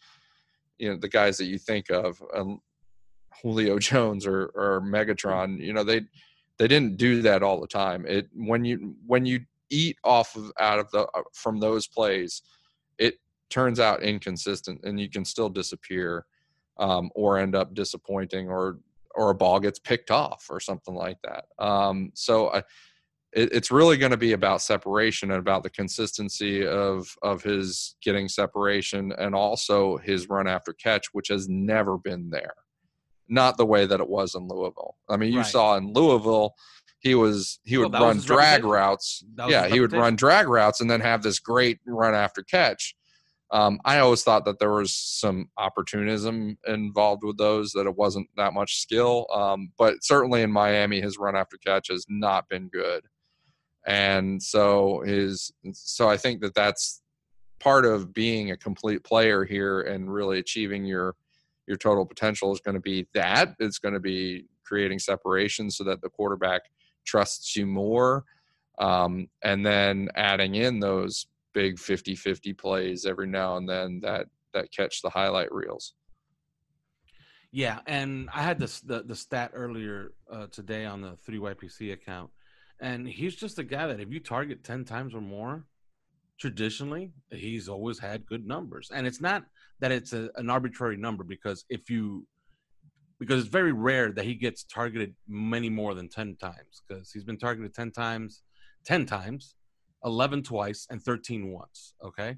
you 0.79 0.91
know 0.91 0.97
the 0.97 1.09
guys 1.09 1.39
that 1.39 1.45
you 1.45 1.59
think 1.59 1.91
of 1.91 2.23
um, 2.35 2.61
julio 3.43 3.79
jones 3.91 4.27
or 4.27 4.47
or 4.55 4.81
megatron 4.81 5.59
you 5.59 5.73
know 5.73 5.85
they 5.85 6.03
they 6.59 6.69
didn't 6.69 6.97
do 6.97 7.23
that 7.23 7.43
all 7.43 7.61
the 7.61 7.67
time. 7.67 8.05
It 8.07 8.29
when 8.35 8.65
you 8.65 8.95
when 9.07 9.27
you 9.27 9.41
eat 9.71 9.97
off 10.05 10.37
of 10.37 10.53
out 10.61 10.79
of 10.79 10.91
the 10.91 11.07
uh, 11.15 11.23
from 11.33 11.59
those 11.59 11.87
plays 11.87 12.43
it 12.99 13.15
turns 13.49 13.81
out 13.81 14.03
inconsistent 14.03 14.81
and 14.85 15.01
you 15.01 15.09
can 15.09 15.25
still 15.25 15.49
disappear 15.49 16.27
um, 16.79 17.11
or 17.15 17.39
end 17.39 17.55
up 17.55 17.75
disappointing 17.75 18.49
or 18.49 18.79
or 19.15 19.31
a 19.31 19.35
ball 19.35 19.61
gets 19.61 19.79
picked 19.79 20.11
off 20.11 20.47
or 20.51 20.61
something 20.61 20.95
like 20.95 21.19
that. 21.25 21.45
Um, 21.59 22.11
so 22.15 22.51
I, 22.51 22.59
it, 23.33 23.53
it's 23.53 23.71
really 23.71 23.97
going 23.97 24.11
to 24.11 24.17
be 24.17 24.33
about 24.33 24.63
separation 24.63 25.31
and 25.31 25.41
about 25.41 25.63
the 25.63 25.71
consistency 25.71 26.67
of 26.67 27.15
of 27.23 27.43
his 27.43 27.97
getting 28.03 28.29
separation 28.29 29.13
and 29.19 29.35
also 29.35 29.97
his 29.99 30.29
run 30.29 30.47
after 30.47 30.73
catch 30.73 31.07
which 31.13 31.29
has 31.29 31.49
never 31.49 31.99
been 31.99 32.31
there. 32.31 32.55
Not 33.29 33.57
the 33.57 33.67
way 33.67 33.87
that 33.87 34.01
it 34.01 34.09
was 34.09 34.35
in 34.35 34.49
louisville. 34.49 34.97
I 35.09 35.17
mean 35.17 35.33
you 35.33 35.39
Right. 35.39 35.47
saw 35.47 35.77
in 35.77 35.93
louisville 35.93 36.55
he 37.01 37.15
was 37.15 37.59
he 37.65 37.79
would 37.79 37.93
was 37.93 38.01
run 38.01 38.19
drag 38.19 38.65
routes. 38.65 39.25
Yeah 39.49 39.67
he 39.67 39.81
would 39.81 39.93
run 39.93 40.15
drag 40.17 40.47
routes 40.49 40.81
and 40.81 40.91
then 40.91 41.01
have 41.01 41.23
this 41.23 41.39
great 41.39 41.79
run 41.87 42.15
after 42.15 42.43
catch 42.43 42.95
Um, 43.53 43.79
I 43.85 43.99
always 43.99 44.23
thought 44.23 44.47
that 44.47 44.59
there 44.59 44.73
was 44.73 44.95
some 44.95 45.51
opportunism 45.59 46.57
involved 46.67 47.23
with 47.23 47.37
those, 47.37 47.73
that 47.73 47.87
it 47.87 47.97
wasn't 47.97 48.29
that 48.39 48.55
much 48.55 48.81
skill. 48.81 49.27
Um, 49.33 49.71
but 49.77 50.03
certainly 50.03 50.41
in 50.41 50.51
Miami, 50.51 51.03
his 51.03 51.19
run 51.19 51.37
after 51.37 51.59
catch 51.59 51.89
has 51.89 52.07
not 52.09 52.49
been 52.49 52.69
good, 52.69 53.05
and 53.87 54.43
so 54.43 55.03
his 55.05 55.53
so 55.73 56.09
I 56.09 56.17
think 56.17 56.41
that 56.41 56.55
that's 56.55 57.03
part 57.61 57.85
of 57.85 58.13
being 58.13 58.51
a 58.51 58.57
complete 58.57 59.05
player 59.05 59.45
here 59.45 59.83
and 59.83 60.13
really 60.13 60.39
achieving 60.39 60.85
your 60.85 61.15
your 61.69 61.77
total 61.77 62.05
potential 62.05 62.53
is 62.53 62.61
going 62.61 62.75
to 62.75 62.81
be 62.81 63.07
that 63.15 63.55
it's 63.61 63.79
going 63.79 63.95
to 63.95 64.01
be 64.01 64.47
creating 64.65 64.99
separation 64.99 65.71
so 65.71 65.85
that 65.85 66.01
the 66.01 66.09
quarterback 66.09 66.63
trusts 67.05 67.55
you 67.55 67.67
more 67.67 68.25
um, 68.79 69.29
and 69.43 69.65
then 69.65 70.09
adding 70.17 70.57
in 70.57 70.81
those 70.81 71.27
big 71.53 71.77
50-50 71.77 72.57
plays 72.57 73.07
every 73.07 73.27
now 73.27 73.57
and 73.57 73.69
then 73.69 74.01
that 74.03 74.27
that 74.55 74.73
catch 74.73 75.01
the 75.03 75.11
highlight 75.11 75.53
reels. 75.53 75.95
Yeah, 77.53 77.81
and 77.87 78.31
I 78.33 78.43
had 78.43 78.59
this 78.59 78.81
the, 78.81 79.03
the 79.03 79.17
stat 79.17 79.51
earlier 79.55 80.13
uh, 80.31 80.47
today 80.47 80.87
on 80.87 81.03
the 81.03 81.17
3YPC 81.29 81.93
account, 81.93 82.31
and 82.81 83.07
he's 83.07 83.37
just 83.37 83.59
a 83.59 83.65
guy 83.65 83.87
that 83.87 84.01
if 84.01 84.11
you 84.11 84.21
target 84.21 84.65
10 84.65 84.85
times 84.85 85.15
or 85.15 85.21
more, 85.21 85.67
traditionally, 86.39 87.13
he's 87.31 87.69
always 87.69 87.99
had 87.99 88.27
good 88.27 88.47
numbers. 88.47 88.91
And 88.95 89.07
it's 89.07 89.21
not 89.21 89.45
that 89.81 89.93
it's 89.93 90.13
a, 90.13 90.31
an 90.37 90.49
arbitrary 90.49 90.97
number 90.97 91.25
because 91.25 91.65
if 91.69 91.91
you 91.91 92.27
because 93.21 93.41
it's 93.41 93.53
very 93.53 93.73
rare 93.73 94.11
that 94.11 94.25
he 94.25 94.35
gets 94.35 94.65
targeted 94.65 95.15
many 95.29 95.71
more 95.71 95.95
than 95.95 96.09
10 96.09 96.35
times 96.37 96.83
because 96.89 97.13
he's 97.13 97.23
been 97.23 97.39
targeted 97.39 97.73
10 97.73 97.93
times 97.93 98.43
10 98.85 99.07
times 99.07 99.55
11 100.05 100.43
twice, 100.43 100.87
and 100.91 101.03
13 101.03 101.53
once. 101.53 101.95
Okay. 102.05 102.37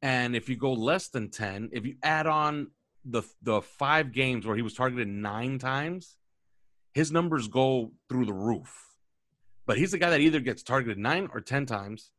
And 0.00 0.34
if 0.34 0.48
you 0.48 0.56
go 0.56 0.72
less 0.72 1.08
than 1.08 1.30
10, 1.30 1.70
if 1.72 1.86
you 1.86 1.96
add 2.02 2.26
on 2.26 2.68
the 3.04 3.22
the 3.42 3.60
five 3.60 4.12
games 4.12 4.46
where 4.46 4.56
he 4.56 4.62
was 4.62 4.74
targeted 4.74 5.08
nine 5.08 5.58
times, 5.58 6.16
his 6.92 7.10
numbers 7.10 7.48
go 7.48 7.92
through 8.08 8.26
the 8.26 8.32
roof. 8.32 8.74
But 9.66 9.78
he's 9.78 9.92
the 9.92 9.98
guy 9.98 10.10
that 10.10 10.20
either 10.20 10.40
gets 10.40 10.62
targeted 10.62 10.98
nine 10.98 11.28
or 11.32 11.40
10 11.40 11.66
times 11.66 12.10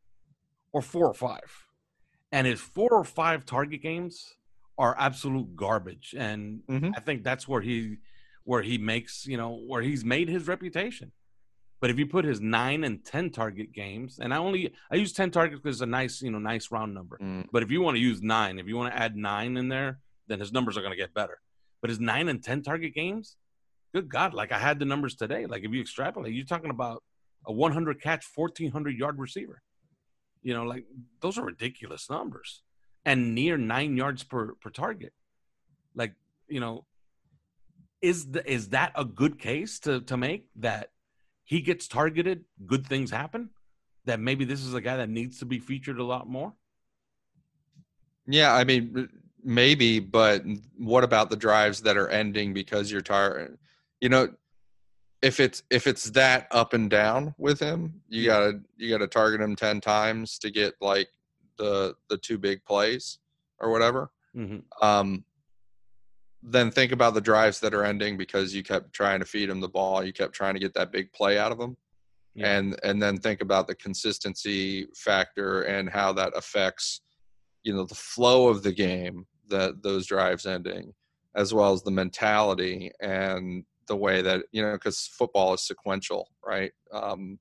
or 0.71 0.81
four 0.81 1.07
or 1.07 1.13
five. 1.13 1.67
And 2.31 2.47
his 2.47 2.59
four 2.59 2.91
or 2.91 3.03
five 3.03 3.45
target 3.45 3.81
games 3.81 4.33
are 4.77 4.95
absolute 4.97 5.55
garbage. 5.55 6.15
And 6.17 6.61
mm-hmm. 6.69 6.91
I 6.95 6.99
think 6.99 7.23
that's 7.23 7.47
where 7.47 7.61
he 7.61 7.97
where 8.45 8.61
he 8.61 8.77
makes, 8.77 9.25
you 9.25 9.37
know, 9.37 9.61
where 9.67 9.81
he's 9.81 10.03
made 10.03 10.29
his 10.29 10.47
reputation. 10.47 11.11
But 11.83 11.89
if 11.89 11.99
you 11.99 12.07
put 12.07 12.23
his 12.23 12.39
nine 12.39 12.85
and 12.85 13.03
ten 13.03 13.29
target 13.29 13.73
games, 13.73 14.19
and 14.21 14.33
I 14.33 14.37
only 14.37 14.73
I 14.89 14.95
use 14.95 15.11
ten 15.11 15.31
targets 15.31 15.59
because 15.61 15.75
it's 15.75 15.81
a 15.81 15.85
nice 15.85 16.21
you 16.21 16.31
know 16.31 16.39
nice 16.39 16.71
round 16.71 16.93
number. 16.93 17.19
Mm. 17.21 17.47
But 17.51 17.61
if 17.61 17.71
you 17.71 17.81
want 17.81 17.97
to 17.97 18.01
use 18.01 18.21
nine, 18.21 18.57
if 18.57 18.67
you 18.67 18.77
want 18.77 18.93
to 18.93 18.97
add 18.97 19.17
nine 19.17 19.57
in 19.57 19.67
there, 19.67 19.99
then 20.27 20.39
his 20.39 20.53
numbers 20.53 20.77
are 20.77 20.79
going 20.79 20.93
to 20.93 20.97
get 20.97 21.13
better. 21.13 21.39
But 21.81 21.89
his 21.89 21.99
nine 21.99 22.29
and 22.29 22.41
ten 22.41 22.61
target 22.61 22.93
games, 22.93 23.35
good 23.93 24.07
God! 24.07 24.33
Like 24.33 24.53
I 24.53 24.59
had 24.59 24.79
the 24.79 24.85
numbers 24.85 25.15
today. 25.15 25.45
Like 25.45 25.65
if 25.65 25.73
you 25.73 25.81
extrapolate, 25.81 26.33
you're 26.33 26.45
talking 26.45 26.69
about 26.69 27.03
a 27.45 27.51
100 27.51 28.01
catch, 28.01 28.25
1400 28.33 28.97
yard 28.97 29.19
receiver. 29.19 29.61
You 30.41 30.53
know, 30.53 30.63
like 30.63 30.85
those 31.19 31.37
are 31.37 31.43
ridiculous 31.43 32.09
numbers, 32.09 32.61
and 33.03 33.35
near 33.35 33.57
nine 33.57 33.97
yards 33.97 34.23
per 34.23 34.53
per 34.61 34.69
target. 34.69 35.11
Like 35.93 36.13
you 36.47 36.61
know, 36.61 36.85
is 38.01 38.31
the, 38.31 38.49
is 38.49 38.69
that 38.69 38.93
a 38.95 39.03
good 39.03 39.37
case 39.37 39.79
to 39.79 39.99
to 39.99 40.15
make 40.15 40.47
that 40.55 40.91
he 41.43 41.61
gets 41.61 41.87
targeted, 41.87 42.45
good 42.65 42.85
things 42.85 43.11
happen, 43.11 43.49
that 44.05 44.19
maybe 44.19 44.45
this 44.45 44.61
is 44.61 44.73
a 44.73 44.81
guy 44.81 44.97
that 44.97 45.09
needs 45.09 45.39
to 45.39 45.45
be 45.45 45.59
featured 45.59 45.99
a 45.99 46.03
lot 46.03 46.27
more? 46.27 46.53
Yeah, 48.25 48.53
I 48.53 48.63
mean, 48.63 49.09
maybe, 49.43 49.99
but 49.99 50.43
what 50.77 51.03
about 51.03 51.29
the 51.29 51.35
drives 51.35 51.81
that 51.81 51.97
are 51.97 52.09
ending 52.09 52.53
because 52.53 52.91
you're 52.91 53.01
tired? 53.01 53.57
You 53.99 54.09
know, 54.09 54.29
if 55.21 55.39
it's 55.39 55.63
if 55.69 55.87
it's 55.87 56.11
that 56.11 56.47
up 56.51 56.73
and 56.73 56.89
down 56.89 57.33
with 57.37 57.59
him, 57.59 58.01
you 58.09 58.25
gotta 58.25 58.59
you 58.77 58.89
gotta 58.89 59.07
target 59.07 59.41
him 59.41 59.55
ten 59.55 59.79
times 59.79 60.37
to 60.39 60.51
get 60.51 60.73
like 60.81 61.07
the 61.57 61.95
the 62.09 62.17
two 62.17 62.37
big 62.37 62.63
plays 62.65 63.19
or 63.59 63.71
whatever. 63.71 64.11
Mm-hmm. 64.35 64.85
Um, 64.85 65.23
then 66.45 66.71
think 66.71 66.91
about 66.91 67.13
the 67.13 67.21
drives 67.21 67.59
that 67.61 67.73
are 67.73 67.85
ending 67.85 68.17
because 68.17 68.53
you 68.53 68.63
kept 68.63 68.93
trying 68.93 69.19
to 69.19 69.25
feed 69.25 69.49
him 69.49 69.61
the 69.61 69.69
ball, 69.69 70.03
you 70.03 70.11
kept 70.11 70.33
trying 70.33 70.53
to 70.53 70.59
get 70.59 70.73
that 70.73 70.91
big 70.91 71.11
play 71.13 71.37
out 71.37 71.51
of 71.51 71.59
him. 71.59 71.77
Yeah. 72.35 72.57
And 72.57 72.79
and 72.83 73.01
then 73.01 73.17
think 73.17 73.41
about 73.41 73.67
the 73.67 73.75
consistency 73.75 74.87
factor 74.95 75.63
and 75.63 75.89
how 75.89 76.13
that 76.13 76.33
affects 76.35 77.01
you 77.63 77.73
know 77.73 77.85
the 77.85 77.95
flow 77.95 78.47
of 78.47 78.63
the 78.63 78.71
game 78.71 79.25
that 79.49 79.81
those 79.81 80.05
drives 80.05 80.45
ending 80.45 80.93
as 81.35 81.53
well 81.53 81.73
as 81.73 81.81
the 81.83 81.91
mentality 81.91 82.91
and 83.01 83.63
the 83.87 83.95
way 83.95 84.21
that 84.21 84.45
you 84.51 84.61
know 84.61 84.73
because 84.73 85.07
football 85.07 85.53
is 85.53 85.65
sequential 85.65 86.29
right 86.45 86.71
um, 86.91 87.39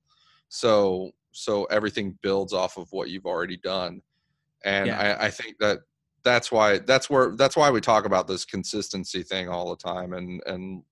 so 0.49 1.11
so 1.31 1.65
everything 1.65 2.17
builds 2.21 2.53
off 2.53 2.77
of 2.77 2.87
what 2.91 3.09
you've 3.09 3.25
already 3.25 3.57
done 3.57 4.01
and 4.65 4.87
yeah. 4.87 5.17
I, 5.19 5.25
I 5.25 5.29
think 5.29 5.57
that 5.59 5.79
that's 6.23 6.51
why 6.51 6.79
that's 6.79 7.09
where 7.09 7.35
that's 7.35 7.55
why 7.55 7.69
we 7.69 7.81
talk 7.81 8.05
about 8.05 8.27
this 8.27 8.45
consistency 8.45 9.23
thing 9.23 9.49
all 9.49 9.69
the 9.69 9.75
time 9.75 10.13
and 10.13 10.41
and 10.45 10.83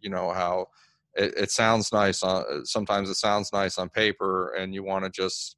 you 0.00 0.10
know 0.10 0.32
how 0.32 0.66
it, 1.14 1.34
it 1.36 1.50
sounds 1.50 1.92
nice 1.92 2.22
on 2.22 2.64
sometimes 2.64 3.08
it 3.08 3.14
sounds 3.14 3.52
nice 3.52 3.78
on 3.78 3.88
paper 3.88 4.52
and 4.54 4.74
you 4.74 4.82
want 4.82 5.04
to 5.04 5.10
just 5.10 5.56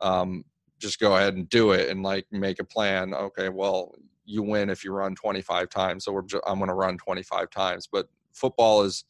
um 0.00 0.44
just 0.78 0.98
go 0.98 1.16
ahead 1.16 1.34
and 1.34 1.48
do 1.48 1.72
it 1.72 1.88
and 1.88 2.02
like 2.02 2.26
make 2.30 2.58
a 2.58 2.64
plan 2.64 3.14
okay 3.14 3.48
well 3.48 3.94
you 4.24 4.42
win 4.42 4.70
if 4.70 4.84
you 4.84 4.92
run 4.92 5.14
25 5.14 5.68
times 5.68 6.04
so 6.04 6.12
we're 6.12 6.22
just, 6.22 6.42
i'm 6.46 6.58
going 6.58 6.68
to 6.68 6.74
run 6.74 6.96
25 6.96 7.50
times. 7.50 7.88
But 7.90 8.08
football 8.32 8.82
is 8.82 9.04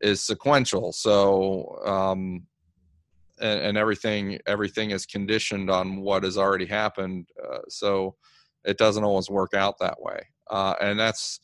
is 0.00 0.20
sequential 0.20 0.92
so 0.92 1.80
um 1.84 2.46
and, 3.40 3.60
and 3.60 3.78
everything 3.78 4.38
everything 4.46 4.90
is 4.90 5.06
conditioned 5.06 5.70
on 5.70 6.00
what 6.00 6.24
has 6.24 6.36
already 6.36 6.66
happened 6.66 7.28
uh, 7.42 7.60
so 7.68 8.16
it 8.64 8.78
doesn't 8.78 9.04
always 9.04 9.30
work 9.30 9.54
out 9.54 9.78
that 9.80 10.00
way. 10.00 10.28
Uh, 10.50 10.74
and 10.80 10.98
that's, 10.98 11.40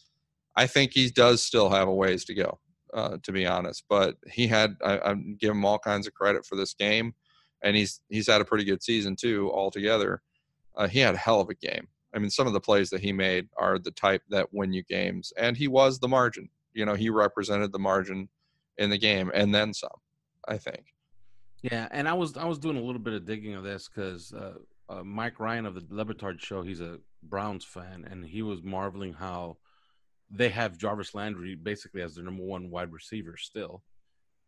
I 0.56 0.66
think 0.66 0.92
he 0.92 1.10
does 1.10 1.42
still 1.42 1.68
have 1.70 1.88
a 1.88 1.94
ways 1.94 2.24
to 2.26 2.34
go, 2.34 2.58
uh, 2.94 3.18
to 3.22 3.32
be 3.32 3.46
honest. 3.46 3.84
But 3.88 4.16
he 4.30 4.46
had, 4.46 4.76
I, 4.84 4.98
I 4.98 5.14
give 5.14 5.50
him 5.50 5.64
all 5.64 5.78
kinds 5.78 6.06
of 6.06 6.14
credit 6.14 6.44
for 6.46 6.56
this 6.56 6.74
game, 6.74 7.14
and 7.62 7.76
he's 7.76 8.00
he's 8.08 8.26
had 8.26 8.40
a 8.40 8.44
pretty 8.44 8.64
good 8.64 8.82
season 8.82 9.16
too 9.16 9.50
altogether. 9.52 10.22
Uh, 10.76 10.88
he 10.88 10.98
had 10.98 11.14
a 11.14 11.18
hell 11.18 11.40
of 11.40 11.48
a 11.48 11.54
game. 11.54 11.88
I 12.14 12.18
mean, 12.18 12.30
some 12.30 12.46
of 12.46 12.52
the 12.52 12.60
plays 12.60 12.90
that 12.90 13.00
he 13.00 13.12
made 13.12 13.48
are 13.56 13.78
the 13.78 13.90
type 13.90 14.22
that 14.30 14.52
win 14.52 14.72
you 14.72 14.82
games, 14.84 15.32
and 15.36 15.56
he 15.56 15.68
was 15.68 15.98
the 15.98 16.08
margin. 16.08 16.48
You 16.74 16.84
know, 16.84 16.94
he 16.94 17.10
represented 17.10 17.72
the 17.72 17.78
margin 17.78 18.28
in 18.78 18.90
the 18.90 18.98
game, 18.98 19.30
and 19.34 19.54
then 19.54 19.72
some. 19.72 19.90
I 20.48 20.58
think. 20.58 20.94
Yeah, 21.62 21.88
and 21.90 22.08
I 22.08 22.12
was 22.12 22.36
I 22.36 22.44
was 22.44 22.58
doing 22.58 22.76
a 22.76 22.80
little 22.80 23.00
bit 23.00 23.14
of 23.14 23.26
digging 23.26 23.54
of 23.54 23.64
this 23.64 23.88
because 23.88 24.32
uh, 24.32 24.54
uh, 24.88 25.02
Mike 25.02 25.40
Ryan 25.40 25.66
of 25.66 25.74
the 25.74 25.84
Le 25.90 26.04
Batard 26.04 26.40
show. 26.40 26.62
He's 26.62 26.80
a 26.80 26.98
Browns 27.22 27.64
fan, 27.64 28.06
and 28.08 28.24
he 28.24 28.42
was 28.42 28.62
marveling 28.62 29.12
how 29.12 29.56
they 30.30 30.48
have 30.48 30.78
Jarvis 30.78 31.14
Landry 31.14 31.54
basically 31.54 32.02
as 32.02 32.14
their 32.14 32.24
number 32.24 32.42
one 32.42 32.70
wide 32.70 32.92
receiver 32.92 33.36
still. 33.36 33.82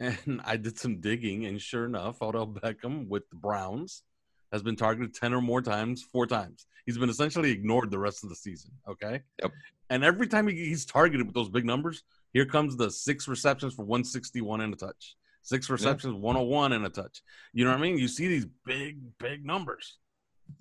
And 0.01 0.41
I 0.45 0.57
did 0.57 0.78
some 0.78 1.01
digging, 1.01 1.47
and 1.47 1.61
sure 1.61 1.84
enough, 1.84 2.22
Odell 2.22 2.47
Beckham 2.47 3.09
with 3.09 3.28
the 3.30 3.36
Browns 3.36 4.05
has 4.53 4.62
been 4.62 4.76
targeted 4.76 5.12
10 5.12 5.34
or 5.34 5.41
more 5.41 5.61
times, 5.61 6.05
four 6.05 6.24
times. 6.24 6.66
He's 6.86 6.97
been 6.97 7.11
essentially 7.11 7.51
ignored 7.51 7.91
the 7.91 7.99
rest 7.99 8.22
of 8.22 8.30
the 8.30 8.36
season. 8.36 8.70
Okay. 8.89 9.22
Yep. 9.43 9.53
And 9.91 10.05
every 10.05 10.28
time 10.28 10.47
he's 10.47 10.86
targeted 10.86 11.26
with 11.26 11.34
those 11.34 11.49
big 11.49 11.64
numbers, 11.64 12.05
here 12.32 12.47
comes 12.47 12.76
the 12.76 12.93
six 12.93 13.26
receptions 13.26 13.74
for 13.74 13.84
161 13.84 14.61
and 14.61 14.72
a 14.72 14.76
touch, 14.76 15.16
six 15.43 15.68
receptions, 15.68 16.14
yep. 16.14 16.22
101 16.22 16.72
and 16.72 16.86
a 16.86 16.91
touch. 16.91 17.20
You 17.53 17.64
know 17.64 17.72
what 17.72 17.78
I 17.78 17.82
mean? 17.82 17.99
You 17.99 18.07
see 18.07 18.28
these 18.28 18.47
big, 18.64 18.99
big 19.18 19.45
numbers 19.45 19.99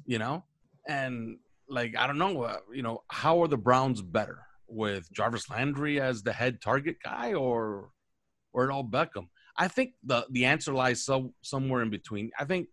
you 0.06 0.20
know, 0.20 0.44
and 0.88 1.38
like 1.70 1.96
I 1.98 2.08
don't 2.08 2.18
know, 2.18 2.44
uh, 2.44 2.58
you 2.74 2.82
know, 2.82 3.04
how 3.10 3.42
are 3.42 3.48
the 3.48 3.58
Browns 3.58 4.02
better 4.02 4.40
with 4.68 5.12
Jarvis 5.12 5.50
Landry 5.50 6.00
as 6.00 6.24
the 6.24 6.34
head 6.34 6.62
target 6.62 6.98
guy 7.04 7.34
or 7.34 7.90
or 8.54 8.72
Odell 8.72 8.84
Beckham? 8.84 9.28
I 9.58 9.68
think 9.68 9.94
the 10.04 10.26
the 10.32 10.46
answer 10.46 10.74
lies 10.74 11.04
so 11.04 11.34
somewhere 11.42 11.82
in 11.82 11.90
between. 11.90 12.32
I 12.40 12.46
think, 12.46 12.68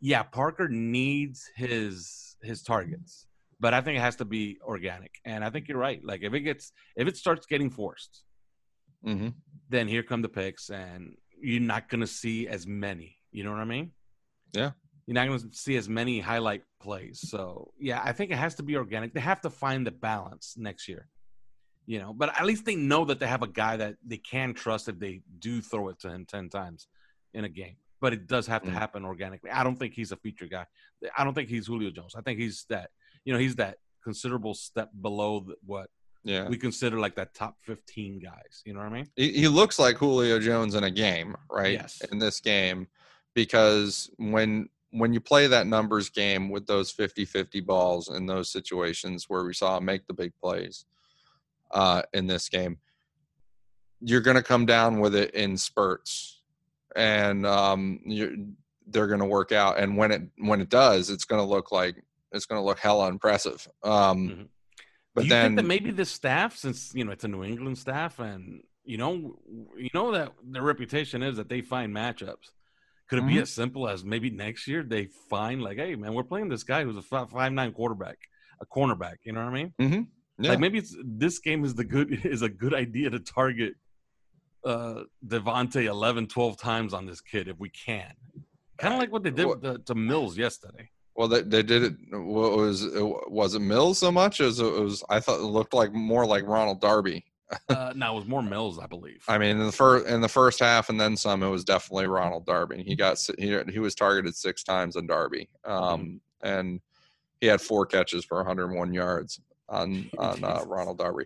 yeah, 0.00 0.22
Parker 0.22 0.68
needs 0.68 1.50
his 1.56 2.36
his 2.42 2.62
targets, 2.62 3.26
but 3.58 3.74
I 3.74 3.80
think 3.80 3.98
it 3.98 4.02
has 4.02 4.16
to 4.16 4.24
be 4.24 4.58
organic. 4.62 5.16
And 5.24 5.44
I 5.44 5.50
think 5.50 5.68
you're 5.68 5.78
right. 5.78 6.00
Like 6.04 6.22
if 6.22 6.32
it 6.34 6.40
gets 6.40 6.72
if 6.96 7.08
it 7.08 7.16
starts 7.16 7.46
getting 7.46 7.70
forced, 7.70 8.22
mm-hmm. 9.04 9.28
then 9.68 9.88
here 9.88 10.02
come 10.02 10.22
the 10.22 10.28
picks, 10.28 10.70
and 10.70 11.16
you're 11.40 11.60
not 11.60 11.88
going 11.88 12.00
to 12.02 12.06
see 12.06 12.46
as 12.46 12.66
many. 12.66 13.16
You 13.32 13.44
know 13.44 13.50
what 13.50 13.60
I 13.60 13.64
mean? 13.64 13.92
Yeah 14.52 14.72
you're 15.08 15.14
not 15.14 15.26
going 15.26 15.40
to 15.40 15.56
see 15.56 15.74
as 15.76 15.88
many 15.88 16.20
highlight 16.20 16.64
plays. 16.82 17.18
So 17.30 17.72
yeah, 17.80 18.02
I 18.04 18.12
think 18.12 18.30
it 18.30 18.36
has 18.36 18.56
to 18.56 18.62
be 18.62 18.76
organic. 18.76 19.14
They 19.14 19.20
have 19.20 19.40
to 19.40 19.48
find 19.48 19.86
the 19.86 19.90
balance 19.90 20.54
next 20.58 20.86
year, 20.86 21.08
you 21.86 21.98
know. 21.98 22.12
But 22.12 22.38
at 22.38 22.44
least 22.44 22.66
they 22.66 22.76
know 22.76 23.06
that 23.06 23.18
they 23.18 23.26
have 23.26 23.42
a 23.42 23.46
guy 23.46 23.78
that 23.78 23.94
they 24.06 24.18
can 24.18 24.52
trust 24.52 24.86
if 24.86 24.98
they 24.98 25.22
do 25.38 25.62
throw 25.62 25.88
it 25.88 25.98
to 26.00 26.10
him 26.10 26.26
ten 26.26 26.50
times 26.50 26.88
in 27.32 27.44
a 27.44 27.48
game. 27.48 27.76
But 28.02 28.12
it 28.12 28.26
does 28.26 28.46
have 28.48 28.62
to 28.64 28.68
mm. 28.68 28.74
happen 28.74 29.06
organically. 29.06 29.50
I 29.50 29.64
don't 29.64 29.76
think 29.76 29.94
he's 29.94 30.12
a 30.12 30.16
feature 30.16 30.44
guy. 30.44 30.66
I 31.16 31.24
don't 31.24 31.32
think 31.32 31.48
he's 31.48 31.68
Julio 31.68 31.90
Jones. 31.90 32.14
I 32.14 32.20
think 32.20 32.38
he's 32.38 32.66
that 32.68 32.90
you 33.24 33.32
know 33.32 33.38
he's 33.38 33.56
that 33.56 33.78
considerable 34.04 34.52
step 34.52 34.90
below 35.00 35.40
the, 35.40 35.54
what 35.64 35.88
Yeah. 36.22 36.48
we 36.48 36.58
consider 36.58 36.98
like 36.98 37.14
that 37.14 37.32
top 37.32 37.56
15 37.60 38.18
guys. 38.18 38.60
You 38.66 38.74
know 38.74 38.80
what 38.80 38.92
I 38.92 38.92
mean? 38.92 39.08
he, 39.16 39.32
he 39.32 39.48
looks 39.48 39.78
like 39.78 39.96
Julio 39.96 40.38
Jones 40.38 40.74
in 40.74 40.84
a 40.84 40.90
game, 40.90 41.34
right? 41.50 41.72
Yes. 41.72 42.02
In 42.12 42.18
this 42.18 42.40
game, 42.40 42.88
because 43.34 44.10
when 44.18 44.68
when 44.90 45.12
you 45.12 45.20
play 45.20 45.46
that 45.46 45.66
numbers 45.66 46.08
game 46.08 46.48
with 46.48 46.66
those 46.66 46.92
50-50 46.92 47.64
balls 47.64 48.08
in 48.08 48.26
those 48.26 48.50
situations 48.50 49.26
where 49.28 49.44
we 49.44 49.52
saw 49.52 49.76
him 49.76 49.84
make 49.84 50.06
the 50.06 50.14
big 50.14 50.32
plays 50.42 50.86
uh, 51.72 52.02
in 52.12 52.26
this 52.26 52.48
game, 52.48 52.78
you're 54.00 54.20
going 54.20 54.36
to 54.36 54.42
come 54.42 54.64
down 54.64 55.00
with 55.00 55.14
it 55.14 55.32
in 55.32 55.56
spurts, 55.56 56.40
and 56.96 57.44
um, 57.44 58.00
you're, 58.04 58.32
they're 58.86 59.08
going 59.08 59.20
to 59.20 59.26
work 59.26 59.52
out. 59.52 59.78
And 59.78 59.96
when 59.96 60.10
it 60.12 60.22
when 60.38 60.60
it 60.60 60.68
does, 60.68 61.10
it's 61.10 61.24
going 61.24 61.42
to 61.42 61.48
look 61.48 61.72
like 61.72 62.02
it's 62.32 62.46
going 62.46 62.60
to 62.60 62.64
look 62.64 62.78
hella 62.78 63.08
impressive. 63.08 63.66
Um, 63.82 64.28
Mhm. 64.28 64.48
But 65.14 65.22
Do 65.22 65.26
you 65.26 65.30
then 65.30 65.44
think 65.50 65.56
that 65.56 65.66
maybe 65.66 65.90
the 65.90 66.04
staff, 66.04 66.56
since 66.56 66.94
you 66.94 67.04
know 67.04 67.10
it's 67.10 67.24
a 67.24 67.28
New 67.28 67.42
England 67.42 67.76
staff, 67.76 68.20
and 68.20 68.62
you 68.84 68.98
know, 68.98 69.36
you 69.76 69.90
know 69.92 70.12
that 70.12 70.32
their 70.44 70.62
reputation 70.62 71.22
is 71.24 71.36
that 71.38 71.48
they 71.48 71.60
find 71.60 71.92
matchups. 71.92 72.52
Could 73.08 73.20
it 73.20 73.26
be 73.26 73.34
Mhm. 73.36 73.42
as 73.42 73.50
simple 73.52 73.88
as 73.88 74.04
maybe 74.04 74.28
next 74.30 74.66
year 74.66 74.82
they 74.82 75.06
find 75.30 75.62
like, 75.62 75.78
hey 75.78 75.94
man, 75.96 76.12
we're 76.14 76.24
playing 76.24 76.48
this 76.48 76.62
guy 76.62 76.84
who's 76.84 76.96
a 76.96 77.02
five, 77.02 77.30
five 77.30 77.52
nine 77.52 77.72
quarterback, 77.72 78.18
a 78.60 78.66
cornerback. 78.66 79.16
You 79.24 79.32
know 79.32 79.44
what 79.44 79.50
I 79.50 79.54
mean? 79.54 79.74
Mhm. 79.80 80.06
Yeah. 80.38 80.50
Like 80.50 80.60
maybe 80.60 80.78
it's 80.78 80.94
this 81.04 81.38
game 81.38 81.64
is 81.64 81.74
the 81.74 81.84
good 81.84 82.08
is 82.24 82.42
a 82.42 82.48
good 82.48 82.74
idea 82.74 83.10
to 83.10 83.18
target 83.18 83.74
uh 84.64 85.04
DeVante 85.26 85.84
11, 85.84 86.26
12 86.26 86.56
times 86.58 86.92
on 86.92 87.06
this 87.06 87.20
kid 87.20 87.48
if 87.48 87.58
we 87.58 87.70
can. 87.70 88.12
Kind 88.76 88.94
of 88.94 89.00
like 89.00 89.10
what 89.10 89.22
they 89.22 89.30
did 89.30 89.46
with 89.46 89.62
the, 89.62 89.78
to 89.86 89.94
Mills 89.94 90.36
yesterday. 90.36 90.90
Well, 91.16 91.26
they, 91.26 91.42
they 91.42 91.64
did 91.64 91.82
it. 91.82 91.94
What 92.12 92.56
was 92.56 92.84
it, 92.84 93.02
was 93.30 93.54
it 93.54 93.60
Mills 93.60 93.98
so 93.98 94.12
much 94.12 94.40
as 94.40 94.60
it 94.60 94.70
was? 94.72 95.02
I 95.08 95.18
thought 95.18 95.40
it 95.40 95.44
looked 95.44 95.74
like 95.74 95.92
more 95.92 96.24
like 96.24 96.44
Ronald 96.46 96.80
Darby. 96.80 97.24
Uh, 97.68 97.92
now 97.96 98.12
it 98.12 98.16
was 98.16 98.26
more 98.26 98.42
Mills, 98.42 98.78
I 98.78 98.86
believe. 98.86 99.24
I 99.28 99.38
mean, 99.38 99.58
in 99.58 99.66
the 99.66 99.72
first 99.72 100.06
in 100.06 100.20
the 100.20 100.28
first 100.28 100.60
half 100.60 100.88
and 100.88 101.00
then 101.00 101.16
some, 101.16 101.42
it 101.42 101.48
was 101.48 101.64
definitely 101.64 102.06
Ronald 102.06 102.46
Darby. 102.46 102.82
He 102.82 102.94
got 102.94 103.18
he 103.38 103.58
he 103.70 103.78
was 103.78 103.94
targeted 103.94 104.34
six 104.34 104.62
times 104.62 104.96
on 104.96 105.06
Darby, 105.06 105.48
um, 105.64 106.20
and 106.42 106.80
he 107.40 107.46
had 107.46 107.60
four 107.60 107.86
catches 107.86 108.24
for 108.24 108.38
101 108.38 108.92
yards 108.92 109.40
on 109.68 110.10
on 110.18 110.44
uh, 110.44 110.62
Ronald 110.66 110.98
Darby. 110.98 111.24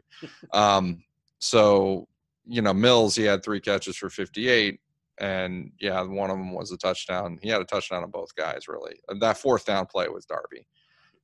Um, 0.52 1.02
so 1.38 2.06
you 2.46 2.62
know, 2.62 2.74
Mills 2.74 3.14
he 3.16 3.24
had 3.24 3.42
three 3.42 3.60
catches 3.60 3.96
for 3.96 4.10
58, 4.10 4.80
and 5.18 5.72
yeah, 5.80 6.02
one 6.02 6.30
of 6.30 6.36
them 6.36 6.52
was 6.52 6.72
a 6.72 6.76
touchdown. 6.76 7.38
He 7.42 7.48
had 7.48 7.60
a 7.62 7.64
touchdown 7.64 8.02
on 8.02 8.10
both 8.10 8.34
guys, 8.34 8.68
really. 8.68 9.00
And 9.08 9.20
that 9.22 9.38
fourth 9.38 9.64
down 9.64 9.86
play 9.86 10.08
was 10.08 10.24
Darby 10.26 10.66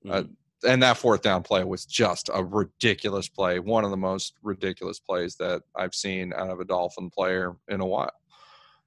uh, 0.08 0.22
Mhm. 0.22 0.30
And 0.66 0.82
that 0.82 0.96
fourth 0.96 1.22
down 1.22 1.42
play 1.42 1.62
was 1.64 1.84
just 1.84 2.30
a 2.34 2.44
ridiculous 2.44 3.28
play 3.28 3.58
one 3.58 3.84
of 3.84 3.90
the 3.90 3.96
most 3.96 4.34
ridiculous 4.42 4.98
plays 4.98 5.36
that 5.36 5.62
i've 5.76 5.94
seen 5.94 6.32
out 6.34 6.50
of 6.50 6.60
a 6.60 6.64
dolphin 6.64 7.10
player 7.10 7.56
in 7.68 7.80
a 7.80 7.86
while 7.86 8.12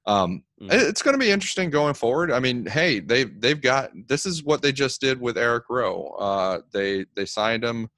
um, 0.04 0.42
Mhm. 0.60 0.72
it's 0.72 1.00
going 1.00 1.14
to 1.14 1.18
be 1.18 1.30
interesting 1.30 1.70
going 1.70 1.94
forward 1.94 2.32
i 2.32 2.40
mean 2.40 2.66
hey 2.66 3.00
they've 3.00 3.40
they've 3.40 3.60
got 3.60 3.90
this 4.08 4.26
is 4.26 4.42
what 4.42 4.60
they 4.60 4.72
just 4.72 5.00
did 5.00 5.20
with 5.20 5.38
eric 5.38 5.64
rowe 5.70 6.08
uh, 6.18 6.60
they 6.72 7.04
they 7.14 7.24
signed 7.26 7.64
him 7.64 7.88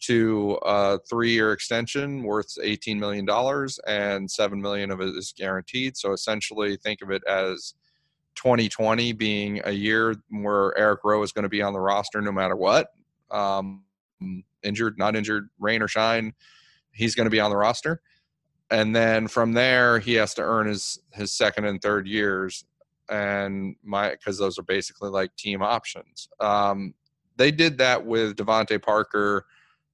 to 0.00 0.58
a 0.62 0.98
three-year 1.10 1.52
extension 1.52 2.22
worth 2.22 2.56
18 2.62 2.98
million 2.98 3.24
dollars 3.24 3.78
and 3.86 4.30
7 4.30 4.60
million 4.62 4.90
of 4.90 5.00
it 5.00 5.08
is 5.16 5.34
guaranteed 5.36 5.96
so 5.96 6.12
essentially 6.12 6.76
think 6.76 7.02
of 7.02 7.10
it 7.10 7.22
as 7.26 7.74
2020 8.36 9.12
being 9.12 9.60
a 9.64 9.70
year 9.72 10.14
where 10.30 10.76
Eric 10.78 11.00
Rowe 11.04 11.22
is 11.22 11.32
going 11.32 11.42
to 11.42 11.48
be 11.48 11.62
on 11.62 11.72
the 11.72 11.80
roster 11.80 12.22
no 12.22 12.32
matter 12.32 12.56
what. 12.56 12.88
Um, 13.30 13.84
injured, 14.62 14.98
not 14.98 15.16
injured, 15.16 15.48
rain 15.58 15.82
or 15.82 15.88
shine, 15.88 16.34
he's 16.92 17.14
going 17.14 17.26
to 17.26 17.30
be 17.30 17.40
on 17.40 17.50
the 17.50 17.56
roster. 17.56 18.00
And 18.70 18.94
then 18.94 19.26
from 19.26 19.52
there, 19.52 19.98
he 19.98 20.14
has 20.14 20.34
to 20.34 20.42
earn 20.42 20.66
his 20.68 20.98
his 21.12 21.32
second 21.32 21.64
and 21.64 21.82
third 21.82 22.06
years, 22.06 22.64
and 23.08 23.74
my 23.82 24.10
because 24.10 24.38
those 24.38 24.58
are 24.58 24.62
basically 24.62 25.10
like 25.10 25.34
team 25.36 25.60
options. 25.62 26.28
Um, 26.38 26.94
they 27.36 27.50
did 27.50 27.78
that 27.78 28.04
with 28.06 28.36
DeVante 28.36 28.80
Parker 28.80 29.46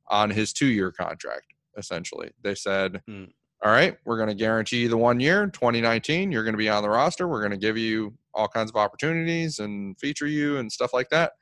on 0.08 0.30
his 0.30 0.52
two 0.52 0.66
year 0.66 0.92
contract. 0.92 1.46
Essentially, 1.78 2.30
they 2.42 2.54
said, 2.54 3.02
Hmm. 3.06 3.24
all 3.64 3.70
right, 3.72 3.96
we're 4.04 4.16
going 4.16 4.28
to 4.28 4.34
guarantee 4.34 4.82
you 4.82 4.88
the 4.88 4.96
one 4.96 5.20
year, 5.20 5.46
2019, 5.46 6.30
you're 6.32 6.44
going 6.44 6.54
to 6.54 6.58
be 6.58 6.68
on 6.68 6.82
the 6.82 6.88
roster. 6.88 7.28
We're 7.28 7.40
going 7.40 7.52
to 7.52 7.56
give 7.56 7.78
you 7.78 8.14
all 8.34 8.48
kinds 8.48 8.70
of 8.70 8.76
opportunities 8.76 9.58
and 9.58 9.98
feature 9.98 10.26
you 10.26 10.58
and 10.58 10.70
stuff 10.70 10.92
like 10.92 11.08
that. 11.10 11.32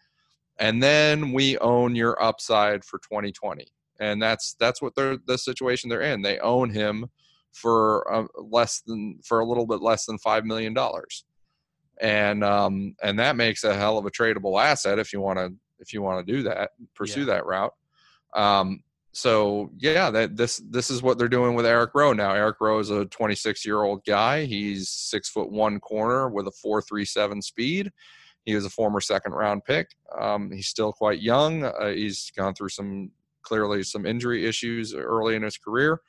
And 0.58 0.82
then 0.82 1.32
we 1.32 1.58
own 1.58 1.94
your 1.96 2.20
upside 2.22 2.84
for 2.84 2.98
2020. 2.98 3.66
And 4.00 4.22
that's 4.22 4.54
that's 4.58 4.82
what 4.82 4.94
they're 4.94 5.18
the 5.26 5.38
situation 5.38 5.88
they're 5.88 6.00
in. 6.02 6.22
They 6.22 6.38
own 6.40 6.70
him 6.70 7.06
for 7.52 8.12
uh, 8.12 8.26
less 8.36 8.80
than 8.86 9.20
for 9.24 9.40
a 9.40 9.44
little 9.46 9.66
bit 9.66 9.80
less 9.80 10.06
than 10.06 10.18
5 10.18 10.44
million 10.44 10.74
dollars. 10.74 11.24
And 12.00 12.42
um 12.42 12.96
and 13.02 13.18
that 13.20 13.36
makes 13.36 13.62
a 13.64 13.74
hell 13.74 13.98
of 13.98 14.06
a 14.06 14.10
tradable 14.10 14.60
asset 14.60 14.98
if 14.98 15.12
you 15.12 15.20
want 15.20 15.38
to 15.38 15.52
if 15.78 15.92
you 15.92 16.02
want 16.02 16.26
to 16.26 16.32
do 16.32 16.42
that, 16.42 16.70
pursue 16.94 17.20
Yeah. 17.20 17.26
that 17.26 17.46
route. 17.46 17.72
Um 18.34 18.82
so 19.12 19.70
yeah, 19.78 20.10
that 20.10 20.36
this 20.36 20.60
this 20.70 20.90
is 20.90 21.00
what 21.00 21.18
they're 21.18 21.28
doing 21.28 21.54
with 21.54 21.66
Eric 21.66 21.92
Rowe 21.94 22.12
now. 22.12 22.34
Eric 22.34 22.56
Rowe 22.60 22.80
is 22.80 22.90
a 22.90 23.04
26 23.06 23.64
year 23.64 23.84
old 23.84 24.04
guy. 24.04 24.44
He's 24.44 24.88
six 24.88 25.28
foot 25.28 25.52
one 25.52 25.78
corner 25.78 26.28
with 26.28 26.48
a 26.48 26.52
4.37 26.66 27.42
speed. 27.44 27.92
He 28.44 28.54
was 28.54 28.64
a 28.64 28.70
former 28.70 29.00
second 29.00 29.32
round 29.32 29.64
pick. 29.64 29.88
Um, 30.18 30.50
he's 30.50 30.68
still 30.68 30.92
quite 30.92 31.20
young. 31.20 31.64
Uh, 31.64 31.92
he's 31.92 32.30
gone 32.36 32.54
through 32.54 32.68
some 32.70 33.10
clearly 33.42 33.82
some 33.82 34.06
injury 34.06 34.46
issues 34.46 34.94
early 34.94 35.36
in 35.36 35.42
his 35.42 35.56
career, 35.56 36.00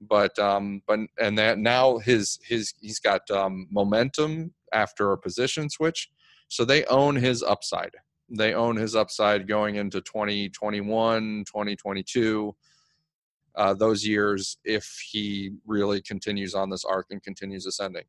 but 0.00 0.38
um, 0.38 0.82
but 0.86 1.00
and 1.20 1.38
that 1.38 1.58
now 1.58 1.98
his 1.98 2.38
his 2.42 2.74
he's 2.80 2.98
got 2.98 3.30
um, 3.30 3.66
momentum 3.70 4.52
after 4.72 5.12
a 5.12 5.18
position 5.18 5.70
switch, 5.70 6.10
so 6.48 6.64
they 6.64 6.84
own 6.84 7.16
his 7.16 7.42
upside 7.42 7.92
they 8.30 8.54
own 8.54 8.76
his 8.76 8.94
upside 8.94 9.48
going 9.48 9.76
into 9.76 10.00
2021 10.00 11.44
2022 11.46 12.54
uh, 13.54 13.74
those 13.74 14.06
years 14.06 14.58
if 14.64 15.00
he 15.10 15.50
really 15.66 16.00
continues 16.02 16.54
on 16.54 16.70
this 16.70 16.84
arc 16.84 17.06
and 17.10 17.22
continues 17.22 17.66
ascending 17.66 18.04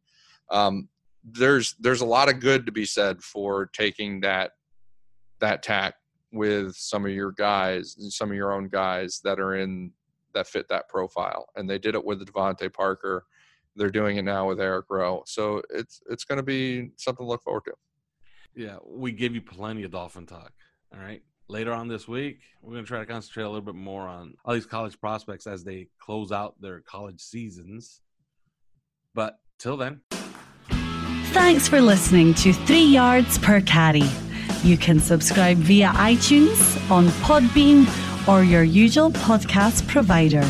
um, 0.51 0.89
there's 1.23 1.75
there's 1.79 2.01
a 2.01 2.05
lot 2.05 2.29
of 2.29 2.39
good 2.39 2.65
to 2.65 2.71
be 2.71 2.85
said 2.85 3.21
for 3.21 3.67
taking 3.67 4.21
that 4.21 4.51
that 5.39 5.63
tack 5.63 5.95
with 6.31 6.75
some 6.75 7.05
of 7.05 7.11
your 7.11 7.31
guys 7.31 7.95
some 8.09 8.29
of 8.29 8.35
your 8.35 8.53
own 8.53 8.69
guys 8.69 9.19
that 9.23 9.39
are 9.39 9.55
in 9.55 9.91
that 10.33 10.47
fit 10.47 10.67
that 10.69 10.87
profile 10.87 11.47
and 11.55 11.69
they 11.69 11.77
did 11.77 11.95
it 11.95 12.03
with 12.05 12.25
DeVante 12.25 12.71
Parker 12.73 13.25
they're 13.75 13.89
doing 13.89 14.17
it 14.17 14.23
now 14.23 14.47
with 14.47 14.59
Eric 14.59 14.85
Rowe 14.89 15.23
so 15.25 15.61
it's 15.69 16.01
it's 16.09 16.23
going 16.23 16.37
to 16.37 16.43
be 16.43 16.91
something 16.97 17.25
to 17.25 17.29
look 17.29 17.43
forward 17.43 17.63
to 17.65 17.73
Yeah, 18.55 18.77
we 18.85 19.11
gave 19.11 19.33
you 19.35 19.41
plenty 19.41 19.83
of 19.83 19.91
Dolphin 19.91 20.25
talk. 20.25 20.51
All 20.93 20.99
right. 20.99 21.21
Later 21.47 21.73
on 21.73 21.87
this 21.87 22.07
week, 22.07 22.41
we're 22.61 22.73
going 22.73 22.83
to 22.83 22.87
try 22.87 22.99
to 22.99 23.05
concentrate 23.05 23.43
a 23.43 23.49
little 23.49 23.65
bit 23.65 23.75
more 23.75 24.07
on 24.07 24.35
all 24.45 24.53
these 24.53 24.65
college 24.65 24.99
prospects 24.99 25.47
as 25.47 25.63
they 25.63 25.87
close 25.99 26.31
out 26.31 26.59
their 26.61 26.81
college 26.81 27.21
seasons. 27.21 28.01
But 29.15 29.39
till 29.57 29.77
then, 29.77 30.01
Thanks 31.39 31.69
for 31.69 31.81
listening 31.81 32.33
to 32.35 32.51
Three 32.51 32.83
Yards 32.83 33.37
Per 33.37 33.61
Carry. 33.61 34.03
You 34.61 34.77
can 34.77 34.99
subscribe 34.99 35.57
via 35.57 35.87
iTunes, 35.87 36.91
on 36.91 37.07
Podbean, 37.23 37.87
or 38.27 38.43
your 38.43 38.61
usual 38.61 39.09
podcast 39.09 39.87
provider. 39.87 40.43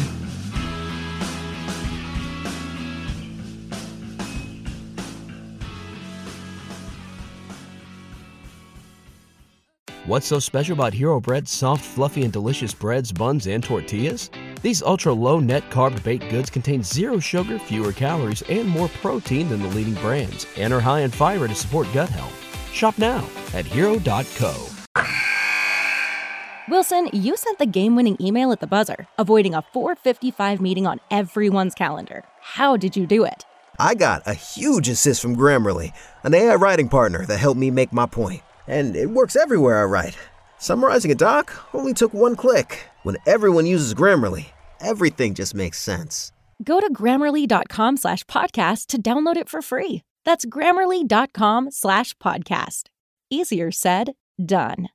What's 10.05 10.25
so 10.25 10.39
special 10.39 10.73
about 10.73 10.93
Hero 10.93 11.21
Bread's 11.21 11.51
soft, 11.51 11.85
fluffy, 11.85 12.23
and 12.23 12.33
delicious 12.33 12.73
breads, 12.73 13.11
buns, 13.13 13.45
and 13.45 13.63
tortillas? 13.63 14.31
These 14.61 14.81
ultra 14.81 15.13
low 15.13 15.39
net 15.39 15.69
carb 15.69 16.03
baked 16.03 16.29
goods 16.29 16.49
contain 16.49 16.83
zero 16.83 17.19
sugar, 17.19 17.57
fewer 17.59 17.93
calories, 17.93 18.41
and 18.49 18.67
more 18.67 18.89
protein 19.01 19.47
than 19.47 19.61
the 19.61 19.69
leading 19.69 19.93
brands, 19.95 20.45
and 20.57 20.73
are 20.73 20.81
high 20.81 21.01
in 21.01 21.11
fiber 21.11 21.47
to 21.47 21.55
support 21.55 21.87
gut 21.93 22.09
health. 22.09 22.35
Shop 22.73 22.97
now 22.97 23.25
at 23.53 23.65
hero.co. 23.65 24.67
Wilson, 26.67 27.09
you 27.13 27.35
sent 27.35 27.57
the 27.57 27.65
game 27.65 27.95
winning 27.95 28.17
email 28.21 28.51
at 28.51 28.59
the 28.59 28.67
buzzer, 28.67 29.07
avoiding 29.17 29.55
a 29.55 29.63
455 29.73 30.61
meeting 30.61 30.85
on 30.85 30.99
everyone's 31.09 31.73
calendar. 31.73 32.25
How 32.41 32.77
did 32.77 32.95
you 32.95 33.07
do 33.07 33.23
it? 33.23 33.45
I 33.79 33.95
got 33.95 34.21
a 34.27 34.33
huge 34.33 34.89
assist 34.89 35.21
from 35.21 35.37
Grammarly, 35.37 35.93
an 36.23 36.35
AI 36.35 36.55
writing 36.55 36.89
partner 36.89 37.25
that 37.25 37.37
helped 37.37 37.59
me 37.59 37.71
make 37.71 37.93
my 37.93 38.05
point. 38.05 38.43
And 38.67 38.95
it 38.95 39.09
works 39.09 39.35
everywhere 39.35 39.81
I 39.81 39.85
write. 39.85 40.17
Summarizing 40.59 41.11
a 41.11 41.15
doc 41.15 41.53
only 41.73 41.93
took 41.93 42.13
one 42.13 42.35
click. 42.35 42.88
When 43.03 43.17
everyone 43.25 43.65
uses 43.65 43.93
Grammarly, 43.93 44.45
everything 44.79 45.33
just 45.33 45.53
makes 45.53 45.77
sense. 45.77 46.31
Go 46.63 46.79
to 46.79 46.91
grammarly.com 46.93 47.97
slash 47.97 48.23
podcast 48.25 48.87
to 48.87 49.01
download 49.01 49.37
it 49.37 49.49
for 49.49 49.61
free. 49.61 50.01
That's 50.25 50.45
grammarly.com 50.45 51.71
slash 51.71 52.13
podcast. 52.15 52.83
Easier 53.29 53.71
said, 53.71 54.13
done. 54.43 54.87